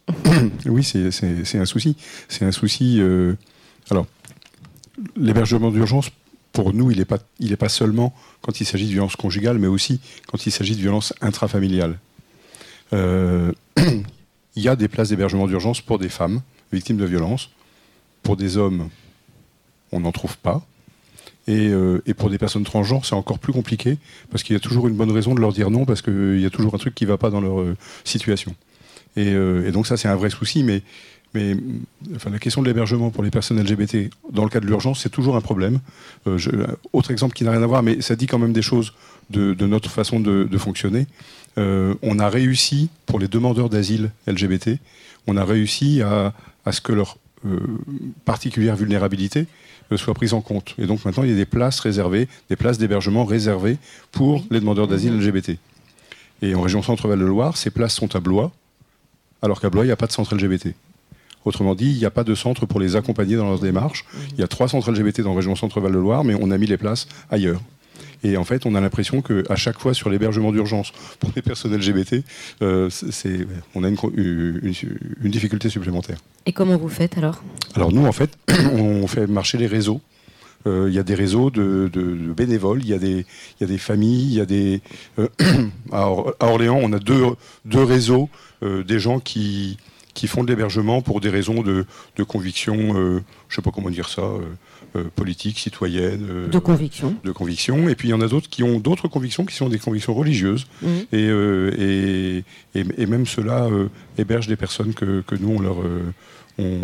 oui, 0.66 0.84
c'est- 0.84 1.12
c'est 1.12 1.58
un 1.60 1.66
souci. 1.66 1.96
C'est 2.28 2.46
un 2.46 2.52
souci. 2.52 3.00
euh, 3.00 3.36
alors, 3.90 4.06
l'hébergement 5.16 5.72
d'urgence, 5.72 6.10
pour 6.52 6.74
nous, 6.74 6.92
il 6.92 6.98
n'est 7.00 7.06
pas, 7.06 7.20
pas 7.60 7.70
seulement 7.70 8.14
quand 8.42 8.60
il 8.62 8.66
s'agit 8.66 8.86
de 8.86 8.92
violence 8.92 9.16
conjugale, 9.16 9.58
mais 9.60 9.68
aussi 9.68 10.00
quand 10.28 10.46
il 10.46 10.52
s'agit 10.52 10.76
de 10.76 10.82
violence 10.82 11.14
intrafamiliale. 11.22 11.98
Il 14.56 14.62
y 14.62 14.68
a 14.68 14.76
des 14.76 14.88
places 14.88 15.10
d'hébergement 15.10 15.48
d'urgence 15.48 15.82
pour 15.82 15.98
des 15.98 16.10
femmes 16.10 16.42
victimes 16.72 16.98
de 16.98 17.06
violences. 17.06 17.50
Pour 18.22 18.38
des 18.38 18.58
hommes, 18.58 18.90
on 19.92 20.02
n'en 20.02 20.12
trouve 20.12 20.38
pas. 20.38 20.64
Et, 21.48 21.70
euh, 21.70 22.02
et 22.06 22.14
pour 22.14 22.30
des 22.30 22.38
personnes 22.38 22.64
transgenres, 22.64 23.06
c'est 23.06 23.16
encore 23.16 23.40
plus 23.40 23.52
compliqué 23.52 23.98
parce 24.32 24.44
qu'il 24.44 24.54
y 24.54 24.58
a 24.58 24.62
toujours 24.62 24.88
une 24.88 24.96
bonne 24.96 25.12
raison 25.12 25.36
de 25.36 25.42
leur 25.42 25.52
dire 25.52 25.70
non 25.70 25.86
parce 25.86 26.02
qu'il 26.02 26.40
y 26.40 26.46
a 26.46 26.50
toujours 26.50 26.74
un 26.74 26.78
truc 26.78 26.96
qui 26.96 27.04
ne 27.04 27.10
va 27.10 27.18
pas 27.18 27.30
dans 27.30 27.42
leur 27.42 27.60
euh, 27.60 27.76
situation. 28.06 28.56
Et, 29.16 29.34
euh, 29.34 29.72
donc 29.72 29.88
ça, 29.88 29.98
c'est 29.98 30.08
un 30.08 30.16
vrai 30.16 30.30
souci. 30.30 30.64
Mais, 30.64 30.82
enfin, 32.16 32.30
la 32.30 32.40
question 32.40 32.62
de 32.62 32.68
l'hébergement 32.68 33.10
pour 33.10 33.24
les 33.24 33.32
personnes 33.32 33.62
LGBT 33.62 34.10
dans 34.32 34.44
le 34.44 34.50
cas 34.50 34.60
de 34.60 34.66
l'urgence, 34.66 35.02
c'est 35.02 35.10
toujours 35.10 35.36
un 35.36 35.42
problème. 35.42 35.80
Euh, 36.28 36.38
autre 36.94 37.12
exemple 37.12 37.34
qui 37.34 37.44
n'a 37.44 37.52
rien 37.52 37.64
à 37.64 37.68
voir, 37.68 37.84
mais 37.84 38.02
ça 38.02 38.16
dit 38.16 38.28
quand 38.28 38.40
même 38.40 38.54
des 38.54 38.62
choses 38.62 38.94
de, 39.30 39.54
notre 39.66 39.90
façon 39.90 40.20
de, 40.20 40.58
fonctionner. 40.58 41.08
Euh, 41.58 41.94
on 42.02 42.20
a 42.20 42.30
réussi, 42.30 42.90
pour 43.06 43.20
les 43.20 43.28
demandeurs 43.28 43.70
d'asile 43.70 44.12
LGBT, 44.28 44.80
on 45.28 45.38
a 45.38 45.46
réussi 45.46 46.02
à, 46.02 46.34
ce 46.72 46.82
que 46.82 46.94
leur 46.94 47.18
euh, 47.46 47.60
particulière 48.26 48.76
vulnérabilité 48.76 49.48
soit 49.98 50.14
prise 50.14 50.34
en 50.34 50.42
compte. 50.42 50.76
Et 50.78 50.86
donc 50.86 51.06
maintenant, 51.06 51.24
il 51.24 51.30
y 51.30 51.34
a 51.34 51.36
des 51.36 51.46
places 51.46 51.80
réservées, 51.80 52.28
des 52.50 52.56
places 52.56 52.78
d'hébergement 52.78 53.26
réservées 53.26 53.78
pour 54.12 54.36
Oui. 54.36 54.48
les 54.52 54.60
demandeurs 54.60 54.88
d'asile 54.88 55.18
LGBT. 55.18 55.58
Et 56.42 56.56
en 56.56 56.62
région 56.62 56.82
Centre-Val 56.82 57.20
de 57.20 57.26
Loire, 57.26 57.58
ces 57.58 57.70
places 57.70 57.94
sont 57.96 58.16
à 58.16 58.20
Blois, 58.20 58.52
alors 59.42 59.62
qu'à 59.62 59.70
Blois, 59.70 59.84
il 59.84 59.88
n'y 59.88 59.92
a 59.94 59.96
pas 59.98 60.08
de 60.08 60.12
centre 60.12 60.36
LGBT. 60.36 60.74
Autrement 61.46 61.76
dit, 61.76 61.92
il 61.92 61.98
n'y 61.98 62.06
a 62.06 62.10
pas 62.12 62.24
de 62.24 62.36
centre 62.36 62.66
pour 62.66 62.80
les 62.80 62.96
accompagner 62.96 63.36
dans 63.36 63.50
leur 63.50 63.60
démarche. 63.60 64.06
Il 64.32 64.40
y 64.40 64.44
a 64.44 64.48
trois 64.48 64.68
centres 64.70 64.92
LGBT 64.92 65.22
dans 65.22 65.32
la 65.32 65.36
région 65.38 65.56
Centre-Val 65.56 65.92
de 65.92 65.98
Loire, 66.00 66.24
mais 66.24 66.36
on 66.40 66.52
a 66.52 66.58
mis 66.58 66.68
les 66.68 66.78
places 66.78 67.08
ailleurs. 67.30 67.62
Et 68.24 68.38
en 68.38 68.44
fait, 68.44 68.66
on 68.66 68.74
a 68.76 68.82
l'impression 68.82 69.22
qu'à 69.22 69.56
chaque 69.56 69.80
fois 69.80 69.94
sur 69.94 70.10
l'hébergement 70.10 70.52
d'urgence 70.52 70.92
pour 71.20 71.32
les 71.36 71.42
personnes 71.42 71.76
LGBT, 71.76 72.24
euh, 72.62 72.90
c'est, 72.90 73.46
on 73.76 73.84
a 73.84 73.90
une, 73.90 73.98
une, 74.16 74.74
une, 75.22 75.32
difficulté 75.32 75.70
supplémentaire. 75.70 76.18
Et 76.46 76.54
comment 76.54 76.78
vous 76.78 76.90
faites 76.90 77.18
alors? 77.18 77.44
Alors 77.76 77.92
nous, 77.92 78.06
en 78.06 78.12
fait, 78.12 78.38
on 78.74 79.08
fait 79.08 79.28
marcher 79.28 79.58
les 79.58 79.68
réseaux. 79.68 80.02
Euh, 80.66 80.86
il 80.88 80.96
y 80.96 81.00
a 81.00 81.04
des 81.04 81.16
réseaux 81.16 81.50
de, 81.50 81.90
de, 81.92 82.02
de 82.02 82.34
bénévoles, 82.34 82.82
il 82.84 82.90
y, 82.90 82.94
a 82.94 82.98
des, 82.98 83.26
y 83.60 83.64
a 83.64 83.68
des 83.68 83.78
familles, 83.78 84.28
il 84.28 84.34
y 84.36 84.42
a 84.42 84.46
des... 84.46 84.82
Euh, 85.20 85.28
à, 85.92 86.10
Orléans, 86.40 86.80
on 86.82 86.94
a 86.94 87.00
deux, 87.00 87.26
deux 87.66 87.84
réseaux, 87.84 88.30
euh, 88.64 88.84
des 88.84 89.00
gens 89.00 89.20
qui, 89.20 89.78
qui 90.14 90.28
font 90.28 90.44
de 90.44 90.50
l'hébergement 90.50 91.02
pour 91.02 91.20
des 91.20 91.30
raisons 91.30 91.64
de, 91.64 91.86
de 92.16 92.24
conviction, 92.24 92.94
je 92.94 93.00
ne 93.00 93.22
sais 93.50 93.62
pas 93.62 93.72
comment 93.72 93.90
dire 93.90 94.08
ça, 94.08 94.24
euh, 94.96 95.06
politique, 95.16 95.60
citoyenne. 95.60 96.28
Euh, 96.30 96.48
de 96.48 96.60
conviction. 96.60 97.16
De 97.24 97.32
conviction. 97.32 97.90
Et 97.90 97.96
puis 97.96 98.10
il 98.10 98.12
y 98.12 98.14
en 98.14 98.22
a 98.22 98.28
d'autres 98.28 98.50
qui 98.50 98.64
ont 98.64 98.80
d'autres 98.80 99.08
convictions 99.08 99.46
qui 99.46 99.56
sont 99.56 99.70
des 99.70 99.80
convictions 99.80 100.14
religieuses. 100.14 100.66
Mmh. 100.82 100.88
Et, 101.12 101.28
euh, 101.28 101.72
et, 101.78 102.44
et, 102.80 102.86
et, 102.98 103.06
même 103.06 103.26
ceux-là 103.26 103.70
hébergent 104.18 104.48
des 104.48 104.56
personnes 104.56 104.94
que, 104.94 105.22
que 105.22 105.36
nous, 105.36 105.50
on 105.50 105.60
leur, 105.60 105.78
on, 106.60 106.80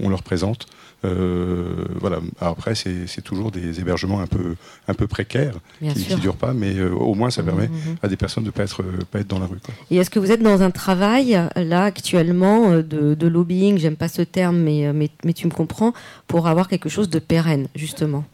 on 0.00 0.08
leur 0.08 0.22
présente. 0.22 0.66
Euh, 1.04 1.84
voilà. 2.00 2.20
Après, 2.40 2.74
c'est 2.74 3.22
toujours 3.22 3.50
des 3.50 3.80
hébergements 3.80 4.20
un 4.20 4.26
peu, 4.26 4.56
un 4.88 4.94
peu 4.94 5.06
précaires, 5.06 5.54
Bien 5.80 5.92
qui 5.92 6.12
ne 6.14 6.18
durent 6.18 6.36
pas, 6.36 6.52
mais 6.54 6.74
euh, 6.76 6.90
au 6.92 7.14
moins 7.14 7.30
ça 7.30 7.42
Mhm, 7.42 7.46
permet 7.48 7.68
mhm. 7.68 7.96
à 8.02 8.08
des 8.08 8.16
personnes 8.16 8.44
de 8.44 8.48
ne 8.48 8.52
pas 8.52 8.62
être, 8.64 8.82
euh, 8.82 8.98
pas 9.10 9.20
être 9.20 9.28
dans 9.28 9.38
la 9.38 9.46
rue. 9.46 9.58
quoi. 9.64 9.74
Et 9.90 9.96
est-ce 9.96 10.10
que 10.10 10.18
vous 10.18 10.30
êtes 10.30 10.42
dans 10.42 10.62
un 10.62 10.70
travail, 10.70 11.38
là, 11.56 11.84
actuellement, 11.84 12.70
de, 12.78 13.14
de 13.14 13.26
lobbying, 13.26 13.78
j'aime 13.78 13.96
pas 13.96 14.08
ce 14.08 14.22
terme, 14.22 14.56
mais, 14.58 14.92
mais, 14.92 15.10
mais 15.24 15.32
tu 15.34 15.46
me 15.46 15.52
comprends, 15.52 15.92
pour 16.26 16.46
avoir 16.48 16.68
quelque 16.68 16.88
chose 16.88 17.08
de 17.10 17.18
pérenne, 17.18 17.68
justement? 17.74 18.24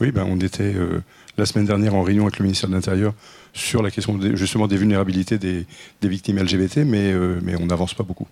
Oui, 0.00 0.10
ben, 0.12 0.26
on 0.28 0.38
était 0.40 0.74
euh, 0.74 1.02
la 1.38 1.46
semaine 1.46 1.66
dernière 1.66 1.94
en 1.94 2.02
réunion 2.02 2.24
avec 2.24 2.38
le 2.38 2.44
ministère 2.44 2.68
de 2.68 2.74
l'Intérieur 2.74 3.14
sur 3.52 3.82
la 3.82 3.90
question 3.90 4.16
des- 4.16 4.36
justement 4.36 4.66
des 4.66 4.76
vulnérabilités 4.76 5.38
des, 5.38 5.66
des 6.00 6.08
victimes 6.08 6.38
LGBT, 6.38 6.78
mais, 6.78 7.12
euh, 7.12 7.38
mais 7.42 7.54
on 7.60 7.66
n'avance 7.66 7.94
pas 7.94 8.02
beaucoup. 8.04 8.26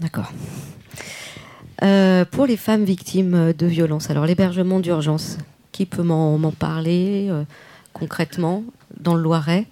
D'accord. 0.00 0.32
Euh, 1.82 2.24
pour 2.24 2.46
les 2.46 2.56
femmes 2.56 2.84
victimes 2.84 3.52
de 3.52 3.66
violences, 3.66 4.10
alors 4.10 4.26
l'hébergement 4.26 4.78
d'urgence, 4.78 5.38
qui 5.72 5.86
peut 5.86 6.02
m'en 6.02 6.52
parler 6.52 7.28
euh, 7.30 7.44
concrètement 7.92 8.62
dans 9.00 9.14
le 9.14 9.22
Loiret? 9.22 9.66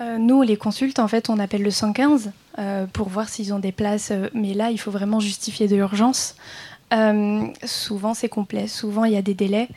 Euh, 0.00 0.18
nous, 0.18 0.42
les 0.42 0.56
consultes, 0.56 0.98
en 0.98 1.08
fait, 1.08 1.30
on 1.30 1.38
appelle 1.38 1.62
le 1.62 1.70
115 1.70 2.32
euh, 2.58 2.86
pour 2.92 3.08
voir 3.08 3.28
s'ils 3.28 3.54
ont 3.54 3.58
des 3.58 3.72
places. 3.72 4.12
mais 4.34 4.52
là, 4.52 4.70
il 4.70 4.78
faut 4.78 4.90
vraiment 4.90 5.20
justifier 5.20 5.68
de 5.68 5.76
l'urgence. 5.76 6.36
Souvent, 7.64 8.14
c'est 8.14 8.28
complet. 8.28 8.66
Souvent, 8.66 9.04
il 9.04 9.12
y 9.12 9.16
a 9.16 9.22
des 9.22 9.34
délais. 9.34 9.68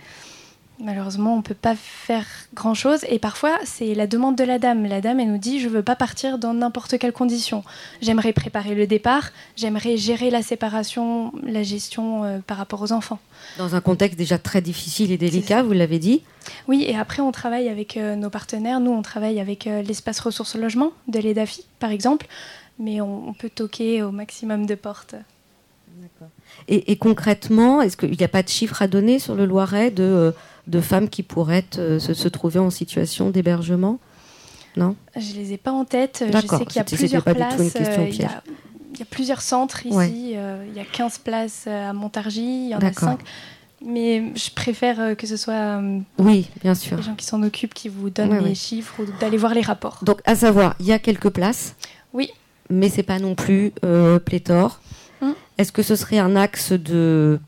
Malheureusement, 0.84 1.36
on 1.36 1.38
ne 1.38 1.42
peut 1.44 1.54
pas 1.54 1.76
faire 1.76 2.26
grand-chose. 2.56 3.06
Et 3.08 3.20
parfois, 3.20 3.58
c'est 3.66 3.94
la 3.94 4.08
demande 4.08 4.36
de 4.36 4.44
la 4.44 4.58
dame. 4.58 4.86
La 4.86 5.00
dame, 5.00 5.20
elle 5.20 5.32
nous 5.32 5.38
dit, 5.38 5.60
je 5.60 5.68
ne 5.68 5.74
veux 5.74 5.84
pas 5.84 5.96
partir 5.96 6.40
dans 6.40 6.56
n'importe 6.56 6.98
quelle 6.98 7.14
condition. 7.14 7.64
J'aimerais 8.02 8.34
préparer 8.34 8.74
le 8.74 8.88
départ. 8.88 9.30
J'aimerais 9.56 9.98
gérer 9.98 10.32
la 10.32 10.42
séparation, 10.42 11.34
la 11.44 11.62
gestion 11.62 12.24
euh, 12.24 12.40
par 12.40 12.58
rapport 12.58 12.82
aux 12.82 12.94
enfants. 12.94 13.20
Dans 13.60 13.76
un 13.76 13.82
contexte 13.82 14.18
déjà 14.18 14.40
très 14.40 14.62
difficile 14.62 15.12
et 15.12 15.18
délicat, 15.18 15.62
vous 15.62 15.74
l'avez 15.74 16.00
dit. 16.00 16.24
Oui, 16.68 16.84
et 16.88 16.98
après, 16.98 17.22
on 17.22 17.32
travaille 17.32 17.70
avec 17.70 17.98
euh, 17.98 18.16
nos 18.16 18.32
partenaires. 18.32 18.80
Nous, 18.80 18.92
on 18.92 19.04
travaille 19.04 19.40
avec 19.40 19.68
euh, 19.68 19.84
l'espace 19.84 20.20
ressources 20.20 20.56
logement 20.56 20.94
de 21.08 21.20
l'EDAFI, 21.20 21.66
par 21.80 21.92
exemple. 21.92 22.26
Mais 22.80 23.02
on, 23.02 23.30
on 23.30 23.34
peut 23.34 23.52
toquer 23.54 24.02
au 24.02 24.12
maximum 24.12 24.66
de 24.66 24.74
portes. 24.74 25.16
Et, 26.68 26.92
et 26.92 26.96
concrètement, 26.96 27.82
est-ce 27.82 27.98
qu'il 27.98 28.18
n'y 28.18 28.24
a 28.24 28.28
pas 28.28 28.42
de 28.42 28.50
chiffres 28.50 28.82
à 28.82 28.88
donner 28.88 29.20
sur 29.20 29.36
le 29.36 29.46
Loiret 29.46 29.92
de, 29.92 30.34
de 30.68 30.80
femmes 30.82 31.10
qui 31.10 31.24
pourraient 31.24 31.66
euh, 31.78 32.00
se, 32.00 32.14
se 32.14 32.28
trouver 32.28 32.60
en 32.60 32.70
situation 32.70 33.30
d'hébergement? 33.30 34.00
Non? 34.78 34.96
Je 35.18 35.34
les 35.36 35.54
ai 35.54 35.58
pas 35.58 35.72
en 35.72 35.86
tête. 35.86 36.24
Je 36.28 36.32
sais 36.48 36.66
qu'il 36.66 36.76
y 36.78 36.80
a 36.80 36.84
plusieurs 36.84 37.24
c'était 37.26 37.40
pas 37.40 37.50
du 37.52 37.56
tout 37.58 37.64
une 37.64 37.70
places. 37.72 37.74
question 37.88 38.04
euh, 38.04 38.08
il, 38.08 38.16
y 38.22 38.24
a, 38.24 38.28
piège. 38.30 38.42
il 38.94 39.00
y 39.00 39.02
a 39.02 39.06
plusieurs 39.06 39.42
centres 39.42 39.86
ici. 39.86 39.96
Ouais. 39.96 40.12
euh, 40.36 40.66
il 40.70 40.74
y 40.76 40.80
a 40.80 40.86
15 40.86 41.18
places 41.20 41.68
à 41.68 41.92
Montargis. 41.94 42.66
Il 42.66 42.70
y 42.70 42.76
en 42.76 42.78
a 42.78 42.82
D'accord. 42.82 43.10
5. 43.10 43.20
Mais 43.84 44.32
je 44.36 44.52
préfère 44.52 45.18
que 45.18 45.26
ce 45.26 45.36
soit 45.38 45.54
euh, 45.82 46.00
Oui, 46.20 46.48
bien 46.62 46.76
sûr. 46.76 46.98
les 46.98 47.04
gens 47.04 47.16
qui 47.16 47.26
s'en 47.26 47.42
occupent 47.42 47.74
qui 47.74 47.90
vous 47.90 48.12
donnent 48.12 48.44
les 48.46 48.54
chiffres 48.56 49.02
ou 49.02 49.06
d'aller 49.20 49.38
voir 49.38 49.54
les 49.56 49.62
rapports. 49.62 50.00
Donc, 50.04 50.22
à 50.26 50.36
savoir, 50.36 50.76
il 50.80 50.86
y 50.86 50.92
a 50.94 51.00
quelques 51.00 51.32
places. 51.32 51.76
Oui. 52.14 52.30
Mais 52.70 52.90
c'est 52.90 53.04
pas 53.04 53.18
non 53.20 53.34
plus 53.36 53.74
euh, 53.84 54.20
pléthore. 54.20 54.80
Hum. 55.22 55.34
Est-ce 55.58 55.72
que 55.72 55.82
ce 55.82 55.96
serait 55.96 56.20
un 56.20 56.36
axe 56.36 56.72
de 56.74 57.40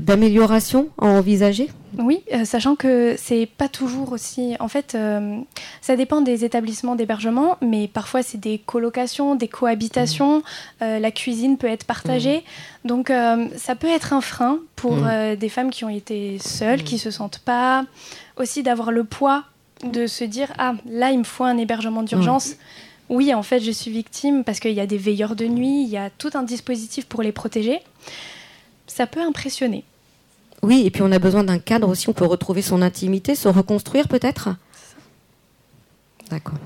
d'amélioration 0.00 0.88
à 0.98 1.06
envisager? 1.06 1.70
Oui, 1.98 2.22
euh, 2.32 2.44
sachant 2.44 2.76
que 2.76 3.14
c'est 3.16 3.46
pas 3.46 3.68
toujours 3.68 4.12
aussi. 4.12 4.54
En 4.60 4.68
fait, 4.68 4.94
euh, 4.94 5.38
ça 5.80 5.96
dépend 5.96 6.20
des 6.20 6.44
établissements 6.44 6.94
d'hébergement, 6.94 7.56
mais 7.62 7.88
parfois 7.88 8.22
c'est 8.22 8.38
des 8.38 8.58
colocations, 8.58 9.34
des 9.34 9.48
cohabitations. 9.48 10.42
euh, 10.82 10.98
la 10.98 11.10
cuisine 11.10 11.56
peut 11.56 11.68
être 11.68 11.84
partagée, 11.84 12.44
donc 12.84 13.10
euh, 13.10 13.46
ça 13.56 13.74
peut 13.74 13.88
être 13.88 14.12
un 14.12 14.20
frein 14.20 14.58
pour 14.74 14.98
euh, 15.04 15.36
des 15.36 15.48
femmes 15.48 15.70
qui 15.70 15.84
ont 15.84 15.88
été 15.88 16.38
seules, 16.38 16.82
qui 16.82 16.98
se 16.98 17.10
sentent 17.10 17.38
pas. 17.38 17.84
Aussi 18.36 18.62
d'avoir 18.62 18.90
le 18.90 19.04
poids 19.04 19.44
de 19.84 20.06
se 20.06 20.24
dire 20.24 20.52
ah 20.58 20.74
là 20.86 21.10
il 21.12 21.18
me 21.18 21.24
faut 21.24 21.44
un 21.44 21.56
hébergement 21.56 22.02
d'urgence. 22.02 22.56
Oui, 23.08 23.32
en 23.32 23.42
fait, 23.42 23.60
je 23.60 23.70
suis 23.70 23.90
victime 23.90 24.42
parce 24.42 24.58
qu'il 24.58 24.72
y 24.72 24.80
a 24.80 24.86
des 24.86 24.98
veilleurs 24.98 25.36
de 25.36 25.46
nuit, 25.46 25.82
il 25.84 25.88
y 25.88 25.96
a 25.96 26.10
tout 26.10 26.30
un 26.34 26.42
dispositif 26.42 27.06
pour 27.06 27.22
les 27.22 27.32
protéger. 27.32 27.80
Ça 28.86 29.06
peut 29.06 29.20
impressionner. 29.20 29.84
Oui, 30.62 30.82
et 30.84 30.90
puis 30.90 31.02
on 31.02 31.12
a 31.12 31.18
besoin 31.18 31.44
d'un 31.44 31.58
cadre 31.58 31.88
aussi. 31.88 32.08
On 32.08 32.12
peut 32.12 32.24
retrouver 32.24 32.62
son 32.62 32.82
intimité, 32.82 33.34
se 33.34 33.48
reconstruire 33.48 34.08
peut-être. 34.08 34.48
D'accord. 36.30 36.58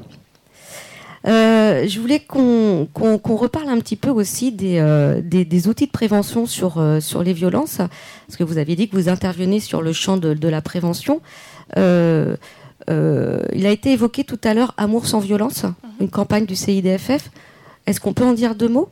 Euh, 1.26 1.86
je 1.86 2.00
voulais 2.00 2.20
qu'on 2.20 2.88
reparle 2.94 3.68
un 3.68 3.78
petit 3.78 3.96
peu 3.96 4.08
aussi 4.08 4.52
des, 4.52 4.78
euh, 4.78 5.20
des, 5.22 5.44
des 5.44 5.68
outils 5.68 5.86
de 5.86 5.90
prévention 5.90 6.46
sur, 6.46 6.78
euh, 6.78 7.00
sur 7.00 7.22
les 7.22 7.34
violences, 7.34 7.76
parce 7.76 8.38
que 8.38 8.44
vous 8.44 8.56
aviez 8.56 8.74
dit 8.74 8.88
que 8.88 8.96
vous 8.96 9.10
intervenez 9.10 9.60
sur 9.60 9.82
le 9.82 9.92
champ 9.92 10.16
de, 10.16 10.32
de 10.32 10.48
la 10.48 10.62
prévention. 10.62 11.20
Il 11.76 13.66
a 13.66 13.70
été 13.70 13.92
évoqué 13.92 14.24
tout 14.24 14.40
à 14.42 14.54
l'heure 14.54 14.72
Amour 14.76 15.06
sans 15.06 15.20
violence, 15.20 15.66
une 16.00 16.08
campagne 16.08 16.46
du 16.46 16.56
CIDFF. 16.56 17.30
Est-ce 17.86 18.00
qu'on 18.00 18.14
peut 18.14 18.24
en 18.24 18.32
dire 18.32 18.54
deux 18.54 18.68
mots? 18.68 18.88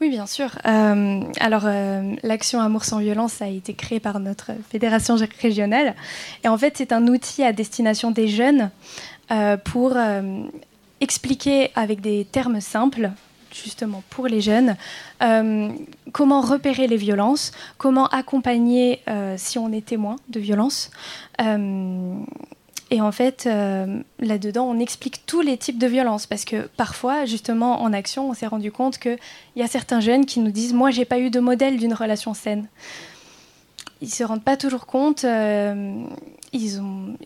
Oui, 0.00 0.10
bien 0.10 0.26
sûr. 0.26 0.50
Euh, 0.66 1.22
alors, 1.40 1.62
euh, 1.64 2.14
l'action 2.22 2.60
Amour 2.60 2.84
sans 2.84 2.98
violence 2.98 3.40
a 3.40 3.48
été 3.48 3.72
créée 3.72 4.00
par 4.00 4.20
notre 4.20 4.50
fédération 4.68 5.16
régionale. 5.40 5.94
Et 6.44 6.48
en 6.48 6.58
fait, 6.58 6.74
c'est 6.76 6.92
un 6.92 7.06
outil 7.06 7.42
à 7.42 7.52
destination 7.52 8.10
des 8.10 8.28
jeunes 8.28 8.70
euh, 9.30 9.56
pour 9.56 9.96
expliquer 11.00 11.70
avec 11.74 12.00
des 12.02 12.26
termes 12.30 12.60
simples, 12.60 13.10
justement 13.50 14.02
pour 14.10 14.26
les 14.26 14.42
jeunes, 14.42 14.76
comment 16.12 16.40
repérer 16.40 16.86
les 16.86 16.96
violences, 16.96 17.52
comment 17.78 18.06
accompagner 18.08 19.02
si 19.36 19.58
on 19.58 19.72
est 19.72 19.84
témoin 19.84 20.16
de 20.28 20.40
violences. 20.40 20.90
Et 22.90 23.00
en 23.00 23.10
fait, 23.10 23.46
euh, 23.46 24.00
là-dedans, 24.20 24.64
on 24.64 24.78
explique 24.78 25.26
tous 25.26 25.40
les 25.40 25.56
types 25.56 25.78
de 25.78 25.88
violences 25.88 26.26
parce 26.26 26.44
que 26.44 26.68
parfois, 26.76 27.24
justement, 27.24 27.82
en 27.82 27.92
action, 27.92 28.30
on 28.30 28.34
s'est 28.34 28.46
rendu 28.46 28.70
compte 28.70 28.98
qu'il 28.98 29.18
y 29.56 29.62
a 29.62 29.66
certains 29.66 29.98
jeunes 29.98 30.24
qui 30.24 30.38
nous 30.38 30.52
disent 30.52 30.72
Moi, 30.72 30.92
j'ai 30.92 31.04
pas 31.04 31.18
eu 31.18 31.30
de 31.30 31.40
modèle 31.40 31.78
d'une 31.78 31.94
relation 31.94 32.32
saine. 32.32 32.68
Ils 34.02 34.10
se 34.10 34.22
rendent 34.22 34.44
pas 34.44 34.56
toujours 34.56 34.86
compte, 34.86 35.24
euh, 35.24 36.04
ils 36.52 36.80
ont, 36.80 37.16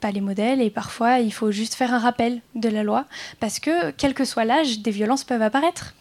pas 0.00 0.10
les 0.10 0.20
modèles 0.20 0.60
et 0.60 0.70
parfois, 0.70 1.20
il 1.20 1.32
faut 1.32 1.50
juste 1.50 1.74
faire 1.74 1.94
un 1.94 1.98
rappel 1.98 2.40
de 2.54 2.68
la 2.68 2.82
loi 2.82 3.06
parce 3.38 3.60
que, 3.60 3.92
quel 3.92 4.12
que 4.12 4.24
soit 4.24 4.44
l'âge, 4.44 4.80
des 4.80 4.90
violences 4.90 5.24
peuvent 5.24 5.42
apparaître. 5.42 5.94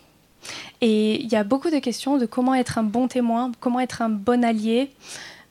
Et 0.82 1.22
il 1.22 1.32
y 1.32 1.36
a 1.36 1.44
beaucoup 1.44 1.70
de 1.70 1.80
questions 1.80 2.18
de 2.18 2.26
comment 2.26 2.56
être 2.56 2.78
un 2.78 2.84
bon 2.84 3.08
témoin, 3.08 3.52
comment 3.60 3.80
être 3.80 4.02
un 4.02 4.10
bon 4.10 4.44
allié, 4.44 4.92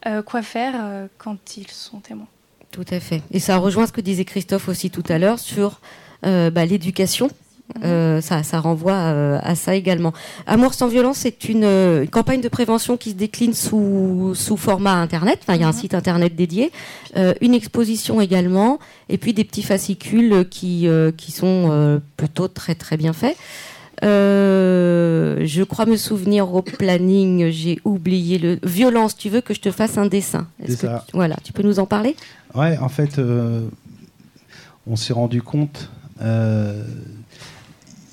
euh, 0.06 0.22
quoi 0.22 0.42
faire 0.42 1.08
quand 1.18 1.56
ils 1.56 1.70
sont 1.70 2.00
témoins. 2.00 2.28
Tout 2.74 2.84
à 2.90 2.98
fait. 2.98 3.22
Et 3.30 3.38
ça 3.38 3.56
rejoint 3.58 3.86
ce 3.86 3.92
que 3.92 4.00
disait 4.00 4.24
Christophe 4.24 4.68
aussi 4.68 4.90
tout 4.90 5.04
à 5.08 5.18
l'heure 5.18 5.38
sur 5.38 5.80
euh, 6.26 6.50
bah, 6.50 6.64
l'éducation. 6.66 7.28
Euh, 7.82 8.20
ça, 8.20 8.42
ça 8.42 8.60
renvoie 8.60 8.92
euh, 8.92 9.38
à 9.42 9.54
ça 9.54 9.74
également. 9.74 10.12
Amour 10.46 10.74
sans 10.74 10.88
violence, 10.88 11.18
c'est 11.18 11.48
une, 11.48 11.64
euh, 11.64 12.02
une 12.02 12.10
campagne 12.10 12.40
de 12.42 12.48
prévention 12.48 12.96
qui 12.96 13.10
se 13.10 13.14
décline 13.14 13.54
sous, 13.54 14.32
sous 14.34 14.56
format 14.56 14.94
internet. 14.94 15.38
Enfin, 15.42 15.54
il 15.54 15.60
y 15.62 15.64
a 15.64 15.68
un 15.68 15.72
Mhm. 15.72 15.78
site 15.78 15.94
internet 15.94 16.34
dédié, 16.36 16.72
euh, 17.16 17.32
une 17.40 17.54
exposition 17.54 18.20
également, 18.20 18.80
et 19.08 19.16
puis 19.18 19.32
des 19.32 19.44
petits 19.44 19.62
fascicules 19.62 20.46
qui, 20.50 20.88
euh, 20.88 21.10
qui 21.16 21.32
sont 21.32 21.68
euh, 21.70 22.00
plutôt 22.16 22.48
très 22.48 22.74
très 22.74 22.96
bien 22.98 23.12
faits. 23.14 23.36
Euh, 24.04 25.40
je 25.44 25.62
crois 25.62 25.86
me 25.86 25.96
souvenir 25.96 26.52
au 26.54 26.62
planning, 26.62 27.50
j'ai 27.50 27.80
oublié 27.84 28.38
le 28.38 28.58
violence. 28.62 29.16
Tu 29.16 29.28
veux 29.28 29.40
que 29.40 29.54
je 29.54 29.60
te 29.60 29.70
fasse 29.70 29.98
un 29.98 30.06
dessin 30.06 30.46
C'est 30.66 30.76
ça. 30.76 31.04
tu- 31.08 31.16
Voilà, 31.16 31.36
tu 31.42 31.52
peux 31.52 31.62
nous 31.62 31.78
en 31.78 31.86
parler? 31.86 32.14
Ouais, 32.54 32.76
en 32.78 32.88
fait, 32.88 33.18
euh, 33.18 33.66
on 34.86 34.96
s'est 34.96 35.12
rendu 35.12 35.42
compte. 35.42 35.90
euh, 36.22 36.84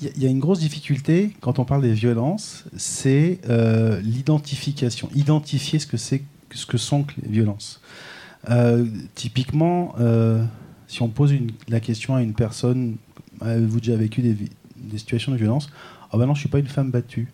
Il 0.00 0.06
y, 0.06 0.08
a- 0.08 0.12
il 0.16 0.22
y 0.24 0.26
a 0.26 0.30
une 0.30 0.40
grosse 0.40 0.58
difficulté 0.58 1.30
quand 1.40 1.60
on 1.60 1.64
parle 1.64 1.82
des 1.82 1.92
violences, 1.92 2.64
c'est 2.76 3.38
euh, 3.48 4.00
l'identification, 4.02 5.08
identifier 5.14 5.78
ce 5.78 5.86
que 5.86 5.96
c'est, 5.96 6.22
ce 6.52 6.66
que 6.66 6.76
sont 6.76 7.06
les 7.22 7.28
violences. 7.28 7.80
Euh, 8.50 8.84
typiquement, 9.14 9.94
euh, 10.00 10.42
si 10.88 11.02
on 11.02 11.08
pose 11.08 11.30
une- 11.30 11.52
la 11.68 11.78
question 11.78 12.16
à 12.16 12.22
une 12.22 12.32
personne, 12.34 12.96
avez-vous 13.40 13.78
déjà 13.78 13.94
vécu 13.94 14.22
des, 14.22 14.36
des 14.82 14.98
situations 14.98 15.32
de 15.32 15.36
violence 15.36 15.68
Ah 16.12 16.18
ben 16.18 16.26
non, 16.26 16.34
je 16.34 16.40
suis 16.40 16.48
pas 16.48 16.58
une 16.58 16.66
femme 16.66 16.90
battue. 16.90 17.28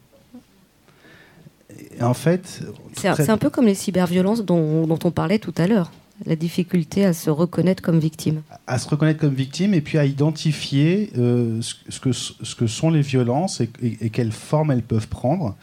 Et 1.99 2.03
en 2.03 2.14
fait, 2.14 2.62
C'est 2.96 3.09
un, 3.09 3.14
très- 3.14 3.24
c'est 3.24 3.30
un 3.30 3.38
peu 3.38 3.51
comme 3.51 3.66
les 3.66 3.74
cyberviolences 3.74 4.44
dont, 4.44 4.86
dont 4.86 4.99
on 5.05 5.11
parlait 5.11 5.38
tout 5.38 5.55
à 5.59 5.66
l'heure. 5.66 5.92
La 6.26 6.34
difficulté 6.34 7.05
à 7.05 7.12
se 7.12 7.30
reconnaître 7.30 7.82
comme 7.82 8.01
victime. 8.01 8.42
à 8.66 8.78
se 8.78 8.88
reconnaître 8.88 9.20
comme 9.20 9.34
victime 9.34 9.72
et 9.74 9.80
puis 9.80 9.99
à 9.99 10.05
identifier 10.05 11.11
euh, 11.16 11.61
ce, 11.62 12.01
que, 12.01 12.11
ce 12.12 12.55
que 12.57 12.66
sont 12.66 12.90
les 12.90 13.03
violences 13.03 13.61
et, 13.61 13.70
et- 13.82 14.07
et 14.07 14.11
quelles 14.11 14.32
formes 14.32 14.72
elles 14.72 14.82
peuvent 14.82 15.07
prendre. 15.09 15.55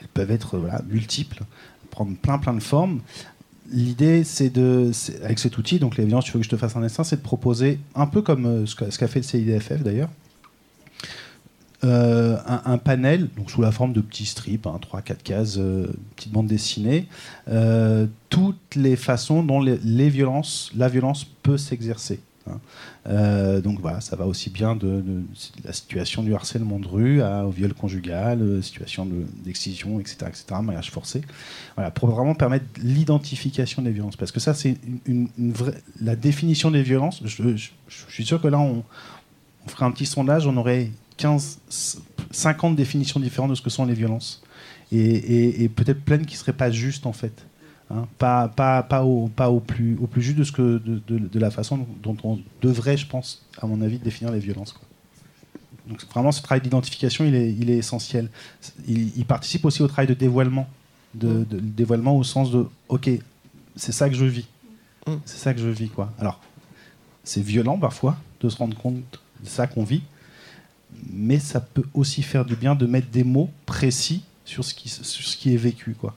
Elles 0.00 0.08
peuvent 0.08 0.30
être 0.30 0.58
voilà, 0.58 0.82
multiples, 0.90 1.42
prendre 1.90 2.14
plein 2.16 2.38
plein 2.38 2.52
de 2.52 2.60
formes. 2.60 3.00
L'idée, 3.70 4.22
c'est 4.24 4.50
de, 4.50 4.90
avec 5.24 5.38
cet 5.38 5.56
outil, 5.56 5.78
donc 5.78 5.96
les 5.96 6.04
violences, 6.04 6.26
tu 6.26 6.32
veux 6.32 6.40
que 6.40 6.44
je 6.44 6.50
te 6.50 6.56
fasse 6.58 6.76
un 6.76 6.82
dessin, 6.82 7.04
c'est 7.04 7.16
de 7.16 7.22
proposer, 7.22 7.78
un 7.94 8.06
peu 8.06 8.20
comme 8.20 8.44
euh, 8.44 8.66
ce 8.66 8.74
qu'a 8.76 9.08
fait 9.08 9.20
le 9.20 9.24
CIDFF 9.24 9.82
d'ailleurs, 9.82 10.10
euh, 11.84 12.36
un, 12.46 12.78
panel, 12.78 13.28
donc 13.36 13.50
sous 13.50 13.60
la 13.60 13.72
forme 13.72 13.92
de 13.92 14.00
petits 14.00 14.26
strips, 14.26 14.66
3-4 14.66 15.16
cases, 15.24 15.56
euh, 15.58 15.88
petite 16.14 16.32
bande 16.32 16.46
dessinée, 16.46 17.08
euh, 17.48 18.06
toutes 18.28 18.76
les 18.76 18.94
façons 18.94 19.42
dont 19.42 19.60
les, 19.60 20.08
violences, 20.08 20.70
la 20.76 20.88
violence 20.88 21.24
peut 21.24 21.58
s'exercer. 21.58 22.20
hein. 22.48 22.60
Euh, 23.08 23.60
donc 23.60 23.80
voilà, 23.80 24.00
ça 24.00 24.14
va 24.14 24.26
aussi 24.26 24.48
bien 24.48 24.76
de, 24.76 25.02
la 25.64 25.72
situation 25.72 26.22
du 26.22 26.32
harcèlement 26.36 26.78
de 26.78 26.86
rue 26.86 27.20
au 27.20 27.50
viol 27.50 27.74
conjugal, 27.74 28.62
situation 28.62 29.04
de- 29.04 29.26
d'excision, 29.44 29.98
etc., 29.98 30.26
etc., 30.28 30.44
mariage 30.62 30.92
forcé. 30.92 31.22
Voilà, 31.74 31.90
pour 31.90 32.10
vraiment 32.10 32.36
permettre 32.36 32.66
l'identification 32.80 33.82
des 33.82 33.90
violences. 33.90 34.14
Parce 34.14 34.30
que 34.30 34.38
ça, 34.38 34.54
c'est 34.54 34.76
une, 35.06 35.28
la 36.00 36.14
définition 36.14 36.70
des 36.70 36.84
violences. 36.84 37.22
Je 37.24 37.56
suis 38.08 38.24
sûr 38.24 38.40
que 38.40 38.46
là, 38.46 38.60
on, 38.60 38.84
on 39.66 39.68
ferait 39.68 39.86
un 39.86 39.90
petit 39.90 40.06
sondage, 40.06 40.46
on 40.46 40.56
aurait 40.56 40.90
15, 41.22 41.58
50 42.30 42.76
définitions 42.76 43.20
différentes 43.20 43.50
de 43.50 43.54
ce 43.54 43.62
que 43.62 43.70
sont 43.70 43.84
les 43.84 43.94
violences. 43.94 44.42
Et, 44.90 44.98
et- 45.00 45.62
et 45.62 45.68
peut-être 45.68 46.02
plein 46.04 46.18
qui 46.18 46.34
ne 46.34 46.38
seraient 46.38 46.52
pas 46.52 46.70
justes, 46.70 47.06
en 47.06 47.12
fait. 47.12 47.46
Hein, 47.90 48.06
pas, 48.18 48.48
pas, 48.48 48.82
pas, 48.82 49.04
au, 49.04 49.28
pas 49.28 49.50
au, 49.50 49.60
plus, 49.60 49.96
au 50.00 50.06
plus 50.06 50.22
juste 50.22 50.38
de, 50.38 50.44
ce 50.44 50.52
que, 50.52 50.78
de, 50.78 51.00
de- 51.06 51.18
de 51.28 51.38
la 51.38 51.50
façon 51.50 51.86
dont 52.02 52.16
on 52.24 52.40
devrait, 52.62 52.96
je 52.96 53.06
pense, 53.06 53.44
à 53.60 53.66
mon 53.66 53.80
avis, 53.82 53.98
définir 53.98 54.32
les 54.32 54.38
violences. 54.40 54.72
quoi. 54.72 54.82
Donc 55.88 56.04
vraiment, 56.12 56.32
ce 56.32 56.42
travail 56.42 56.60
d'identification, 56.62 57.24
il 57.24 57.34
est, 57.34 57.52
il 57.52 57.68
est 57.70 57.76
essentiel. 57.76 58.28
Il, 58.86 59.16
il 59.16 59.24
participe 59.24 59.64
aussi 59.64 59.82
au 59.82 59.88
travail 59.88 60.06
de 60.06 60.14
dévoilement. 60.14 60.68
De, 61.14 61.44
de- 61.44 61.60
dévoilement 61.60 62.16
au 62.16 62.24
sens 62.24 62.50
de, 62.50 62.66
ok, 62.88 63.10
c'est 63.76 63.92
ça 63.92 64.08
que 64.08 64.14
je 64.14 64.24
vis. 64.24 64.46
Mm. 65.06 65.12
C'est 65.26 65.38
ça 65.38 65.52
que 65.54 65.60
je 65.60 65.68
vis. 65.68 65.88
quoi. 65.88 66.10
Alors, 66.18 66.40
c'est 67.24 67.42
violent 67.42 67.78
parfois 67.78 68.16
de 68.40 68.48
se 68.48 68.56
rendre 68.56 68.76
compte 68.76 68.96
de 69.42 69.48
ça 69.48 69.66
qu'on 69.66 69.84
vit, 69.84 70.02
mais 71.12 71.38
ça 71.38 71.60
peut 71.60 71.84
aussi 71.94 72.22
faire 72.22 72.44
du 72.44 72.56
bien 72.56 72.74
de 72.74 72.86
mettre 72.86 73.08
des 73.08 73.24
mots 73.24 73.50
précis 73.66 74.22
sur 74.44 74.64
ce 74.64 74.74
qui, 74.74 74.88
sur 74.88 75.04
ce 75.04 75.36
qui 75.36 75.54
est 75.54 75.58
vécu. 75.58 75.94
quoi. 75.94 76.14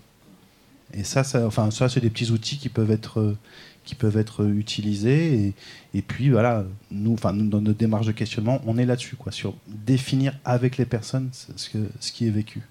Et 0.93 1.03
ça, 1.03 1.23
ça, 1.23 1.45
enfin, 1.45 1.71
ça 1.71 1.89
c'est 1.89 1.99
des 1.99 2.09
petits 2.09 2.32
outils 2.32 2.57
qui 2.57 2.69
peuvent 2.69 2.91
être, 2.91 3.36
qui 3.84 3.95
peuvent 3.95 4.17
être 4.17 4.45
utilisés. 4.45 5.34
Et, 5.34 5.53
et 5.93 6.01
puis, 6.01 6.30
voilà, 6.30 6.65
nous, 6.91 7.13
enfin, 7.13 7.34
dans 7.34 7.61
notre 7.61 7.78
démarche 7.78 8.07
de 8.07 8.11
questionnement, 8.11 8.61
on 8.65 8.78
est 8.78 8.86
là-dessus, 8.86 9.17
sur 9.32 9.55
définir 9.67 10.38
avec 10.45 10.78
les 10.78 10.86
personnes 10.86 11.30
ce 11.32 11.69
que, 11.69 11.89
ce 11.99 12.11
qui 12.11 12.28
est 12.28 12.32
vécu. 12.32 12.61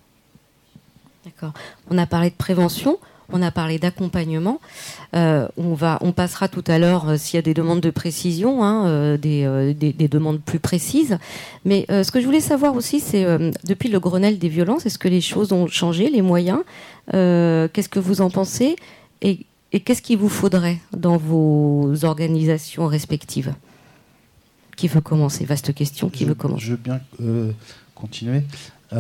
D'accord. 1.24 1.54
On 1.90 1.96
a 1.96 2.06
parlé 2.06 2.30
de 2.30 2.34
prévention, 2.34 2.98
on 3.32 3.40
a 3.42 3.50
parlé 3.50 3.78
d'accompagnement. 3.78 4.60
Euh, 5.16 5.48
on, 5.56 5.74
va, 5.74 5.98
on 6.02 6.12
passera 6.12 6.48
tout 6.48 6.64
à 6.66 6.78
l'heure 6.78 7.08
euh, 7.08 7.16
s'il 7.16 7.36
y 7.36 7.38
a 7.38 7.42
des 7.42 7.54
demandes 7.54 7.80
de 7.80 7.90
précision, 7.90 8.62
hein, 8.64 8.86
euh, 8.86 9.16
des, 9.16 9.74
des- 9.74 9.92
des 9.92 10.08
demandes 10.08 10.40
plus 10.40 10.58
précises. 10.60 11.18
Mais 11.64 11.86
ce 11.88 12.10
que 12.10 12.20
je 12.20 12.26
voulais 12.26 12.40
savoir 12.40 12.74
aussi, 12.76 13.00
c'est 13.00 13.24
depuis 13.64 13.88
le 13.88 13.98
Grenelle 14.00 14.38
des 14.38 14.48
violences, 14.48 14.84
est-ce 14.86 14.98
que 14.98 15.08
les 15.08 15.20
choses 15.20 15.52
ont 15.52 15.66
changé, 15.66 16.10
les 16.10 16.22
moyens? 16.22 16.60
Qu'est-ce 17.10 17.88
que 17.88 17.98
vous 18.00 18.20
en 18.20 18.30
pensez? 18.30 18.76
Et, 19.22 19.40
et 19.72 19.80
qu'est-ce 19.80 20.02
qu'il 20.02 20.18
vous 20.18 20.28
faudrait 20.28 20.78
dans 20.92 21.16
vos 21.16 22.04
organisations 22.04 22.86
respectives? 22.86 23.54
Qui 24.76 24.88
veut 24.88 25.00
commencer? 25.00 25.44
Vaste 25.44 25.72
question, 25.72 26.10
qui 26.10 26.24
je, 26.24 26.28
veut 26.28 26.34
commencer? 26.34 26.64
je 26.66 26.70
veux 26.72 26.76
bien 26.76 27.00
continuer. 27.94 28.42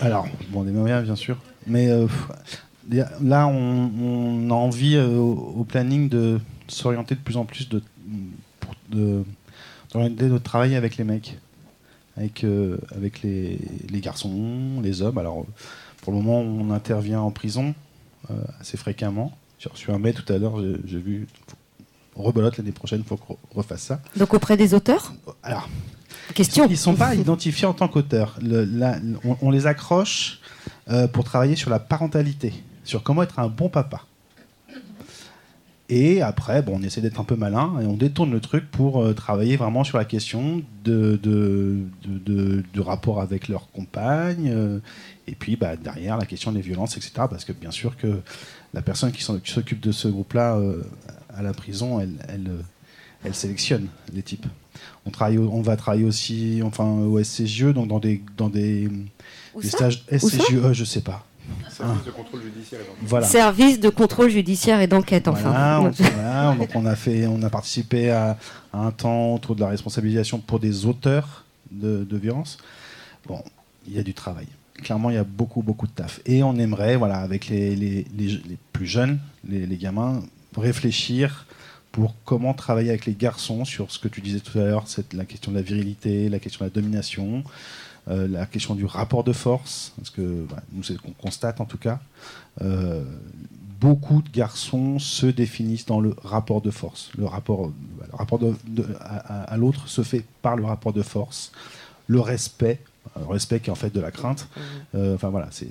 Alors, 0.00 0.26
bon, 0.50 0.62
des 0.64 0.70
moyens, 0.72 1.04
bien 1.04 1.16
sûr. 1.16 1.36
Mais 1.66 1.88
euh, 1.90 2.06
là, 3.22 3.46
on, 3.46 3.90
on 4.00 4.50
a 4.50 4.54
envie 4.54 4.96
euh, 4.96 5.16
au, 5.18 5.64
planning 5.64 6.08
de 6.08 6.40
s'orienter 6.68 7.14
de 7.14 7.20
plus 7.20 7.36
en 7.36 7.44
plus 7.44 7.68
de, 7.68 7.82
de, 8.90 9.22
d'orienter 9.92 10.26
notre 10.26 10.44
travail 10.44 10.74
avec 10.74 10.96
les 10.96 11.04
mecs, 11.04 11.38
avec, 12.16 12.44
euh, 12.44 12.78
avec 12.96 13.22
les, 13.22 13.58
les 13.90 14.00
garçons, 14.00 14.80
les 14.82 15.02
hommes. 15.02 15.18
Alors, 15.18 15.44
pour 16.02 16.12
le 16.12 16.18
moment, 16.20 16.40
on 16.40 16.70
intervient 16.70 17.20
en 17.20 17.30
prison 17.30 17.74
assez 18.60 18.76
fréquemment. 18.76 19.36
J'ai 19.58 19.68
reçu 19.68 19.90
un 19.90 19.98
mail 19.98 20.14
tout 20.14 20.32
à 20.32 20.38
l'heure, 20.38 20.54
j'ai, 20.86 20.98
vu. 20.98 21.26
Rebelote 22.14 22.56
l'année 22.58 22.72
prochaine, 22.72 23.00
il 23.00 23.04
faut 23.06 23.16
qu'on 23.16 23.36
refasse 23.54 23.82
ça. 23.82 24.00
Donc 24.16 24.32
auprès 24.34 24.56
des 24.56 24.72
auteurs 24.72 25.12
Alors, 25.42 25.68
Question. 26.34 26.64
ils 26.66 26.70
ne 26.72 26.76
sont 26.76 26.94
pas 26.94 27.14
identifiés 27.14 27.66
en 27.66 27.72
tant 27.74 27.88
qu'auteurs. 27.88 28.38
Le- 28.42 28.64
la- 28.64 28.98
on, 29.24 29.36
on 29.42 29.50
les 29.50 29.66
accroche 29.66 30.40
euh, 30.90 31.06
pour 31.08 31.24
travailler 31.24 31.56
sur 31.56 31.70
la 31.70 31.78
parentalité, 31.78 32.52
sur 32.84 33.02
comment 33.02 33.22
être 33.22 33.38
un 33.38 33.48
bon 33.48 33.68
papa. 33.68 34.02
Et 35.92 36.22
après, 36.22 36.62
bon, 36.62 36.78
on 36.78 36.82
essaie 36.84 37.00
d'être 37.00 37.18
un 37.18 37.24
peu 37.24 37.34
malin 37.34 37.72
et 37.82 37.86
on 37.86 37.96
détourne 37.96 38.30
le 38.30 38.38
truc 38.40 38.70
pour 38.70 39.02
euh, 39.02 39.12
travailler 39.12 39.56
vraiment 39.56 39.82
sur 39.82 39.98
la 39.98 40.04
question 40.04 40.62
de, 40.84 41.18
de, 41.20 41.80
de- 42.04 42.80
rapport 42.80 43.20
avec 43.20 43.48
leur 43.48 43.70
compagne. 43.72 44.50
euh, 44.50 44.78
et 45.26 45.34
puis 45.34 45.56
bah, 45.56 45.74
derrière, 45.76 46.16
la 46.16 46.26
question 46.26 46.52
des 46.52 46.60
violences, 46.60 46.96
etc. 46.96 47.12
Parce 47.28 47.44
que 47.44 47.52
bien 47.52 47.72
sûr 47.72 47.96
que 47.96 48.20
la 48.72 48.82
personne 48.82 49.10
qui 49.10 49.22
s'occupe 49.22 49.80
de 49.80 49.90
ce 49.92 50.06
groupe-là 50.08 50.60
à 51.36 51.42
la 51.42 51.52
prison, 51.52 52.00
elle, 52.00 52.50
elle 53.24 53.34
sélectionne 53.34 53.88
les 54.12 54.22
types. 54.22 54.46
On, 55.06 55.10
travaille, 55.10 55.38
on 55.38 55.62
va 55.62 55.76
travailler 55.76 56.04
aussi 56.04 56.60
enfin, 56.64 56.84
au 56.84 57.22
SCJE, 57.22 57.72
donc 57.72 57.88
dans 57.88 57.98
des, 57.98 58.22
dans 58.36 58.48
des, 58.48 58.88
Où 59.54 59.60
des 59.62 59.68
ça 59.68 59.76
stages 59.90 60.04
Où 60.12 60.18
ça 60.28 60.38
SCJE, 60.38 60.72
je 60.72 60.84
sais 60.84 61.00
pas. 61.00 61.26
Service 61.68 62.04
de 62.04 62.10
contrôle 62.12 62.42
judiciaire. 62.42 62.80
Voilà. 63.02 63.26
Service 63.26 63.80
de 63.80 63.88
contrôle 63.88 64.30
judiciaire 64.30 64.80
et 64.80 64.86
d'enquête, 64.86 65.26
enfin. 65.26 65.50
Voilà, 65.50 65.80
on, 65.80 65.90
voilà, 65.90 66.54
donc 66.56 66.68
on 66.74 66.86
a 66.86 66.94
fait, 66.94 67.26
on 67.26 67.42
a 67.42 67.50
participé 67.50 68.10
à, 68.10 68.38
à 68.72 68.78
un 68.86 68.90
temps 68.92 69.34
autour 69.34 69.56
de 69.56 69.60
la 69.60 69.68
responsabilisation 69.68 70.38
pour 70.38 70.60
des 70.60 70.86
auteurs 70.86 71.44
de, 71.72 72.04
de 72.04 72.16
violences. 72.16 72.58
Bon, 73.26 73.42
il 73.88 73.94
y 73.94 73.98
a 73.98 74.02
du 74.02 74.14
travail. 74.14 74.46
Clairement, 74.82 75.10
il 75.10 75.14
y 75.16 75.18
a 75.18 75.24
beaucoup, 75.24 75.62
beaucoup 75.62 75.86
de 75.86 75.92
taf. 75.92 76.20
Et 76.24 76.42
on 76.42 76.56
aimerait, 76.56 76.96
voilà, 76.96 77.16
avec 77.18 77.48
les, 77.48 77.74
les, 77.74 78.06
les- 78.16 78.28
les 78.48 78.58
plus 78.72 78.86
jeunes, 78.86 79.18
les, 79.48 79.66
les 79.66 79.76
gamins, 79.76 80.22
réfléchir 80.56 81.46
pour 81.92 82.14
comment 82.24 82.54
travailler 82.54 82.90
avec 82.90 83.06
les 83.06 83.14
garçons 83.14 83.64
sur 83.64 83.90
ce 83.90 83.98
que 83.98 84.08
tu 84.08 84.20
disais 84.20 84.40
tout 84.40 84.58
à 84.58 84.62
l'heure, 84.62 84.84
c'est 84.86 85.12
la 85.12 85.24
question 85.24 85.50
de 85.52 85.56
la 85.56 85.62
virilité, 85.62 86.28
la 86.28 86.38
question 86.38 86.64
de 86.64 86.70
la 86.70 86.74
domination, 86.74 87.42
euh, 88.08 88.28
la 88.28 88.46
question 88.46 88.74
du 88.74 88.84
rapport 88.84 89.24
de 89.24 89.32
force, 89.32 89.92
parce 89.96 90.10
que 90.10 90.46
bah, 90.48 90.62
nous, 90.72 90.82
c'est 90.82 90.94
ce 90.94 90.98
qu'on 90.98 91.12
constate 91.12 91.60
en 91.60 91.64
tout 91.64 91.78
cas. 91.78 91.98
Euh, 92.62 93.02
beaucoup 93.80 94.22
de 94.22 94.28
garçons 94.30 94.98
se 94.98 95.26
définissent 95.26 95.86
dans 95.86 96.00
le 96.00 96.14
rapport 96.22 96.60
de 96.60 96.70
force. 96.70 97.10
Le 97.18 97.24
rapport, 97.26 97.68
le 98.10 98.16
rapport 98.16 98.38
de- 98.38 98.54
de- 98.68 98.86
à, 99.00 99.56
l'autre 99.56 99.88
se 99.88 100.02
fait 100.02 100.22
par 100.42 100.54
le 100.56 100.64
rapport 100.66 100.92
de 100.92 101.02
force, 101.02 101.50
le 102.06 102.20
respect, 102.20 102.78
le 103.18 103.26
respect 103.26 103.58
qui 103.60 103.68
est 103.70 103.72
en 103.72 103.76
fait 103.76 103.92
de 103.92 104.00
la 104.00 104.10
crainte. 104.10 104.48
Euh, 104.94 105.14
enfin 105.14 105.30
voilà, 105.30 105.48
c'est 105.50 105.68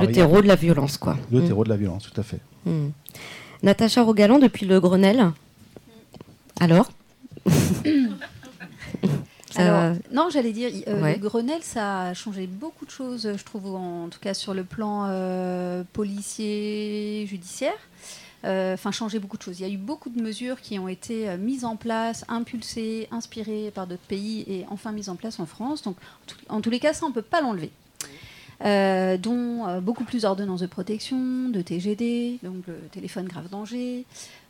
Le 0.00 0.12
terreau 0.12 0.42
de 0.42 0.46
la 0.46 0.56
violence, 0.56 0.98
quoi. 0.98 1.16
le 1.32 1.40
Mm. 1.40 1.46
terreau 1.46 1.64
de 1.64 1.70
la 1.70 1.76
violence, 1.76 2.02
tout 2.12 2.20
à 2.20 2.22
fait. 2.22 2.40
Mm. 2.66 2.88
Natacha 3.62 4.02
Rogalan, 4.02 4.38
depuis 4.38 4.66
le 4.66 4.78
Grenelle. 4.80 5.32
Alors 9.56 9.94
non, 10.12 10.28
j'allais 10.30 10.52
dire, 10.52 10.70
euh, 10.88 11.02
Ouais. 11.02 11.14
le 11.16 11.20
Grenelle, 11.28 11.62
ça 11.62 12.02
a 12.02 12.14
changé 12.14 12.46
beaucoup 12.46 12.84
de 12.84 12.90
choses, 12.90 13.32
je 13.36 13.44
trouve, 13.44 13.74
en 13.74 14.08
tout 14.08 14.20
cas 14.20 14.34
sur 14.34 14.54
le 14.54 14.64
plan 14.64 15.06
euh, 15.08 15.82
policier, 15.92 17.26
judiciaire. 17.28 17.72
Euh, 18.44 18.74
Enfin, 18.74 18.92
changé 18.92 19.18
beaucoup 19.18 19.36
de 19.36 19.42
choses. 19.42 19.58
Il 19.58 19.66
y 19.66 19.70
a 19.70 19.72
eu 19.72 19.76
beaucoup 19.78 20.10
de 20.10 20.22
mesures 20.22 20.60
qui 20.60 20.78
ont 20.78 20.86
été 20.88 21.28
euh, 21.28 21.36
mises 21.36 21.64
en 21.64 21.74
place, 21.74 22.24
impulsées, 22.28 23.08
inspirées 23.10 23.72
par 23.74 23.86
d'autres 23.88 24.06
pays 24.06 24.44
et 24.46 24.64
enfin 24.70 24.92
mises 24.92 25.08
en 25.08 25.16
place 25.16 25.40
en 25.40 25.46
France. 25.46 25.82
Donc, 25.82 25.96
en 26.48 26.60
tous 26.60 26.70
les 26.70 26.78
cas, 26.78 26.92
ça, 26.92 27.06
on 27.06 27.08
ne 27.08 27.14
peut 27.14 27.22
pas 27.22 27.40
l'enlever. 27.40 27.70
euh, 28.64 29.16
dont 29.16 29.66
euh, 29.68 29.80
beaucoup 29.80 30.04
plus 30.04 30.22
d'ordonnances 30.22 30.60
de 30.60 30.66
protection, 30.66 31.48
de 31.48 31.62
TGD, 31.62 32.38
donc 32.42 32.64
le 32.66 32.74
téléphone 32.92 33.26
grave 33.26 33.48
danger, 33.48 34.04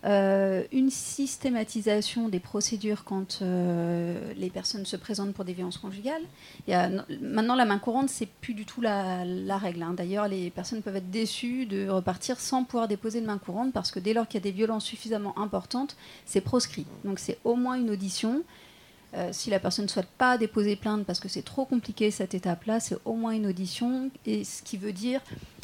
euh, 0.04 0.62
une 0.72 0.90
systématisation 0.90 2.28
des 2.28 2.38
procédures 2.40 3.04
quand 3.04 3.40
euh, 3.42 4.32
les 4.36 4.50
personnes 4.50 4.86
se 4.86 4.96
présentent 4.96 5.32
pour 5.34 5.44
des 5.44 5.52
violences 5.52 5.78
conjugales. 5.78 6.22
Il 6.66 6.70
y 6.70 6.74
a- 6.74 6.88
maintenant, 7.20 7.54
la 7.54 7.64
main 7.64 7.78
courante, 7.78 8.08
c'est 8.08 8.26
plus 8.26 8.54
du 8.54 8.64
tout 8.64 8.80
la, 8.80 9.24
règle. 9.58 9.82
hein. 9.82 9.94
D'ailleurs, 9.96 10.28
les 10.28 10.50
personnes 10.50 10.82
peuvent 10.82 10.96
être 10.96 11.10
déçues 11.10 11.66
de 11.66 11.88
repartir 11.88 12.38
sans 12.38 12.64
pouvoir 12.64 12.86
déposer 12.88 13.20
de 13.20 13.26
main 13.26 13.38
courante 13.38 13.72
parce 13.72 13.90
que 13.90 13.98
dès 13.98 14.12
lors 14.14 14.28
qu'il 14.28 14.38
y 14.38 14.42
a 14.42 14.44
des 14.44 14.52
violences 14.56 14.84
suffisamment 14.84 15.36
importantes, 15.38 15.96
c'est 16.26 16.40
proscrit. 16.40 16.86
Donc, 17.04 17.18
c'est 17.18 17.38
au 17.44 17.56
moins 17.56 17.74
une 17.74 17.90
audition. 17.90 18.42
Euh, 19.14 19.30
si 19.32 19.48
la 19.48 19.58
personne 19.58 19.86
ne 19.86 19.90
souhaite 19.90 20.08
pas 20.18 20.36
déposer 20.36 20.76
plainte 20.76 21.06
parce 21.06 21.18
que 21.18 21.28
c'est 21.28 21.42
trop 21.42 21.64
compliqué 21.64 22.10
cette 22.10 22.34
étape-là, 22.34 22.78
c'est 22.78 22.96
au 23.06 23.14
moins 23.14 23.32
une 23.32 23.46
audition, 23.46 24.10
et 24.26 24.44
ce 24.44 24.62
qui 24.62 24.76
veut 24.76 24.92
dire 24.92 25.20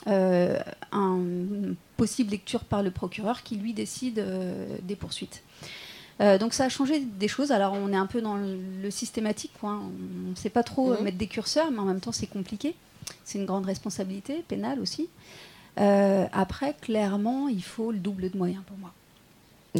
euh, 0.07 0.59
un- 0.93 1.17
une 1.19 1.75
possible 1.99 2.31
lecture 2.31 2.65
par 2.65 2.83
le 2.83 2.91
procureur 2.91 3.43
qui 3.43 3.57
lui 3.57 3.75
décide 3.75 4.19
euh, 4.19 4.67
des 4.83 4.97
poursuites. 4.97 5.43
Donc 6.21 6.55
ça 6.55 6.65
a 6.67 6.69
changé 6.69 7.01
des 7.01 7.27
choses. 7.27 7.51
Alors 7.51 7.73
on 7.75 7.93
est 7.93 7.97
un 7.97 8.07
peu 8.07 8.23
dans 8.23 8.37
le, 8.37 8.57
le 8.83 8.91
systématique, 8.91 9.51
quoi. 9.61 9.81
on 10.27 10.31
ne 10.31 10.35
sait 10.37 10.49
pas 10.49 10.63
trop 10.63 10.93
Mhm. 10.95 11.03
mettre 11.03 11.19
des 11.19 11.27
curseurs, 11.27 11.71
mais 11.73 11.81
en 11.81 11.85
même 11.85 12.01
temps 12.01 12.13
c'est 12.13 12.29
compliqué. 12.29 12.75
C'est 13.25 13.39
une 13.39 13.47
grande 13.47 13.67
responsabilité 13.67 14.45
pénale 14.47 14.79
aussi. 14.81 15.09
Après, 15.77 16.75
clairement, 16.81 17.49
il 17.49 17.63
faut 17.65 17.91
le 17.91 17.99
double 17.99 18.31
de 18.31 18.39
moyens 18.39 18.63
pour 18.67 18.79
moi. 18.79 18.93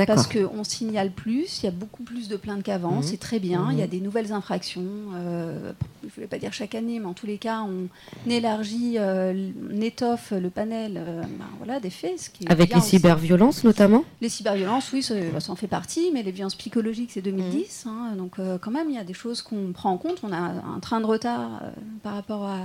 Parce 0.07 0.27
qu'on 0.27 0.65
signale 0.65 1.13
plus, 1.13 1.61
il 1.63 1.67
y 1.67 1.69
a 1.69 1.71
beaucoup 1.71 2.03
plus 2.03 2.27
de 2.29 2.35
plaintes 2.37 2.65
qu'avant, 2.65 2.97
Mhm. 2.97 3.03
c'est 3.05 3.17
très 3.17 3.39
bien, 3.39 3.69
il 3.71 3.79
y 3.79 3.81
a 3.83 3.85
Mhm. 3.85 3.91
des 3.91 4.01
nouvelles 4.01 4.33
infractions, 4.33 4.83
euh, 5.15 5.73
je 6.03 6.07
ne 6.09 6.11
voulais 6.13 6.27
pas 6.27 6.39
dire 6.39 6.53
chaque 6.53 6.75
année, 6.75 6.99
mais 6.99 7.07
en 7.07 7.13
tous 7.15 7.27
les 7.27 7.39
cas, 7.39 7.61
on 7.63 7.87
élargit, 8.29 8.95
euh, 8.99 9.51
on 9.73 9.81
étoffe 9.81 10.33
le 10.33 10.51
panel 10.51 10.95
euh, 10.97 11.23
ben, 11.23 11.45
voilà, 11.59 11.79
des 11.79 11.91
faits. 11.91 12.19
Ce 12.19 12.29
qui 12.31 12.43
est 12.45 12.51
Avec 12.51 12.75
les 12.75 12.81
cyberviolences 12.81 13.63
notamment? 13.63 14.03
Les 14.21 14.29
cyberviolences, 14.29 14.93
oui, 14.93 15.01
ça, 15.03 15.15
ça 15.39 15.53
en 15.53 15.57
fait 15.57 15.69
partie, 15.69 16.11
mais 16.13 16.25
les 16.25 16.33
violences 16.33 16.57
psychologiques, 16.57 17.11
c'est 17.13 17.23
2010. 17.23 17.85
Mhm. 17.87 17.93
hein, 17.93 18.17
donc, 18.17 18.33
quand 18.61 18.71
même, 18.73 18.91
il 18.91 18.97
y 18.97 18.99
a 18.99 19.05
des 19.05 19.15
choses 19.15 19.43
qu'on 19.43 19.71
prend 19.73 19.91
en 19.93 19.97
compte. 19.99 20.19
On 20.25 20.33
a 20.33 20.37
un 20.39 20.81
train 20.81 21.01
de 21.01 21.07
retard 21.07 21.63
par 22.03 22.15
rapport 22.15 22.45
à, 22.47 22.59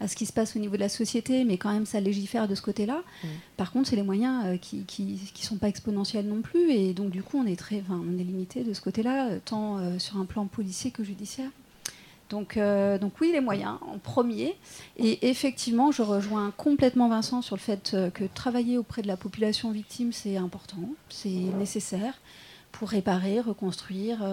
à 0.00 0.08
ce 0.08 0.16
qui 0.16 0.26
se 0.26 0.32
passe 0.32 0.56
au 0.56 0.58
niveau 0.58 0.74
de 0.74 0.80
la 0.80 0.88
société, 0.88 1.44
mais 1.44 1.56
quand 1.56 1.72
même, 1.72 1.86
ça 1.86 2.00
légifère 2.00 2.48
de 2.48 2.56
ce 2.56 2.62
côté-là. 2.62 3.02
Par 3.56 3.70
contre, 3.70 3.88
c'est 3.88 3.96
les 3.96 4.02
moyens 4.02 4.58
qui 4.60 4.84
ne 5.38 5.44
sont 5.44 5.56
pas 5.56 5.68
exponentiels 5.68 6.26
non 6.26 6.40
plus. 6.42 6.63
Et 6.68 6.94
donc, 6.94 7.10
du 7.10 7.22
coup, 7.22 7.38
on 7.38 7.46
est, 7.46 7.58
très, 7.58 7.82
on 7.90 8.18
est 8.18 8.24
limité 8.24 8.64
de 8.64 8.72
ce 8.72 8.80
côté-là, 8.80 9.28
euh, 9.28 9.38
tant 9.44 9.78
euh, 9.78 9.98
sur 9.98 10.18
un 10.18 10.24
plan 10.24 10.46
policier 10.46 10.90
que 10.90 11.04
judiciaire. 11.04 11.50
Donc, 12.30 12.56
euh, 12.56 12.98
donc 12.98 13.20
oui, 13.20 13.30
les 13.32 13.40
moyens 13.40 13.76
en 13.82 13.98
premier. 13.98 14.56
Et 14.96 15.28
effectivement, 15.28 15.92
je 15.92 16.02
rejoins 16.02 16.52
complètement 16.56 17.08
Vincent 17.08 17.42
sur 17.42 17.54
le 17.54 17.60
fait 17.60 17.96
que 18.14 18.24
travailler 18.24 18.78
auprès 18.78 19.02
de 19.02 19.06
la 19.06 19.16
population 19.16 19.70
victime, 19.70 20.12
c'est 20.12 20.36
important, 20.36 20.88
c'est 21.10 21.28
nécessaire 21.28 22.14
pour 22.72 22.88
réparer, 22.88 23.40
reconstruire, 23.40 24.24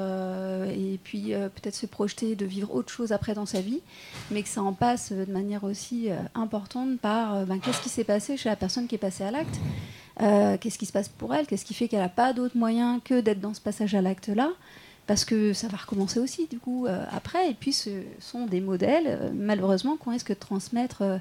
et 0.68 1.00
puis 1.04 1.34
peut-être 1.34 1.76
se 1.76 1.86
projeter 1.86 2.36
de 2.36 2.46
vivre 2.46 2.74
autre 2.74 2.92
chose 2.92 3.12
après 3.12 3.36
dans 3.36 3.46
sa 3.46 3.62
vie, 3.62 3.82
mais 4.32 4.42
que 4.42 4.50
ça 4.50 4.64
en 4.64 4.74
passe 4.74 5.12
de 5.12 5.32
manière 5.32 5.64
aussi 5.64 6.08
importante 6.34 6.98
par 7.00 7.46
ben, 7.46 7.60
qu'est-ce 7.60 7.84
qui 7.84 7.90
s'est 7.90 8.04
passé 8.04 8.38
chez 8.38 8.50
la 8.50 8.56
personne 8.56 8.88
qui 8.88 8.96
est 8.96 8.98
passée 8.98 9.26
à 9.26 9.30
l'acte, 9.30 9.60
euh, 10.20 10.58
qu'est-ce 10.58 10.78
qui 10.78 10.86
se 10.86 10.92
passe 10.92 11.10
pour 11.10 11.34
elle, 11.34 11.48
qu'est-ce 11.48 11.66
qui 11.66 11.74
fait 11.74 11.88
qu'elle 11.88 12.02
n'a 12.02 12.10
pas 12.10 12.34
d'autre 12.34 12.58
moyen 12.58 13.00
que 13.04 13.22
d'être 13.22 13.40
dans 13.40 13.54
ce 13.54 13.62
passage 13.62 13.96
à 13.96 14.02
l'acte-là, 14.02 14.50
parce 15.08 15.26
que 15.26 15.54
ça 15.54 15.68
va 15.68 15.78
recommencer 15.78 16.20
aussi 16.20 16.48
du 16.48 16.60
coup 16.60 16.86
euh, 16.86 17.04
après, 17.12 17.50
et 17.50 17.54
puis 17.54 17.74
ce 17.74 17.90
sont 18.20 18.46
des 18.46 18.62
modèles, 18.62 19.06
euh, 19.08 19.30
malheureusement, 19.34 19.98
qu'on 19.98 20.12
risque 20.12 20.30
de 20.30 20.36
transmettre 20.36 21.20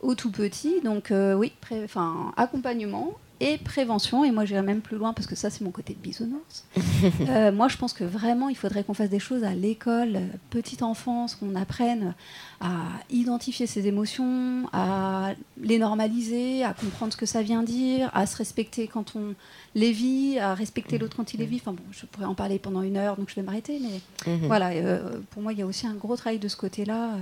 aux 0.00 0.14
tout 0.14 0.30
petits, 0.30 0.80
donc 0.82 1.10
euh, 1.10 1.34
oui, 1.34 1.52
enfin, 1.84 2.32
accompagnement 2.36 3.12
et 3.40 3.56
prévention, 3.56 4.24
et 4.24 4.32
moi 4.32 4.44
j'irai 4.44 4.62
même 4.62 4.80
plus 4.80 4.96
loin 4.96 5.12
parce 5.12 5.28
que 5.28 5.36
ça 5.36 5.48
c'est 5.48 5.60
mon 5.62 5.70
côté 5.70 5.94
de 5.94 5.98
bisounours. 6.00 6.64
Euh, 7.28 7.52
moi 7.52 7.68
je 7.68 7.76
pense 7.76 7.92
que 7.92 8.02
vraiment 8.02 8.48
il 8.48 8.56
faudrait 8.56 8.82
qu'on 8.82 8.94
fasse 8.94 9.10
des 9.10 9.20
choses 9.20 9.44
à 9.44 9.54
l'école, 9.54 10.18
petite 10.50 10.82
enfance, 10.82 11.36
qu'on 11.36 11.54
apprenne 11.54 12.14
à 12.60 12.70
identifier 13.10 13.68
ses 13.68 13.86
émotions, 13.86 14.64
à 14.72 15.34
les 15.62 15.78
normaliser, 15.78 16.64
à 16.64 16.72
comprendre 16.74 17.12
ce 17.12 17.16
que 17.16 17.26
ça 17.26 17.40
vient 17.42 17.62
dire, 17.62 18.10
à 18.14 18.26
se 18.26 18.36
respecter 18.36 18.88
quand 18.88 19.14
on 19.14 19.34
les 19.76 19.92
vit, 19.92 20.40
à 20.40 20.54
respecter 20.54 20.98
l'autre 20.98 21.16
quand 21.16 21.32
il 21.34 21.38
les 21.38 21.46
vit. 21.46 21.56
Enfin 21.64 21.72
bon, 21.72 21.84
je 21.92 22.04
pourrais 22.06 22.26
en 22.26 22.34
parler 22.34 22.58
pendant 22.58 22.82
une 22.82 22.96
heure, 22.96 23.16
donc 23.16 23.28
je 23.30 23.36
vais 23.36 23.42
m'arrêter, 23.42 23.78
mais 23.80 24.32
Mhm. 24.32 24.46
voilà, 24.48 24.70
euh, 24.70 25.20
pour 25.30 25.42
moi 25.42 25.52
il 25.52 25.60
y 25.60 25.62
a 25.62 25.66
aussi 25.66 25.86
un 25.86 25.94
gros 25.94 26.16
travail 26.16 26.40
de 26.40 26.48
ce 26.48 26.56
côté-là. 26.56 27.14
euh, 27.14 27.18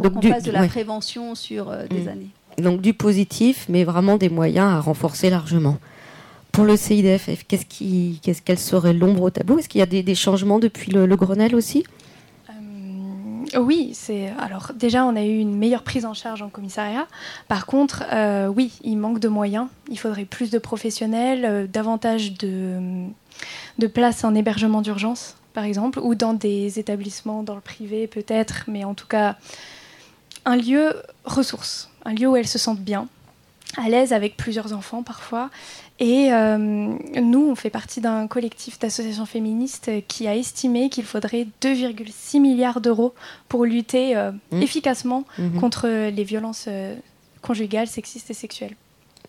pour 0.00 0.10
Donc 0.10 0.14
qu'on 0.14 0.20
du- 0.28 0.32
fasse 0.32 0.42
de 0.44 0.50
la 0.52 0.62
ouais. 0.62 0.68
prévention 0.68 1.34
sur 1.34 1.70
euh, 1.70 1.86
des 1.86 2.02
Mm. 2.04 2.08
années. 2.08 2.28
Donc 2.58 2.80
du 2.80 2.92
positif, 2.94 3.66
mais 3.68 3.84
vraiment 3.84 4.16
des 4.16 4.28
moyens 4.28 4.72
à 4.72 4.80
renforcer 4.80 5.30
largement. 5.30 5.78
Pour 6.52 6.64
le 6.64 6.76
CIDF, 6.76 7.28
qu'est-ce 7.46 7.64
qui, 7.66 8.18
qu'est-ce 8.22 8.42
quelle 8.42 8.58
serait 8.58 8.92
l'ombre 8.92 9.22
au 9.22 9.30
tableau 9.30 9.58
Est-ce 9.58 9.68
qu'il 9.68 9.78
y 9.78 9.82
a 9.82 9.86
des, 9.86 10.02
des 10.02 10.14
changements 10.16 10.58
depuis 10.58 10.90
le, 10.90 11.06
le 11.06 11.16
Grenelle 11.16 11.54
aussi? 11.54 11.84
Euh, 12.50 13.58
oui, 13.60 13.90
c'est 13.94 14.30
alors 14.38 14.72
déjà 14.74 15.04
on 15.06 15.16
a 15.16 15.22
eu 15.24 15.38
une 15.38 15.56
meilleure 15.56 15.82
prise 15.82 16.04
en 16.04 16.14
charge 16.14 16.42
en 16.42 16.48
commissariat. 16.48 17.06
Par 17.48 17.66
contre, 17.66 18.04
euh, 18.12 18.48
oui, 18.48 18.72
il 18.82 18.96
manque 18.96 19.20
de 19.20 19.28
moyens. 19.28 19.66
Il 19.90 19.98
faudrait 19.98 20.24
plus 20.24 20.50
de 20.50 20.58
professionnels, 20.58 21.44
euh, 21.44 21.66
davantage 21.66 22.34
de 22.34 22.78
de 23.78 23.86
places 23.86 24.22
en 24.24 24.34
hébergement 24.34 24.82
d'urgence, 24.82 25.36
par 25.54 25.64
exemple, 25.64 25.98
ou 26.00 26.14
dans 26.14 26.34
des 26.34 26.78
établissements 26.78 27.42
dans 27.42 27.54
le 27.54 27.62
privé 27.62 28.06
peut-être, 28.06 28.64
mais 28.68 28.84
en 28.84 28.92
tout 28.94 29.06
cas 29.06 29.36
un 30.44 30.56
lieu 30.56 30.94
ressource, 31.24 31.90
un 32.04 32.12
lieu 32.14 32.28
où 32.28 32.36
elles 32.36 32.46
se 32.48 32.58
sentent 32.58 32.80
bien, 32.80 33.06
à 33.76 33.88
l'aise 33.88 34.12
avec 34.12 34.36
plusieurs 34.36 34.72
enfants 34.72 35.02
parfois. 35.02 35.50
Et 36.00 36.32
euh, 36.32 36.56
nous, 36.56 37.46
on 37.50 37.54
fait 37.54 37.68
partie 37.70 38.00
d'un 38.00 38.26
collectif 38.26 38.78
d'associations 38.78 39.26
féministes 39.26 39.90
qui 40.08 40.26
a 40.26 40.34
estimé 40.34 40.88
qu'il 40.88 41.04
faudrait 41.04 41.46
2,6 41.62 42.40
milliards 42.40 42.80
d'euros 42.80 43.14
pour 43.48 43.64
lutter 43.66 44.16
euh, 44.16 44.32
Mmh. 44.50 44.62
efficacement 44.62 45.24
Mhm. 45.38 45.60
contre 45.60 45.88
les 46.08 46.24
violences 46.24 46.64
euh, 46.68 46.96
conjugales, 47.42 47.86
sexistes 47.86 48.30
et 48.30 48.34
sexuelles. 48.34 48.76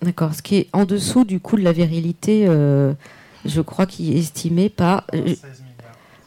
D'accord, 0.02 0.34
ce 0.34 0.42
qui 0.42 0.56
est 0.56 0.68
en 0.74 0.86
dessous 0.86 1.26
du 1.26 1.40
coût 1.40 1.58
de 1.58 1.62
la 1.64 1.74
virilité, 1.74 2.46
euh, 2.48 2.94
je 3.46 3.62
crois 3.62 3.86
qu'il 3.86 4.16
est 4.16 4.20
estimé 4.20 4.70
par... 4.70 5.04
euh, 5.14 5.36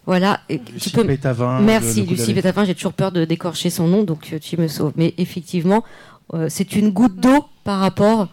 voilà, 0.07 0.41
et 0.49 0.61
tu 0.61 0.73
Lucie 0.75 0.93
peux... 0.93 1.07
Pétavin, 1.07 1.61
Merci 1.61 2.03
Lucie 2.03 2.35
Pétavin, 2.35 2.65
j'ai 2.65 2.75
toujours 2.75 2.93
peur 2.93 3.13
de 3.13 3.25
décorcher 3.25 3.71
son 3.71 3.89
nom, 3.89 4.05
donc 4.05 4.31
euh, 4.33 4.39
tu 4.39 4.57
me 4.59 4.69
sauves. 4.69 4.93
Mais 4.97 5.15
effectivement, 5.19 5.83
euh, 6.35 6.49
c'est 6.51 6.77
une 6.77 6.91
goutte 6.91 7.17
d'eau 7.17 7.47
par 7.65 7.81
rapport 7.81 8.29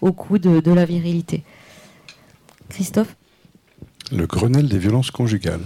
au 0.00 0.12
coût 0.12 0.38
de, 0.38 0.60
de 0.60 0.72
la 0.72 0.84
virilité. 0.84 1.42
Christophe 2.68 3.16
Le 4.12 4.26
Grenelle 4.26 4.68
des 4.68 4.78
violences 4.78 5.10
conjugales. 5.10 5.62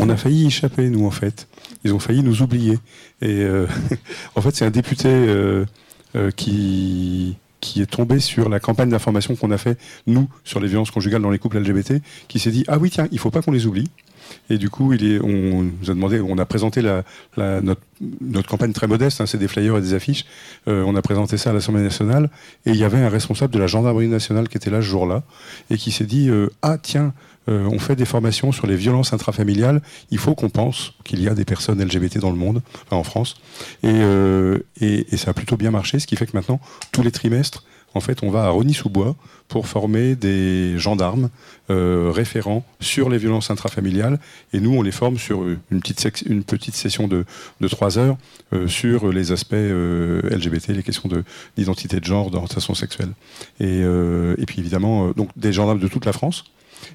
On 0.00 0.08
a 0.08 0.16
failli 0.16 0.44
y 0.44 0.46
échapper, 0.46 0.88
nous, 0.88 1.06
en 1.06 1.10
fait. 1.10 1.48
Ils 1.84 1.92
ont 1.92 1.98
failli 1.98 2.22
nous 2.22 2.42
oublier. 2.42 2.78
Et 3.20 3.40
euh, 3.42 3.66
en 4.34 4.40
fait, 4.40 4.54
c'est 4.54 4.64
un 4.64 4.70
député 4.70 5.08
euh, 5.08 5.64
euh, 6.16 6.30
qui, 6.30 7.36
qui 7.60 7.82
est 7.82 7.86
tombé 7.86 8.20
sur 8.20 8.48
la 8.48 8.60
campagne 8.60 8.90
d'information 8.90 9.34
qu'on 9.36 9.50
a 9.50 9.58
fait, 9.58 9.78
nous, 10.06 10.28
sur 10.44 10.60
les 10.60 10.68
violences 10.68 10.90
conjugales 10.90 11.22
dans 11.22 11.30
les 11.30 11.38
couples 11.38 11.58
LGBT, 11.58 11.94
qui 12.28 12.38
s'est 12.38 12.50
dit 12.50 12.64
Ah 12.68 12.78
oui, 12.78 12.90
tiens, 12.90 13.08
il 13.12 13.18
faut 13.18 13.30
pas 13.30 13.42
qu'on 13.42 13.52
les 13.52 13.66
oublie. 13.66 13.88
Et 14.50 14.58
du 14.58 14.70
coup, 14.70 14.92
on 14.92 15.62
nous 15.62 15.90
a 15.90 15.94
demandé, 15.94 16.20
on 16.20 16.38
a 16.38 16.44
présenté 16.44 16.82
notre, 17.36 18.48
campagne 18.48 18.72
très 18.72 18.86
modeste, 18.86 19.20
hein, 19.20 19.26
c'est 19.26 19.38
des 19.38 19.48
flyers 19.48 19.76
et 19.78 19.80
des 19.80 19.94
affiches. 19.94 20.24
Euh, 20.68 20.84
on 20.86 20.94
a 20.96 21.02
présenté 21.02 21.36
ça 21.36 21.50
à 21.50 21.52
l'Assemblée 21.52 21.82
nationale 21.82 22.30
et 22.66 22.70
il 22.70 22.76
y 22.76 22.84
avait 22.84 22.98
un 22.98 23.08
responsable 23.08 23.52
de 23.52 23.58
la 23.58 23.66
gendarmerie 23.66 24.08
nationale 24.08 24.48
qui 24.48 24.56
était 24.56 24.70
là 24.70 24.78
ce 24.78 24.86
jour-là 24.86 25.22
et 25.70 25.76
qui 25.76 25.90
s'est 25.90 26.04
dit 26.04 26.28
euh, 26.28 26.48
ah 26.62 26.78
tiens, 26.78 27.14
euh, 27.48 27.68
on 27.70 27.78
fait 27.78 27.96
des 27.96 28.04
formations 28.04 28.52
sur 28.52 28.66
les 28.66 28.76
violences 28.76 29.12
intrafamiliales. 29.12 29.82
Il 30.10 30.18
faut 30.18 30.34
qu'on 30.34 30.50
pense 30.50 30.94
qu'il 31.04 31.22
y 31.22 31.28
a 31.28 31.34
des 31.34 31.44
personnes 31.44 31.82
LGBT 31.82 32.18
dans 32.18 32.30
le 32.30 32.36
monde, 32.36 32.62
enfin 32.86 32.96
en 32.96 33.04
France, 33.04 33.40
et 33.82 35.16
ça 35.16 35.30
a 35.30 35.34
plutôt 35.34 35.56
bien 35.56 35.70
marché, 35.70 35.98
ce 35.98 36.06
qui 36.06 36.16
fait 36.16 36.26
que 36.26 36.36
maintenant 36.36 36.60
tous 36.92 37.02
les 37.02 37.10
trimestres, 37.10 37.64
en 37.94 38.00
fait, 38.00 38.22
on 38.22 38.30
va 38.30 38.44
à 38.44 38.48
Rony-sous-Bois 38.50 39.14
pour 39.48 39.66
former 39.66 40.14
des 40.16 40.78
gendarmes 40.78 41.28
euh, 41.70 42.10
référents 42.14 42.64
sur 42.80 43.10
les 43.10 43.18
violences 43.18 43.50
intrafamiliales. 43.50 44.18
Et 44.52 44.60
nous, 44.60 44.70
on 44.74 44.82
les 44.82 44.92
forme 44.92 45.18
sur 45.18 45.42
une 45.46 45.80
petite, 45.80 46.00
sec- 46.00 46.24
une 46.26 46.42
petite 46.42 46.74
session 46.74 47.06
de, 47.08 47.24
de 47.60 47.68
trois 47.68 47.98
heures 47.98 48.16
euh, 48.54 48.66
sur 48.66 49.12
les 49.12 49.30
aspects 49.32 49.52
euh, 49.54 50.22
LGBT, 50.30 50.68
les 50.68 50.82
questions 50.82 51.08
de- 51.08 51.24
d'identité 51.56 52.00
de 52.00 52.04
genre, 52.04 52.30
d'orientation 52.30 52.74
sexuelle. 52.74 53.10
Et, 53.60 53.80
et 53.82 54.46
puis 54.46 54.58
évidemment, 54.60 55.10
donc 55.10 55.28
des 55.36 55.52
gendarmes 55.52 55.80
de 55.80 55.88
toute 55.88 56.06
la 56.06 56.12
France. 56.12 56.44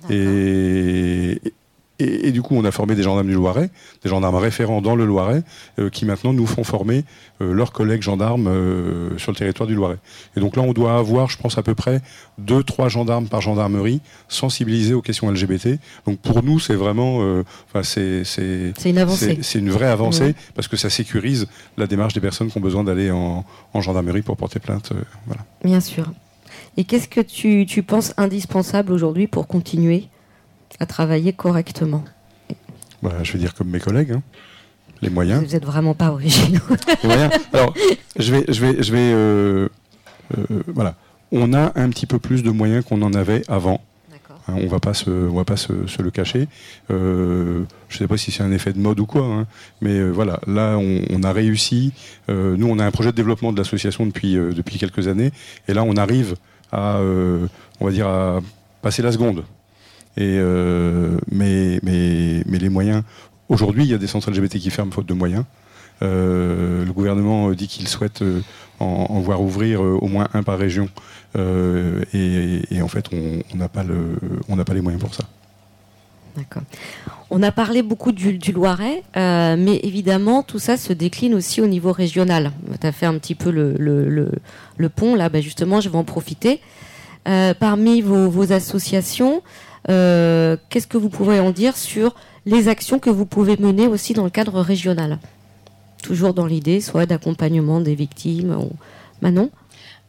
Et, 0.09 1.39
et, 1.99 2.27
et 2.27 2.31
du 2.31 2.41
coup, 2.41 2.55
on 2.55 2.63
a 2.65 2.71
formé 2.71 2.95
des 2.95 3.03
gendarmes 3.03 3.27
du 3.27 3.33
Loiret, 3.33 3.69
des 4.03 4.09
gendarmes 4.09 4.35
référents 4.35 4.81
dans 4.81 4.95
le 4.95 5.05
Loiret, 5.05 5.43
euh, 5.79 5.89
qui 5.89 6.05
maintenant 6.05 6.33
nous 6.33 6.45
font 6.45 6.63
former 6.63 7.03
euh, 7.41 7.53
leurs 7.53 7.71
collègues 7.71 8.01
gendarmes 8.03 8.47
euh, 8.47 9.17
sur 9.17 9.31
le 9.31 9.37
territoire 9.37 9.65
du 9.67 9.75
Loiret. 9.75 9.97
Et 10.35 10.39
donc 10.39 10.55
là, 10.55 10.61
on 10.61 10.73
doit 10.73 10.95
avoir, 10.97 11.29
je 11.29 11.37
pense, 11.37 11.57
à 11.57 11.63
peu 11.63 11.73
près 11.75 12.01
deux, 12.37 12.63
trois 12.63 12.87
gendarmes 12.89 13.27
par 13.27 13.41
gendarmerie 13.41 14.01
sensibilisés 14.27 14.93
aux 14.93 15.01
questions 15.01 15.29
LGBT. 15.31 15.79
Donc 16.05 16.19
pour 16.19 16.43
nous, 16.43 16.59
c'est 16.59 16.75
vraiment, 16.75 17.17
enfin, 17.69 17.83
c'est, 17.83 18.23
c'est, 18.23 18.73
C'est 18.77 18.89
une 18.91 18.97
avancée. 18.99 19.39
c'est- 19.41 19.59
une 19.59 19.69
vraie 19.71 19.87
avancée 19.87 20.35
parce 20.55 20.67
que 20.67 20.77
ça 20.77 20.89
sécurise 20.89 21.47
la 21.77 21.87
démarche 21.87 22.13
des 22.13 22.19
personnes 22.21 22.49
qui 22.51 22.57
ont 22.57 22.61
besoin 22.61 22.83
d'aller 22.83 23.09
en, 23.11 23.43
en 23.73 23.81
gendarmerie 23.81 24.21
pour 24.21 24.37
porter 24.37 24.59
plainte. 24.59 24.91
voilà. 25.25 25.41
Bien 25.63 25.79
sûr. 25.79 26.11
Et 26.77 26.83
qu'est-ce 26.83 27.07
que 27.07 27.21
tu, 27.21 27.65
tu 27.67 27.81
penses 27.81 28.13
indispensable 28.17 28.93
aujourd'hui 28.93 29.25
pour 29.27 29.47
continuer 29.47 30.09
à 30.79 30.85
travailler 30.85 31.33
correctement 31.33 32.03
Bah, 33.03 33.13
je 33.23 33.33
vais 33.33 33.39
dire 33.39 33.53
comme 33.53 33.69
mes 33.69 33.79
collègues, 33.79 34.11
hein. 34.11 34.21
les 35.01 35.09
moyens. 35.09 35.43
Vous 35.43 35.53
n'êtes 35.53 35.65
vraiment 35.65 35.93
pas 35.93 36.11
originaux. 36.11 36.59
Les 37.03 37.09
moyens. 37.09 37.31
Alors, 37.53 37.73
je 38.17 38.31
vais, 38.33 38.45
je 38.47 38.61
vais, 38.65 38.83
je 38.83 38.91
vais, 38.91 39.11
euh, 39.13 39.67
euh, 40.37 40.63
voilà. 40.67 40.95
On 41.31 41.53
a 41.53 41.73
un 41.75 41.89
petit 41.89 42.05
peu 42.05 42.19
plus 42.19 42.41
de 42.43 42.51
moyens 42.51 42.85
qu'on 42.85 43.01
en 43.01 43.13
avait 43.13 43.41
avant. 43.49 43.81
D'accord. 44.09 44.39
Hein, 44.47 44.55
on 44.63 44.67
va 44.67 44.79
pas 44.79 44.93
se, 44.93 45.09
on 45.09 45.35
va 45.35 45.43
pas 45.43 45.57
se, 45.57 45.87
se 45.87 46.01
le 46.01 46.09
cacher. 46.09 46.47
Euh, 46.89 47.63
je 47.89 47.95
ne 47.95 47.99
sais 47.99 48.07
pas 48.07 48.17
si 48.17 48.31
c'est 48.31 48.43
un 48.43 48.51
effet 48.51 48.71
de 48.71 48.79
mode 48.79 48.99
ou 48.99 49.05
quoi, 49.05 49.25
hein, 49.25 49.45
mais 49.81 49.97
euh, 49.99 50.09
voilà, 50.09 50.39
là 50.47 50.77
on, 50.77 51.01
on 51.09 51.23
a 51.23 51.33
réussi. 51.33 51.91
Euh, 52.29 52.55
nous, 52.57 52.67
on 52.67 52.79
a 52.79 52.85
un 52.85 52.91
projet 52.91 53.11
de 53.11 53.15
développement 53.17 53.51
de 53.51 53.57
l'association 53.57 54.05
depuis 54.05 54.33
depuis 54.35 54.77
quelques 54.79 55.07
années, 55.09 55.31
et 55.67 55.73
là 55.73 55.83
on 55.83 55.95
arrive 55.97 56.35
à, 56.71 56.99
on 57.79 57.85
va 57.85 57.91
dire, 57.91 58.07
à 58.07 58.39
passer 58.81 59.01
la 59.01 59.11
seconde. 59.11 59.43
Euh, 60.19 61.17
mais 61.31 61.79
les 61.83 62.69
moyens. 62.69 63.03
Aujourd'hui, 63.49 63.83
il 63.83 63.89
y 63.89 63.93
a 63.93 63.97
des 63.97 64.07
centres 64.07 64.29
LGBT 64.29 64.57
qui 64.57 64.69
ferment 64.69 64.91
faute 64.91 65.05
de 65.05 65.13
moyens. 65.13 65.45
Euh, 66.03 66.85
le 66.85 66.91
gouvernement 66.91 67.49
euh, 67.49 67.55
dit 67.55 67.67
qu'il 67.67 67.87
souhaite 67.87 68.23
en, 68.79 69.19
voir 69.19 69.41
ouvrir 69.41 69.81
au 69.81 70.07
moins 70.07 70.27
un 70.33 70.43
par 70.43 70.57
région, 70.57 70.89
et, 71.35 72.81
en 72.81 72.87
fait, 72.87 73.05
on 73.13 73.57
n'a 73.57 73.67
pas 73.67 73.83
les 74.73 74.81
moyens 74.81 75.01
pour 75.01 75.13
ça. 75.13 75.23
D'accord. 76.35 76.61
On 77.31 77.41
a 77.41 77.51
parlé 77.51 77.81
beaucoup 77.81 78.11
du, 78.11 78.37
Loiret, 78.51 79.03
mais 79.15 79.79
évidemment, 79.83 80.43
tout 80.43 80.59
ça 80.59 80.77
se 80.77 80.93
décline 80.93 81.33
aussi 81.33 81.61
au 81.61 81.67
niveau 81.67 81.91
régional. 81.91 82.51
Tu 82.79 82.85
as 82.85 82.91
fait 82.91 83.07
un 83.07 83.17
petit 83.17 83.35
peu 83.35 83.49
le, 83.49 84.89
pont, 84.89 85.15
là, 85.15 85.29
bah, 85.29 85.41
justement, 85.41 85.81
je 85.81 85.89
vais 85.89 85.97
en 85.97 86.03
profiter. 86.03 86.59
Parmi 87.25 88.01
vos, 88.01 88.51
associations, 88.51 89.41
qu'est-ce 89.87 90.87
que 90.87 90.97
vous 90.97 91.09
pouvez 91.09 91.39
en 91.39 91.51
dire 91.51 91.75
sur 91.77 92.15
les 92.45 92.67
actions 92.67 92.99
que 92.99 93.09
vous 93.09 93.25
pouvez 93.25 93.57
mener 93.57 93.87
aussi 93.87 94.13
dans 94.13 94.23
le 94.23 94.29
cadre 94.29 94.59
régional? 94.61 95.19
Toujours 96.03 96.33
dans 96.33 96.45
l'idée, 96.45 96.79
soit 96.81 97.05
d'accompagnement 97.05 97.79
des 97.81 97.95
victimes. 97.95 98.55
ou- 98.59 98.71
Manon? 99.21 99.49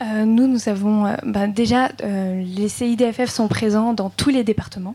Euh, 0.03 0.25
nous, 0.25 0.47
nous 0.47 0.69
avons 0.69 1.07
euh, 1.07 1.15
bah, 1.25 1.47
déjà 1.49 1.91
euh, 2.05 2.43
les 2.45 2.69
CIDFF 2.69 3.31
sont 3.31 3.49
présents 3.49 3.95
dans 3.95 4.11
tous 4.11 4.29
les 4.31 4.45
départements. 4.45 4.95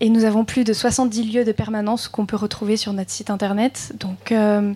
Et 0.00 0.08
nous 0.08 0.24
avons 0.24 0.44
plus 0.44 0.64
de 0.64 0.72
70 0.72 1.32
lieux 1.32 1.44
de 1.44 1.52
permanence 1.52 2.08
qu'on 2.08 2.26
peut 2.26 2.36
retrouver 2.36 2.76
sur 2.76 2.92
notre 2.92 3.10
site 3.10 3.30
internet. 3.30 3.92
Donc, 3.98 4.32
euh, 4.32 4.74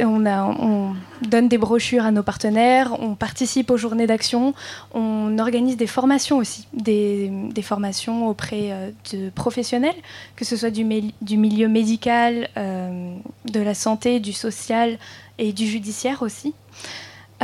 on, 0.00 0.94
donne 1.22 1.48
des 1.48 1.58
brochures 1.58 2.04
à 2.04 2.10
nos 2.10 2.22
partenaires, 2.22 2.96
on 3.00 3.14
participe 3.14 3.70
aux 3.70 3.76
journées 3.76 4.06
d'action, 4.06 4.54
on 4.92 5.38
organise 5.38 5.76
des 5.76 5.86
formations 5.86 6.38
aussi, 6.38 6.68
des, 6.72 7.30
formations 7.62 8.28
auprès 8.28 8.72
euh, 8.72 8.90
de 9.12 9.30
professionnels, 9.30 9.96
que 10.36 10.44
ce 10.44 10.56
soit 10.56 10.70
du 10.70 10.84
milieu 10.84 11.68
médical, 11.68 12.48
euh, 12.56 13.14
de 13.50 13.60
la 13.60 13.74
santé, 13.74 14.20
du 14.20 14.32
social 14.32 14.98
et 15.38 15.52
du 15.52 15.66
judiciaire 15.66 16.22
aussi. 16.22 16.54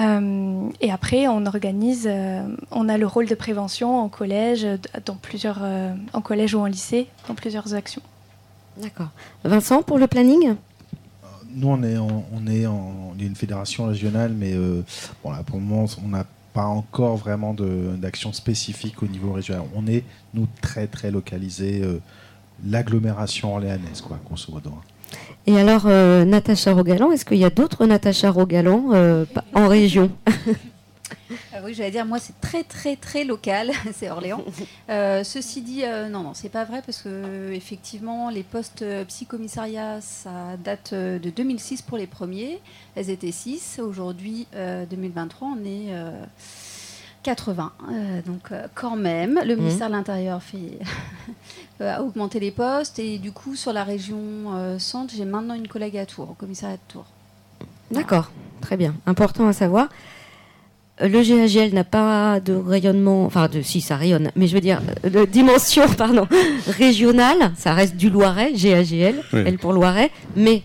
Euh, 0.00 0.68
et 0.80 0.90
après, 0.90 1.28
on 1.28 1.44
organise, 1.46 2.06
euh, 2.10 2.42
on 2.70 2.88
a 2.88 2.96
le 2.96 3.06
rôle 3.06 3.26
de 3.26 3.34
prévention 3.34 3.98
en 4.00 4.08
collège, 4.08 4.66
dans 5.04 5.14
plusieurs, 5.16 5.58
euh, 5.62 5.92
en 6.12 6.20
collège 6.22 6.54
ou 6.54 6.60
en 6.60 6.66
lycée, 6.66 7.06
dans 7.28 7.34
plusieurs 7.34 7.74
actions. 7.74 8.02
D'accord. 8.80 9.10
Vincent, 9.44 9.82
pour 9.82 9.98
le 9.98 10.06
planning? 10.06 10.54
Nous, 11.52 11.68
on 11.68 11.82
est, 11.82 11.98
en- 11.98 12.24
on 12.32 12.46
est, 12.46 12.66
en- 12.66 13.12
une 13.18 13.34
fédération 13.34 13.86
régionale, 13.86 14.32
mais 14.32 14.52
euh, 14.54 14.82
bon, 15.22 15.32
là, 15.32 15.42
pour 15.44 15.56
le 15.58 15.64
moment, 15.64 15.86
on 16.02 16.08
n'a 16.08 16.24
pas 16.54 16.64
encore 16.64 17.16
vraiment 17.16 17.54
d'action 17.54 18.32
spécifique 18.32 19.02
au 19.02 19.06
niveau 19.06 19.32
régional. 19.32 19.64
On 19.74 19.86
est, 19.86 20.04
nous, 20.32 20.46
très, 20.62 20.86
très 20.86 21.10
localisés, 21.10 21.82
euh, 21.82 22.00
l'agglomération 22.64 23.52
orléanaise, 23.54 24.00
quoi, 24.00 24.18
grosso 24.24 24.50
modo. 24.52 24.72
Et 25.50 25.58
alors, 25.58 25.86
euh, 25.86 26.24
Natacha 26.24 26.72
Rogalan, 26.72 27.10
est-ce 27.10 27.24
qu'il 27.24 27.38
y 27.38 27.44
a 27.44 27.50
d'autres 27.50 27.84
Natacha 27.84 28.30
Rogalan 28.30 28.90
euh, 28.92 29.24
en 29.52 29.66
région? 29.66 30.12
Euh, 31.52 31.60
oui, 31.64 31.74
j'allais 31.74 31.90
dire, 31.90 32.06
moi, 32.06 32.20
c'est 32.20 32.40
très, 32.40 32.62
très, 32.62 32.94
très 32.94 33.24
local, 33.24 33.72
c'est 33.92 34.10
Orléans. 34.10 34.44
Euh, 34.88 35.24
ceci 35.24 35.60
dit, 35.60 35.82
euh, 35.84 36.08
non, 36.08 36.22
non, 36.22 36.34
c'est 36.34 36.48
pas 36.50 36.64
vrai 36.64 36.82
parce 36.86 37.02
que 37.02 37.50
effectivement, 37.52 38.30
les 38.30 38.44
postes 38.44 38.84
psychommissariats, 39.08 40.00
ça 40.00 40.56
date 40.62 40.94
de 40.94 41.30
2006 41.30 41.82
pour 41.82 41.98
les 41.98 42.06
premiers. 42.06 42.60
Elles 42.94 43.10
étaient 43.10 43.32
6. 43.32 43.80
Aujourd'hui, 43.82 44.46
euh, 44.54 44.86
2023, 44.86 45.48
on 45.48 45.64
est 45.64 45.92
80. 47.22 47.72
Euh, 47.90 48.20
donc, 48.26 48.50
euh, 48.52 48.66
quand 48.74 48.96
même, 48.96 49.40
le 49.44 49.54
ministère 49.56 49.88
de 49.88 49.92
l'Intérieur 49.92 50.42
fait 50.42 50.78
euh, 51.80 51.96
a 51.96 52.02
augmenté 52.02 52.40
les 52.40 52.50
postes 52.50 52.98
et 52.98 53.18
du 53.18 53.30
coup, 53.32 53.56
sur 53.56 53.72
la 53.72 53.84
région 53.84 54.18
euh, 54.54 54.78
centre, 54.78 55.12
j'ai 55.16 55.24
maintenant 55.24 55.54
une 55.54 55.68
collègue 55.68 55.96
à 55.98 56.06
Tours, 56.06 56.30
au 56.30 56.34
commissariat 56.34 56.76
de 56.76 56.92
Tours. 56.92 57.06
D'accord, 57.90 58.30
très 58.60 58.76
bien. 58.76 58.94
Important 59.06 59.46
à 59.48 59.52
savoir. 59.52 59.88
Le 61.02 61.08
GAGL 61.22 61.74
n'a 61.74 61.84
pas 61.84 62.40
de 62.40 62.52
rayonnement, 62.52 63.24
enfin, 63.24 63.48
de, 63.48 63.62
si 63.62 63.80
ça 63.80 63.96
rayonne, 63.96 64.30
mais 64.36 64.46
je 64.46 64.54
veux 64.54 64.60
dire, 64.60 64.82
de 65.02 65.24
dimension 65.24 65.88
pardon, 65.96 66.28
régionale, 66.68 67.52
ça 67.56 67.72
reste 67.72 67.96
du 67.96 68.10
Loiret, 68.10 68.52
GAGL, 68.52 69.14
Oui. 69.32 69.42
elle 69.46 69.56
pour 69.58 69.72
Loiret, 69.72 70.10
mais, 70.36 70.62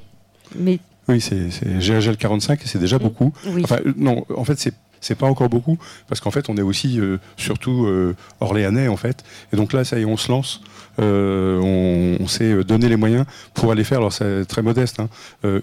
mais 0.57 0.79
Oui, 1.07 1.21
c'est 1.21 1.47
GHL 1.79 2.17
45 2.17 2.61
et 2.61 2.67
c'est 2.67 2.79
déjà 2.79 2.99
beaucoup. 2.99 3.31
oui. 3.47 3.61
Enfin, 3.63 3.77
non, 3.95 4.25
en 4.35 4.43
fait, 4.43 4.59
c'est 4.59 4.73
c'est 5.05 5.15
pas 5.15 5.27
encore 5.27 5.49
beaucoup 5.49 5.77
parce 6.07 6.19
qu'en 6.19 6.31
fait, 6.31 6.49
on 6.49 6.57
est 6.57 6.63
aussi 6.63 6.99
euh, 6.99 7.17
surtout 7.37 7.85
euh, 7.85 8.15
orléanais 8.39 8.87
en 8.87 8.97
fait. 8.97 9.23
Et 9.53 9.55
donc 9.55 9.71
là, 9.71 9.83
ça 9.83 9.99
y 9.99 10.01
est, 10.01 10.05
on 10.05 10.17
se 10.17 10.31
lance. 10.31 10.61
Euh, 10.99 11.59
on, 11.59 12.23
on 12.23 12.27
s'est 12.27 12.63
donné 12.63 12.89
les 12.89 12.95
moyens 12.95 13.25
pour 13.53 13.71
aller 13.71 13.83
faire. 13.83 13.99
Alors 13.99 14.13
c'est 14.13 14.45
très 14.45 14.63
modeste, 14.63 14.99
hein, 14.99 15.09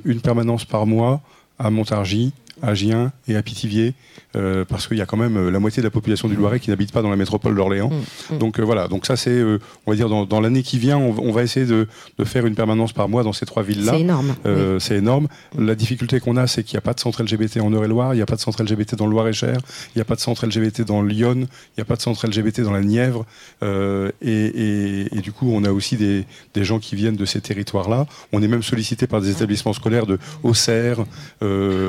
une 0.05 0.21
permanence 0.21 0.65
par 0.65 0.87
mois 0.87 1.21
à 1.59 1.71
Montargis, 1.71 2.33
à 2.63 2.75
Gien 2.75 3.13
et 3.29 3.37
à 3.37 3.43
Pithiviers, 3.43 3.95
euh, 4.37 4.65
parce 4.65 4.87
qu'il 4.87 4.97
y 4.97 5.01
a 5.03 5.07
quand 5.07 5.17
même 5.17 5.37
euh, 5.37 5.51
la 5.51 5.59
moitié 5.59 5.83
de 5.83 5.87
la 5.87 5.91
population 5.91 6.29
du 6.29 6.37
Loiret 6.37 6.61
qui 6.61 6.71
n'habite 6.71 6.93
pas 6.93 7.03
dans 7.03 7.11
la 7.11 7.17
métropole 7.17 7.55
d'Orléans. 7.55 7.91
Mm, 8.31 8.35
mm. 8.35 8.39
Donc 8.39 8.59
euh, 8.61 8.63
voilà, 8.63 8.89
donc 8.89 9.05
ça 9.05 9.17
c'est, 9.17 9.31
euh, 9.31 9.59
on 9.87 9.91
va 9.91 9.97
dire, 9.97 10.09
dans, 10.09 10.25
dans 10.25 10.41
l'année 10.41 10.63
qui 10.63 10.79
vient, 10.79 10.97
on, 10.97 11.13
va- 11.13 11.23
on 11.23 11.33
va 11.33 11.43
essayer 11.43 11.67
de, 11.67 11.89
de 12.19 12.25
faire 12.25 12.47
une 12.47 12.55
permanence 12.55 12.93
par 12.93 13.09
mois 13.09 13.23
dans 13.25 13.33
ces 13.33 13.45
trois 13.47 13.63
villes-là. 13.63 13.93
c'est 13.93 14.01
énorme. 14.01 14.35
C'est 14.81 14.97
énorme. 14.97 15.29
La 15.59 15.75
difficulté 15.75 16.21
qu'on 16.21 16.37
a, 16.37 16.47
c'est 16.47 16.63
qu'il 16.63 16.77
n'y 16.77 16.79
a 16.79 16.83
pas 16.83 16.95
de 16.95 17.01
centre 17.01 17.23
LGBT 17.23 17.59
en 17.61 17.71
Eure-et-Loire, 17.73 18.15
il 18.15 18.17
n'y 18.19 18.23
a 18.23 18.27
pas 18.27 18.37
de 18.37 18.41
centre 18.41 18.63
LGBT 18.63 18.95
dans 18.95 19.07
le 19.07 19.13
Loir-et-Cher, 19.13 19.59
il 19.95 19.99
n'y 19.99 20.03
a 20.03 20.05
pas 20.05 20.15
de 20.15 20.21
centre 20.21 20.47
LGBT 20.47 20.83
dans 20.83 21.03
Lyon, 21.03 21.35
il 21.37 21.79
n'y 21.79 21.83
a 21.83 21.85
pas 21.85 21.97
de 21.97 22.03
centre 22.03 22.27
LGBT 22.27 22.61
dans 22.61 22.73
la 22.73 22.81
Nièvre. 22.83 23.27
Et, 23.63 24.29
et- 24.31 25.17
et 25.17 25.21
du 25.21 25.33
coup, 25.33 25.51
on 25.53 25.65
a 25.65 25.71
aussi 25.73 25.97
des, 25.97 26.25
des 26.55 26.65
gens 26.65 26.79
qui 26.79 26.95
viennent 26.97 27.17
de 27.17 27.25
ces 27.25 27.41
territoires-là. 27.41 28.07
On 28.33 28.43
est 28.43 28.49
même 28.49 28.63
sollicité 28.63 29.07
par 29.07 29.21
des 29.21 29.31
établissements 29.31 29.73
scolaires 29.73 30.07
de 30.07 30.19
Auxerre, 30.43 31.05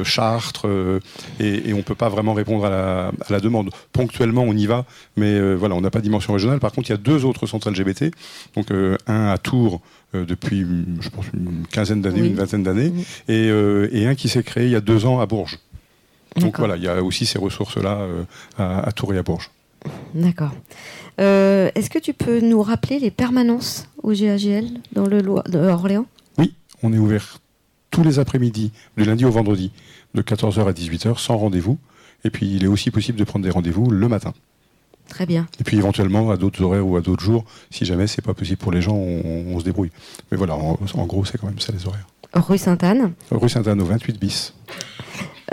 Chartres, 0.03 0.62
euh, 0.66 0.99
et, 1.39 1.70
et 1.70 1.74
on 1.74 1.78
ne 1.78 1.82
peut 1.84 1.95
pas 1.95 2.09
vraiment 2.09 2.34
répondre 2.34 2.66
à 2.66 2.70
la, 2.70 3.07
à 3.07 3.32
la 3.32 3.39
demande. 3.39 3.70
Ponctuellement, 3.91 4.43
on 4.43 4.53
y 4.55 4.66
va, 4.66 4.86
mais 5.18 5.34
euh, 5.34 5.55
voilà, 5.55 5.76
on 5.76 5.82
n'a 5.82 5.89
pas 5.91 5.99
de 5.99 6.03
dimension 6.03 6.34
régionale. 6.34 6.59
Par 6.59 6.72
contre, 6.72 6.89
il 6.89 6.93
y 6.93 6.95
a 6.95 6.97
deux 6.97 7.26
autres 7.26 7.45
centres 7.47 7.70
LGBT, 7.70 8.11
donc 8.55 8.72
euh, 8.72 8.97
un 9.07 9.28
à 9.28 9.38
Tours 9.38 9.82
depuis, 10.14 10.66
je 11.01 11.09
pense, 11.09 11.26
une 11.34 11.66
quinzaine 11.72 12.01
d'années, 12.01 12.22
Oui. 12.22 12.28
une 12.30 12.36
vingtaine 12.36 12.61
d'années, 12.61 12.91
Oui. 12.95 13.05
et, 13.30 13.47
et 13.99 14.05
un 14.07 14.14
qui 14.14 14.30
s'est 14.30 14.43
créé 14.43 14.66
il 14.66 14.72
y 14.72 14.76
a 14.76 14.82
deux 14.82 15.05
ans 15.07 15.20
à 15.20 15.26
Bourges. 15.26 15.57
Donc 16.38 16.59
voilà, 16.59 16.78
il 16.78 16.84
y 16.84 16.88
a 16.88 17.01
aussi 17.03 17.26
ces 17.26 17.39
ressources-là 17.39 17.97
euh, 18.01 18.24
à, 18.57 18.88
à 18.88 18.91
Tours 18.91 19.14
et 19.14 19.18
à 19.18 19.24
Bourges. 19.24 19.49
D'accord. 20.14 20.51
Euh, 21.20 21.70
Est-ce 21.76 21.89
que 21.89 21.99
tu 21.99 22.14
peux 22.14 22.39
nous 22.41 22.61
rappeler 22.61 22.99
les 22.99 23.11
permanences 23.11 23.88
au 24.03 24.11
GAGL 24.14 24.66
dans 24.93 25.05
le 25.07 25.20
Loir, 25.22 25.43
de 25.49 25.57
Orléans? 25.57 26.05
Oui, 26.38 26.53
on 26.84 26.93
est 26.93 26.97
ouvert 26.97 27.39
tous 27.91 28.03
les 28.03 28.18
après-midi, 28.20 28.72
du 28.97 29.03
lundi 29.05 29.26
au 29.26 29.30
vendredi, 29.32 29.72
de 30.14 30.22
14h 30.22 30.68
à 30.68 30.72
18h, 30.72 31.18
sans 31.18 31.38
rendez-vous. 31.38 31.78
Et 32.24 32.30
puis, 32.30 32.49
il 32.55 32.64
est 32.64 32.68
aussi 32.68 32.91
possible 32.91 33.18
de 33.18 33.24
prendre 33.24 33.43
des 33.43 33.51
rendez-vous 33.51 33.89
le 33.89 34.07
matin. 34.07 34.34
Très 35.09 35.26
bien. 35.26 35.47
Et 35.59 35.64
puis, 35.64 35.78
éventuellement, 35.78 36.32
à 36.32 36.38
d'autres 36.38 36.61
horaires 36.64 36.88
ou 36.88 36.95
à 36.95 37.01
d'autres 37.01 37.24
jours, 37.24 37.43
si 37.70 37.86
jamais 37.86 38.07
c'est 38.07 38.22
pas 38.22 38.34
possible 38.34 38.57
pour 38.57 38.72
les 38.72 38.82
gens, 38.82 38.95
on, 38.95 39.45
on 39.47 39.59
se 39.59 39.66
débrouille. 39.66 39.91
Mais 40.32 40.38
voilà, 40.38 40.55
en, 40.55 40.78
en 40.93 41.05
gros, 41.05 41.26
c'est 41.26 41.38
quand 41.38 41.47
même 41.47 41.59
ça 41.59 41.74
les 41.74 41.86
horaires. 41.86 42.07
Rue 42.34 42.57
Sainte-Anne. 42.57 43.14
Rue 43.32 43.49
Sainte-Anne 43.49 43.82
au 43.82 43.86
28 43.86 44.20
bis. 44.20 44.53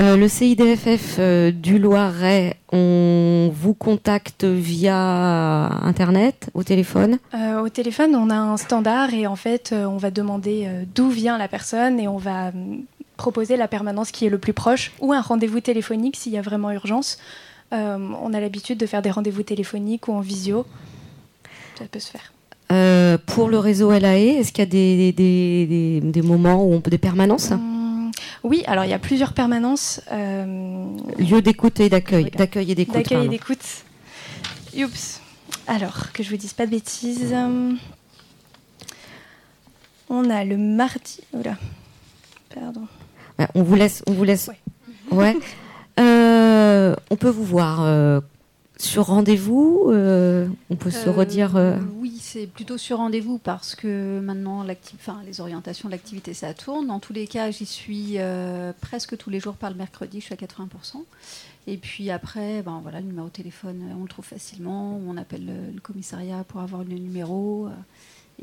Euh, 0.00 0.16
le 0.16 0.28
CIDFF 0.28 1.16
euh, 1.18 1.50
du 1.50 1.78
Loiret, 1.78 2.56
on 2.72 3.50
vous 3.52 3.74
contacte 3.74 4.44
via 4.44 5.66
Internet, 5.84 6.48
au 6.54 6.62
téléphone? 6.62 7.18
Euh, 7.34 7.60
au 7.60 7.68
téléphone, 7.68 8.14
on 8.14 8.30
a 8.30 8.36
un 8.36 8.56
standard 8.56 9.12
et 9.12 9.26
en 9.26 9.36
fait, 9.36 9.72
euh, 9.72 9.84
on 9.84 9.98
va 9.98 10.10
demander 10.10 10.64
euh, 10.64 10.84
d'où 10.94 11.10
vient 11.10 11.36
la 11.36 11.48
personne 11.48 12.00
et 12.00 12.08
on 12.08 12.16
va 12.16 12.52
proposer 13.20 13.56
la 13.56 13.68
permanence 13.68 14.10
qui 14.10 14.24
est 14.26 14.30
le 14.30 14.38
plus 14.38 14.52
proche 14.54 14.92
ou 15.00 15.12
un 15.12 15.20
rendez-vous 15.20 15.60
téléphonique 15.60 16.16
s'il 16.16 16.32
y 16.32 16.38
a 16.38 16.42
vraiment 16.42 16.70
urgence. 16.72 17.18
Euh, 17.72 17.98
on 18.22 18.32
a 18.32 18.40
l'habitude 18.40 18.78
de 18.78 18.86
faire 18.86 19.02
des 19.02 19.10
rendez-vous 19.10 19.42
téléphoniques 19.44 20.08
ou 20.08 20.12
en 20.12 20.20
visio. 20.20 20.64
Ça 21.78 21.84
peut 21.84 22.00
se 22.00 22.10
faire. 22.10 22.32
Euh, 22.72 23.18
Pour 23.26 23.48
le 23.48 23.58
réseau 23.58 23.90
LAE, 23.92 24.38
est-ce 24.40 24.52
qu'il 24.52 24.62
y 24.64 24.68
a 24.68 24.70
des, 24.70 25.12
des, 25.12 25.66
des- 25.66 26.00
des 26.16 26.22
moments 26.22 26.64
où 26.64 26.72
on 26.72 26.80
peut 26.80 26.90
des 26.90 26.98
permanences? 27.10 27.50
Hum, 27.52 28.10
oui, 28.42 28.62
alors 28.66 28.84
il 28.84 28.90
y 28.90 28.94
a 28.94 28.98
plusieurs 28.98 29.32
permanences. 29.34 30.00
euh, 30.12 30.86
Lieu 31.18 31.42
d'écoute 31.42 31.78
et 31.80 31.88
d'accueil. 31.88 32.30
D'accueil 32.30 32.70
et 32.72 32.74
d'écoute. 32.74 32.94
D'accueil 32.94 33.26
et 33.26 33.28
d'écoute. 33.28 33.64
Oups. 34.76 35.20
Alors, 35.66 36.12
que 36.12 36.22
je 36.22 36.30
vous 36.30 36.36
dise 36.38 36.52
pas 36.54 36.64
de 36.66 36.70
bêtises. 36.70 37.34
On 40.08 40.28
a 40.30 40.44
le 40.44 40.56
mardi. 40.56 41.20
Oula. 41.32 41.56
Pardon. 42.54 42.86
On 43.54 43.62
vous 43.62 43.74
laisse. 43.74 44.02
On 44.06 44.12
vous 44.12 44.24
laisse. 44.24 44.48
Ouais. 44.48 45.16
Ouais. 45.16 45.36
Euh, 45.98 46.94
on 47.10 47.16
peut 47.16 47.28
vous 47.28 47.44
voir 47.44 47.82
euh, 47.82 48.20
sur 48.78 49.06
rendez-vous. 49.06 49.88
euh, 49.90 50.48
on 50.70 50.76
peut 50.76 50.90
se 50.90 51.10
redire. 51.10 51.56
euh, 51.56 51.76
Oui, 51.98 52.16
c'est 52.22 52.46
plutôt 52.46 52.78
sur 52.78 52.98
rendez-vous 52.98 53.36
parce 53.36 53.74
que 53.74 54.18
maintenant, 54.20 54.64
enfin, 54.94 55.20
les 55.26 55.42
orientations 55.42 55.88
de 55.88 55.92
l'activité, 55.92 56.32
ça 56.32 56.54
tourne. 56.54 56.86
Dans 56.86 57.00
tous 57.00 57.12
les 57.12 57.26
cas, 57.26 57.50
j'y 57.50 57.66
suis 57.66 58.14
euh, 58.16 58.72
presque 58.80 59.18
tous 59.18 59.28
les 59.28 59.40
jours 59.40 59.54
par 59.56 59.68
le 59.68 59.76
mercredi, 59.76 60.20
je 60.20 60.26
suis 60.26 60.32
à 60.34 60.38
80%. 60.38 61.02
Et 61.66 61.76
puis 61.76 62.10
après, 62.10 62.62
ben, 62.62 62.78
voilà, 62.82 63.00
le 63.00 63.06
numéro 63.06 63.26
de 63.26 63.32
téléphone, 63.32 63.82
on 63.98 64.02
le 64.04 64.08
trouve 64.08 64.24
facilement. 64.24 64.98
On 65.06 65.18
appelle 65.18 65.44
le, 65.44 65.74
le 65.74 65.80
commissariat 65.80 66.44
pour 66.48 66.60
avoir 66.62 66.82
le 66.82 66.94
numéro 66.94 67.68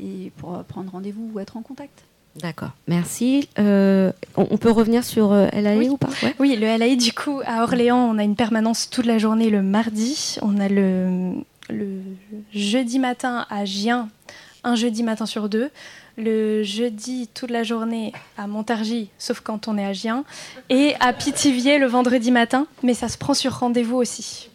et 0.00 0.30
pour 0.36 0.62
prendre 0.64 0.92
rendez-vous 0.92 1.28
ou 1.34 1.40
être 1.40 1.56
en 1.56 1.62
contact. 1.62 2.04
D'accord. 2.36 2.70
Merci. 2.86 3.48
Euh, 3.58 4.12
on, 4.36 4.56
peut 4.58 4.70
revenir 4.70 5.04
sur 5.04 5.32
euh, 5.32 5.48
LAE 5.52 5.76
Oui. 5.76 5.88
ou 5.88 5.96
pas? 5.96 6.08
Ouais. 6.22 6.34
Oui, 6.38 6.56
le 6.56 6.66
LAI, 6.76 6.96
du 6.96 7.12
coup, 7.12 7.40
à 7.44 7.62
Orléans, 7.62 7.98
on 7.98 8.18
a 8.18 8.22
une 8.22 8.36
permanence 8.36 8.90
toute 8.90 9.06
la 9.06 9.18
journée 9.18 9.50
le 9.50 9.62
mardi. 9.62 10.36
On 10.42 10.58
a 10.60 10.68
le, 10.68 11.32
le 11.68 12.00
jeudi 12.52 12.98
matin 12.98 13.46
à 13.50 13.64
Gien, 13.64 14.08
un 14.64 14.76
jeudi 14.76 15.02
matin 15.02 15.26
sur 15.26 15.48
deux. 15.48 15.70
Le 16.16 16.64
jeudi 16.64 17.28
toute 17.32 17.50
la 17.50 17.62
journée 17.62 18.12
à 18.36 18.48
Montargis, 18.48 19.08
sauf 19.18 19.40
quand 19.40 19.68
on 19.68 19.78
est 19.78 19.84
à 19.84 19.92
Gien. 19.92 20.24
Et 20.68 20.94
à 20.98 21.12
Pithiviers 21.12 21.78
le 21.78 21.86
vendredi 21.86 22.32
matin, 22.32 22.66
mais 22.82 22.94
ça 22.94 23.08
se 23.08 23.16
prend 23.16 23.34
sur 23.34 23.58
rendez-vous 23.60 23.96
aussi. 23.96 24.47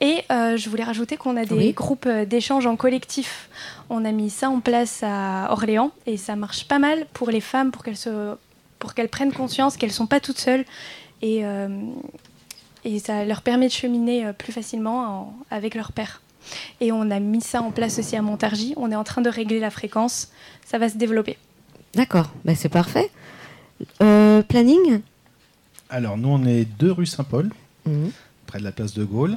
Et 0.00 0.22
euh, 0.30 0.56
je 0.56 0.68
voulais 0.70 0.84
rajouter 0.84 1.16
qu'on 1.16 1.36
a 1.36 1.44
des 1.44 1.54
Oui. 1.54 1.72
groupes 1.72 2.06
euh, 2.06 2.24
d'échange 2.24 2.66
en 2.66 2.76
collectif. 2.76 3.48
On 3.90 4.04
a 4.04 4.12
mis 4.12 4.30
ça 4.30 4.48
en 4.50 4.60
place 4.60 5.00
à 5.02 5.48
Orléans 5.52 5.90
et 6.06 6.16
ça 6.16 6.36
marche 6.36 6.66
pas 6.68 6.78
mal 6.78 7.06
pour 7.12 7.30
les 7.30 7.40
femmes, 7.40 7.70
pour 7.70 7.82
qu'elles 7.84 7.96
se 7.96 8.34
pour 8.78 8.94
qu'elles 8.94 9.08
prennent 9.08 9.32
conscience 9.32 9.76
qu'elles 9.76 9.90
sont 9.92 10.06
pas 10.06 10.20
toutes 10.20 10.38
seules 10.38 10.64
et, 11.20 11.44
euh, 11.44 11.68
et 12.84 13.00
ça 13.00 13.24
leur 13.24 13.42
permet 13.42 13.66
de 13.66 13.72
cheminer 13.72 14.32
plus 14.38 14.52
facilement 14.52 15.00
en- 15.00 15.36
avec 15.50 15.74
leur 15.74 15.90
père. 15.90 16.22
Et 16.80 16.92
on 16.92 17.10
a 17.10 17.18
mis 17.18 17.40
ça 17.40 17.60
en 17.60 17.72
place 17.72 17.98
aussi 17.98 18.14
à 18.14 18.22
Montargis. 18.22 18.74
On 18.76 18.92
est 18.92 18.96
en 18.96 19.02
train 19.04 19.20
de 19.20 19.28
régler 19.28 19.58
la 19.58 19.70
fréquence. 19.70 20.28
Ça 20.64 20.78
va 20.78 20.88
se 20.88 20.96
développer. 20.96 21.36
D'accord. 21.94 22.30
Ben, 22.44 22.54
c'est 22.54 22.68
parfait. 22.68 23.10
Euh, 24.00 24.42
planning? 24.42 25.00
Alors, 25.90 26.16
nous, 26.16 26.28
on 26.28 26.44
est 26.46 26.64
deux 26.64 26.92
rue 26.92 27.06
Saint-Paul, 27.06 27.50
Mhm. 27.84 28.12
Près 28.48 28.58
de 28.58 28.64
la 28.64 28.72
place 28.72 28.94
de 28.94 29.04
Gaulle. 29.04 29.36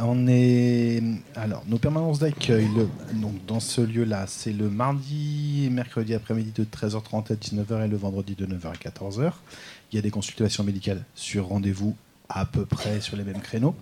On 0.00 0.26
est. 0.26 1.02
Alors, 1.36 1.62
nos 1.68 1.78
permanences 1.78 2.18
d'accueil, 2.18 2.66
donc 3.12 3.34
dans 3.46 3.60
ce 3.60 3.82
lieu-là, 3.82 4.24
c'est 4.26 4.52
le 4.52 4.70
mardi 4.70 5.66
et 5.66 5.70
mercredi 5.70 6.14
après-midi 6.14 6.50
de 6.56 6.64
13h30 6.64 7.30
à 7.30 7.36
19h 7.36 7.84
et 7.84 7.88
le 7.88 7.96
vendredi 7.98 8.34
de 8.34 8.46
9h 8.46 8.68
à 8.68 8.72
14h. 8.72 9.32
Il 9.92 9.96
y 9.96 9.98
a 9.98 10.02
des 10.02 10.10
consultations 10.10 10.64
médicales 10.64 11.04
sur 11.14 11.48
rendez-vous 11.48 11.94
à 12.30 12.46
peu 12.46 12.64
près 12.64 13.02
sur 13.02 13.16
les 13.18 13.24
mêmes 13.24 13.42
créneaux. 13.42 13.74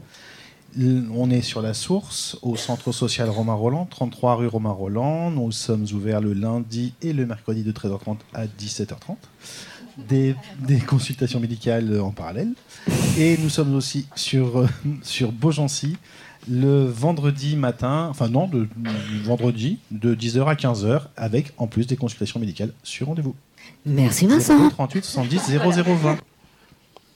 On 0.79 1.31
est 1.31 1.43
sur 1.43 1.63
la 1.63 1.75
source, 1.75 2.37
au 2.43 2.57
centre 2.57 2.93
social 2.93 3.29
Romain 3.29 3.55
Roland, 3.55 3.87
33 3.87 4.35
rue 4.35 4.47
Romain 4.49 4.71
Roland. 4.71 5.31
Nous 5.31 5.53
sommes 5.53 5.87
ouverts 5.93 6.21
le 6.21 6.33
lundi 6.33 6.95
et 7.03 7.13
le 7.13 7.25
mercredi 7.25 7.63
de 7.63 7.73
13h30 7.73 8.19
à 8.35 8.47
17h30. 8.47 9.17
Des, 10.09 10.35
des 10.59 10.79
consultations 10.79 11.41
médicales 11.41 12.01
en 12.01 12.11
parallèle. 12.11 12.53
Et 13.19 13.37
nous 13.39 13.49
sommes 13.49 13.75
aussi 13.75 14.07
sur, 14.15 14.61
euh, 14.61 14.69
sur 15.03 15.33
Beaugency 15.33 15.97
le 16.49 16.85
vendredi 16.87 17.57
matin, 17.57 18.09
enfin 18.11 18.29
non, 18.29 18.47
de, 18.49 18.67
vendredi 19.25 19.79
de 19.91 20.15
10h 20.15 20.47
à 20.47 20.55
15h, 20.55 21.03
avec 21.17 21.53
en 21.59 21.67
plus 21.67 21.87
des 21.87 21.97
consultations 21.97 22.41
médicales 22.41 22.73
sur 22.83 23.09
rendez-vous. 23.09 23.35
Merci 23.85 24.27
Vincent. 24.27 24.71
38 24.71 25.05
70 25.05 25.51
0020. 25.59 26.19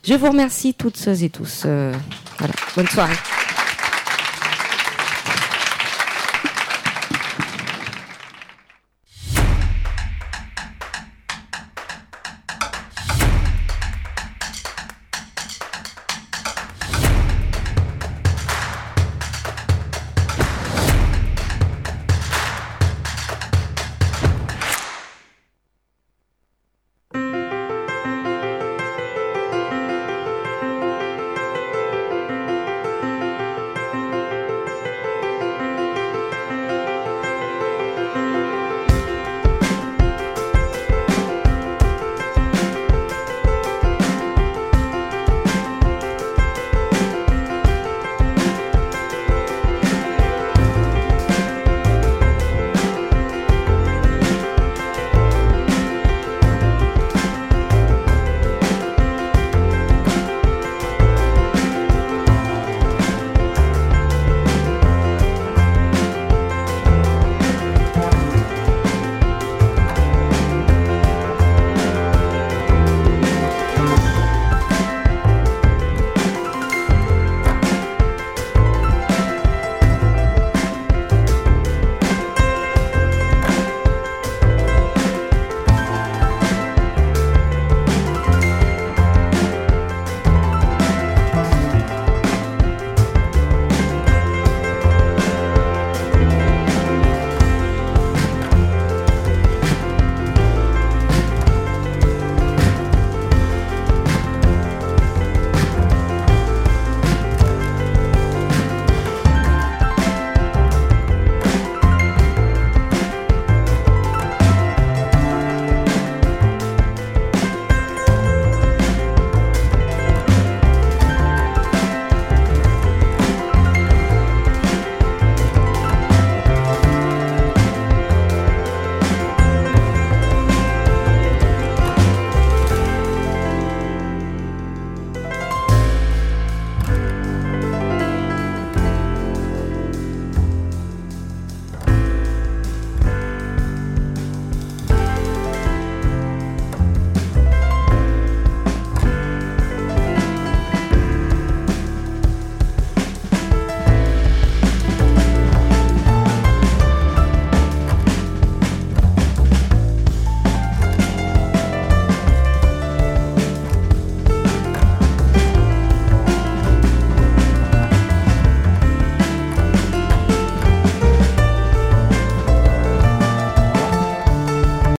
Je 0.07 0.15
vous 0.15 0.29
remercie 0.29 0.75
toutes 0.75 1.07
et 1.07 1.31
tous. 1.31 1.63
euh, 1.65 1.95
voilà. 2.39 2.55
Bonne 2.77 2.89
soirée. 2.89 3.15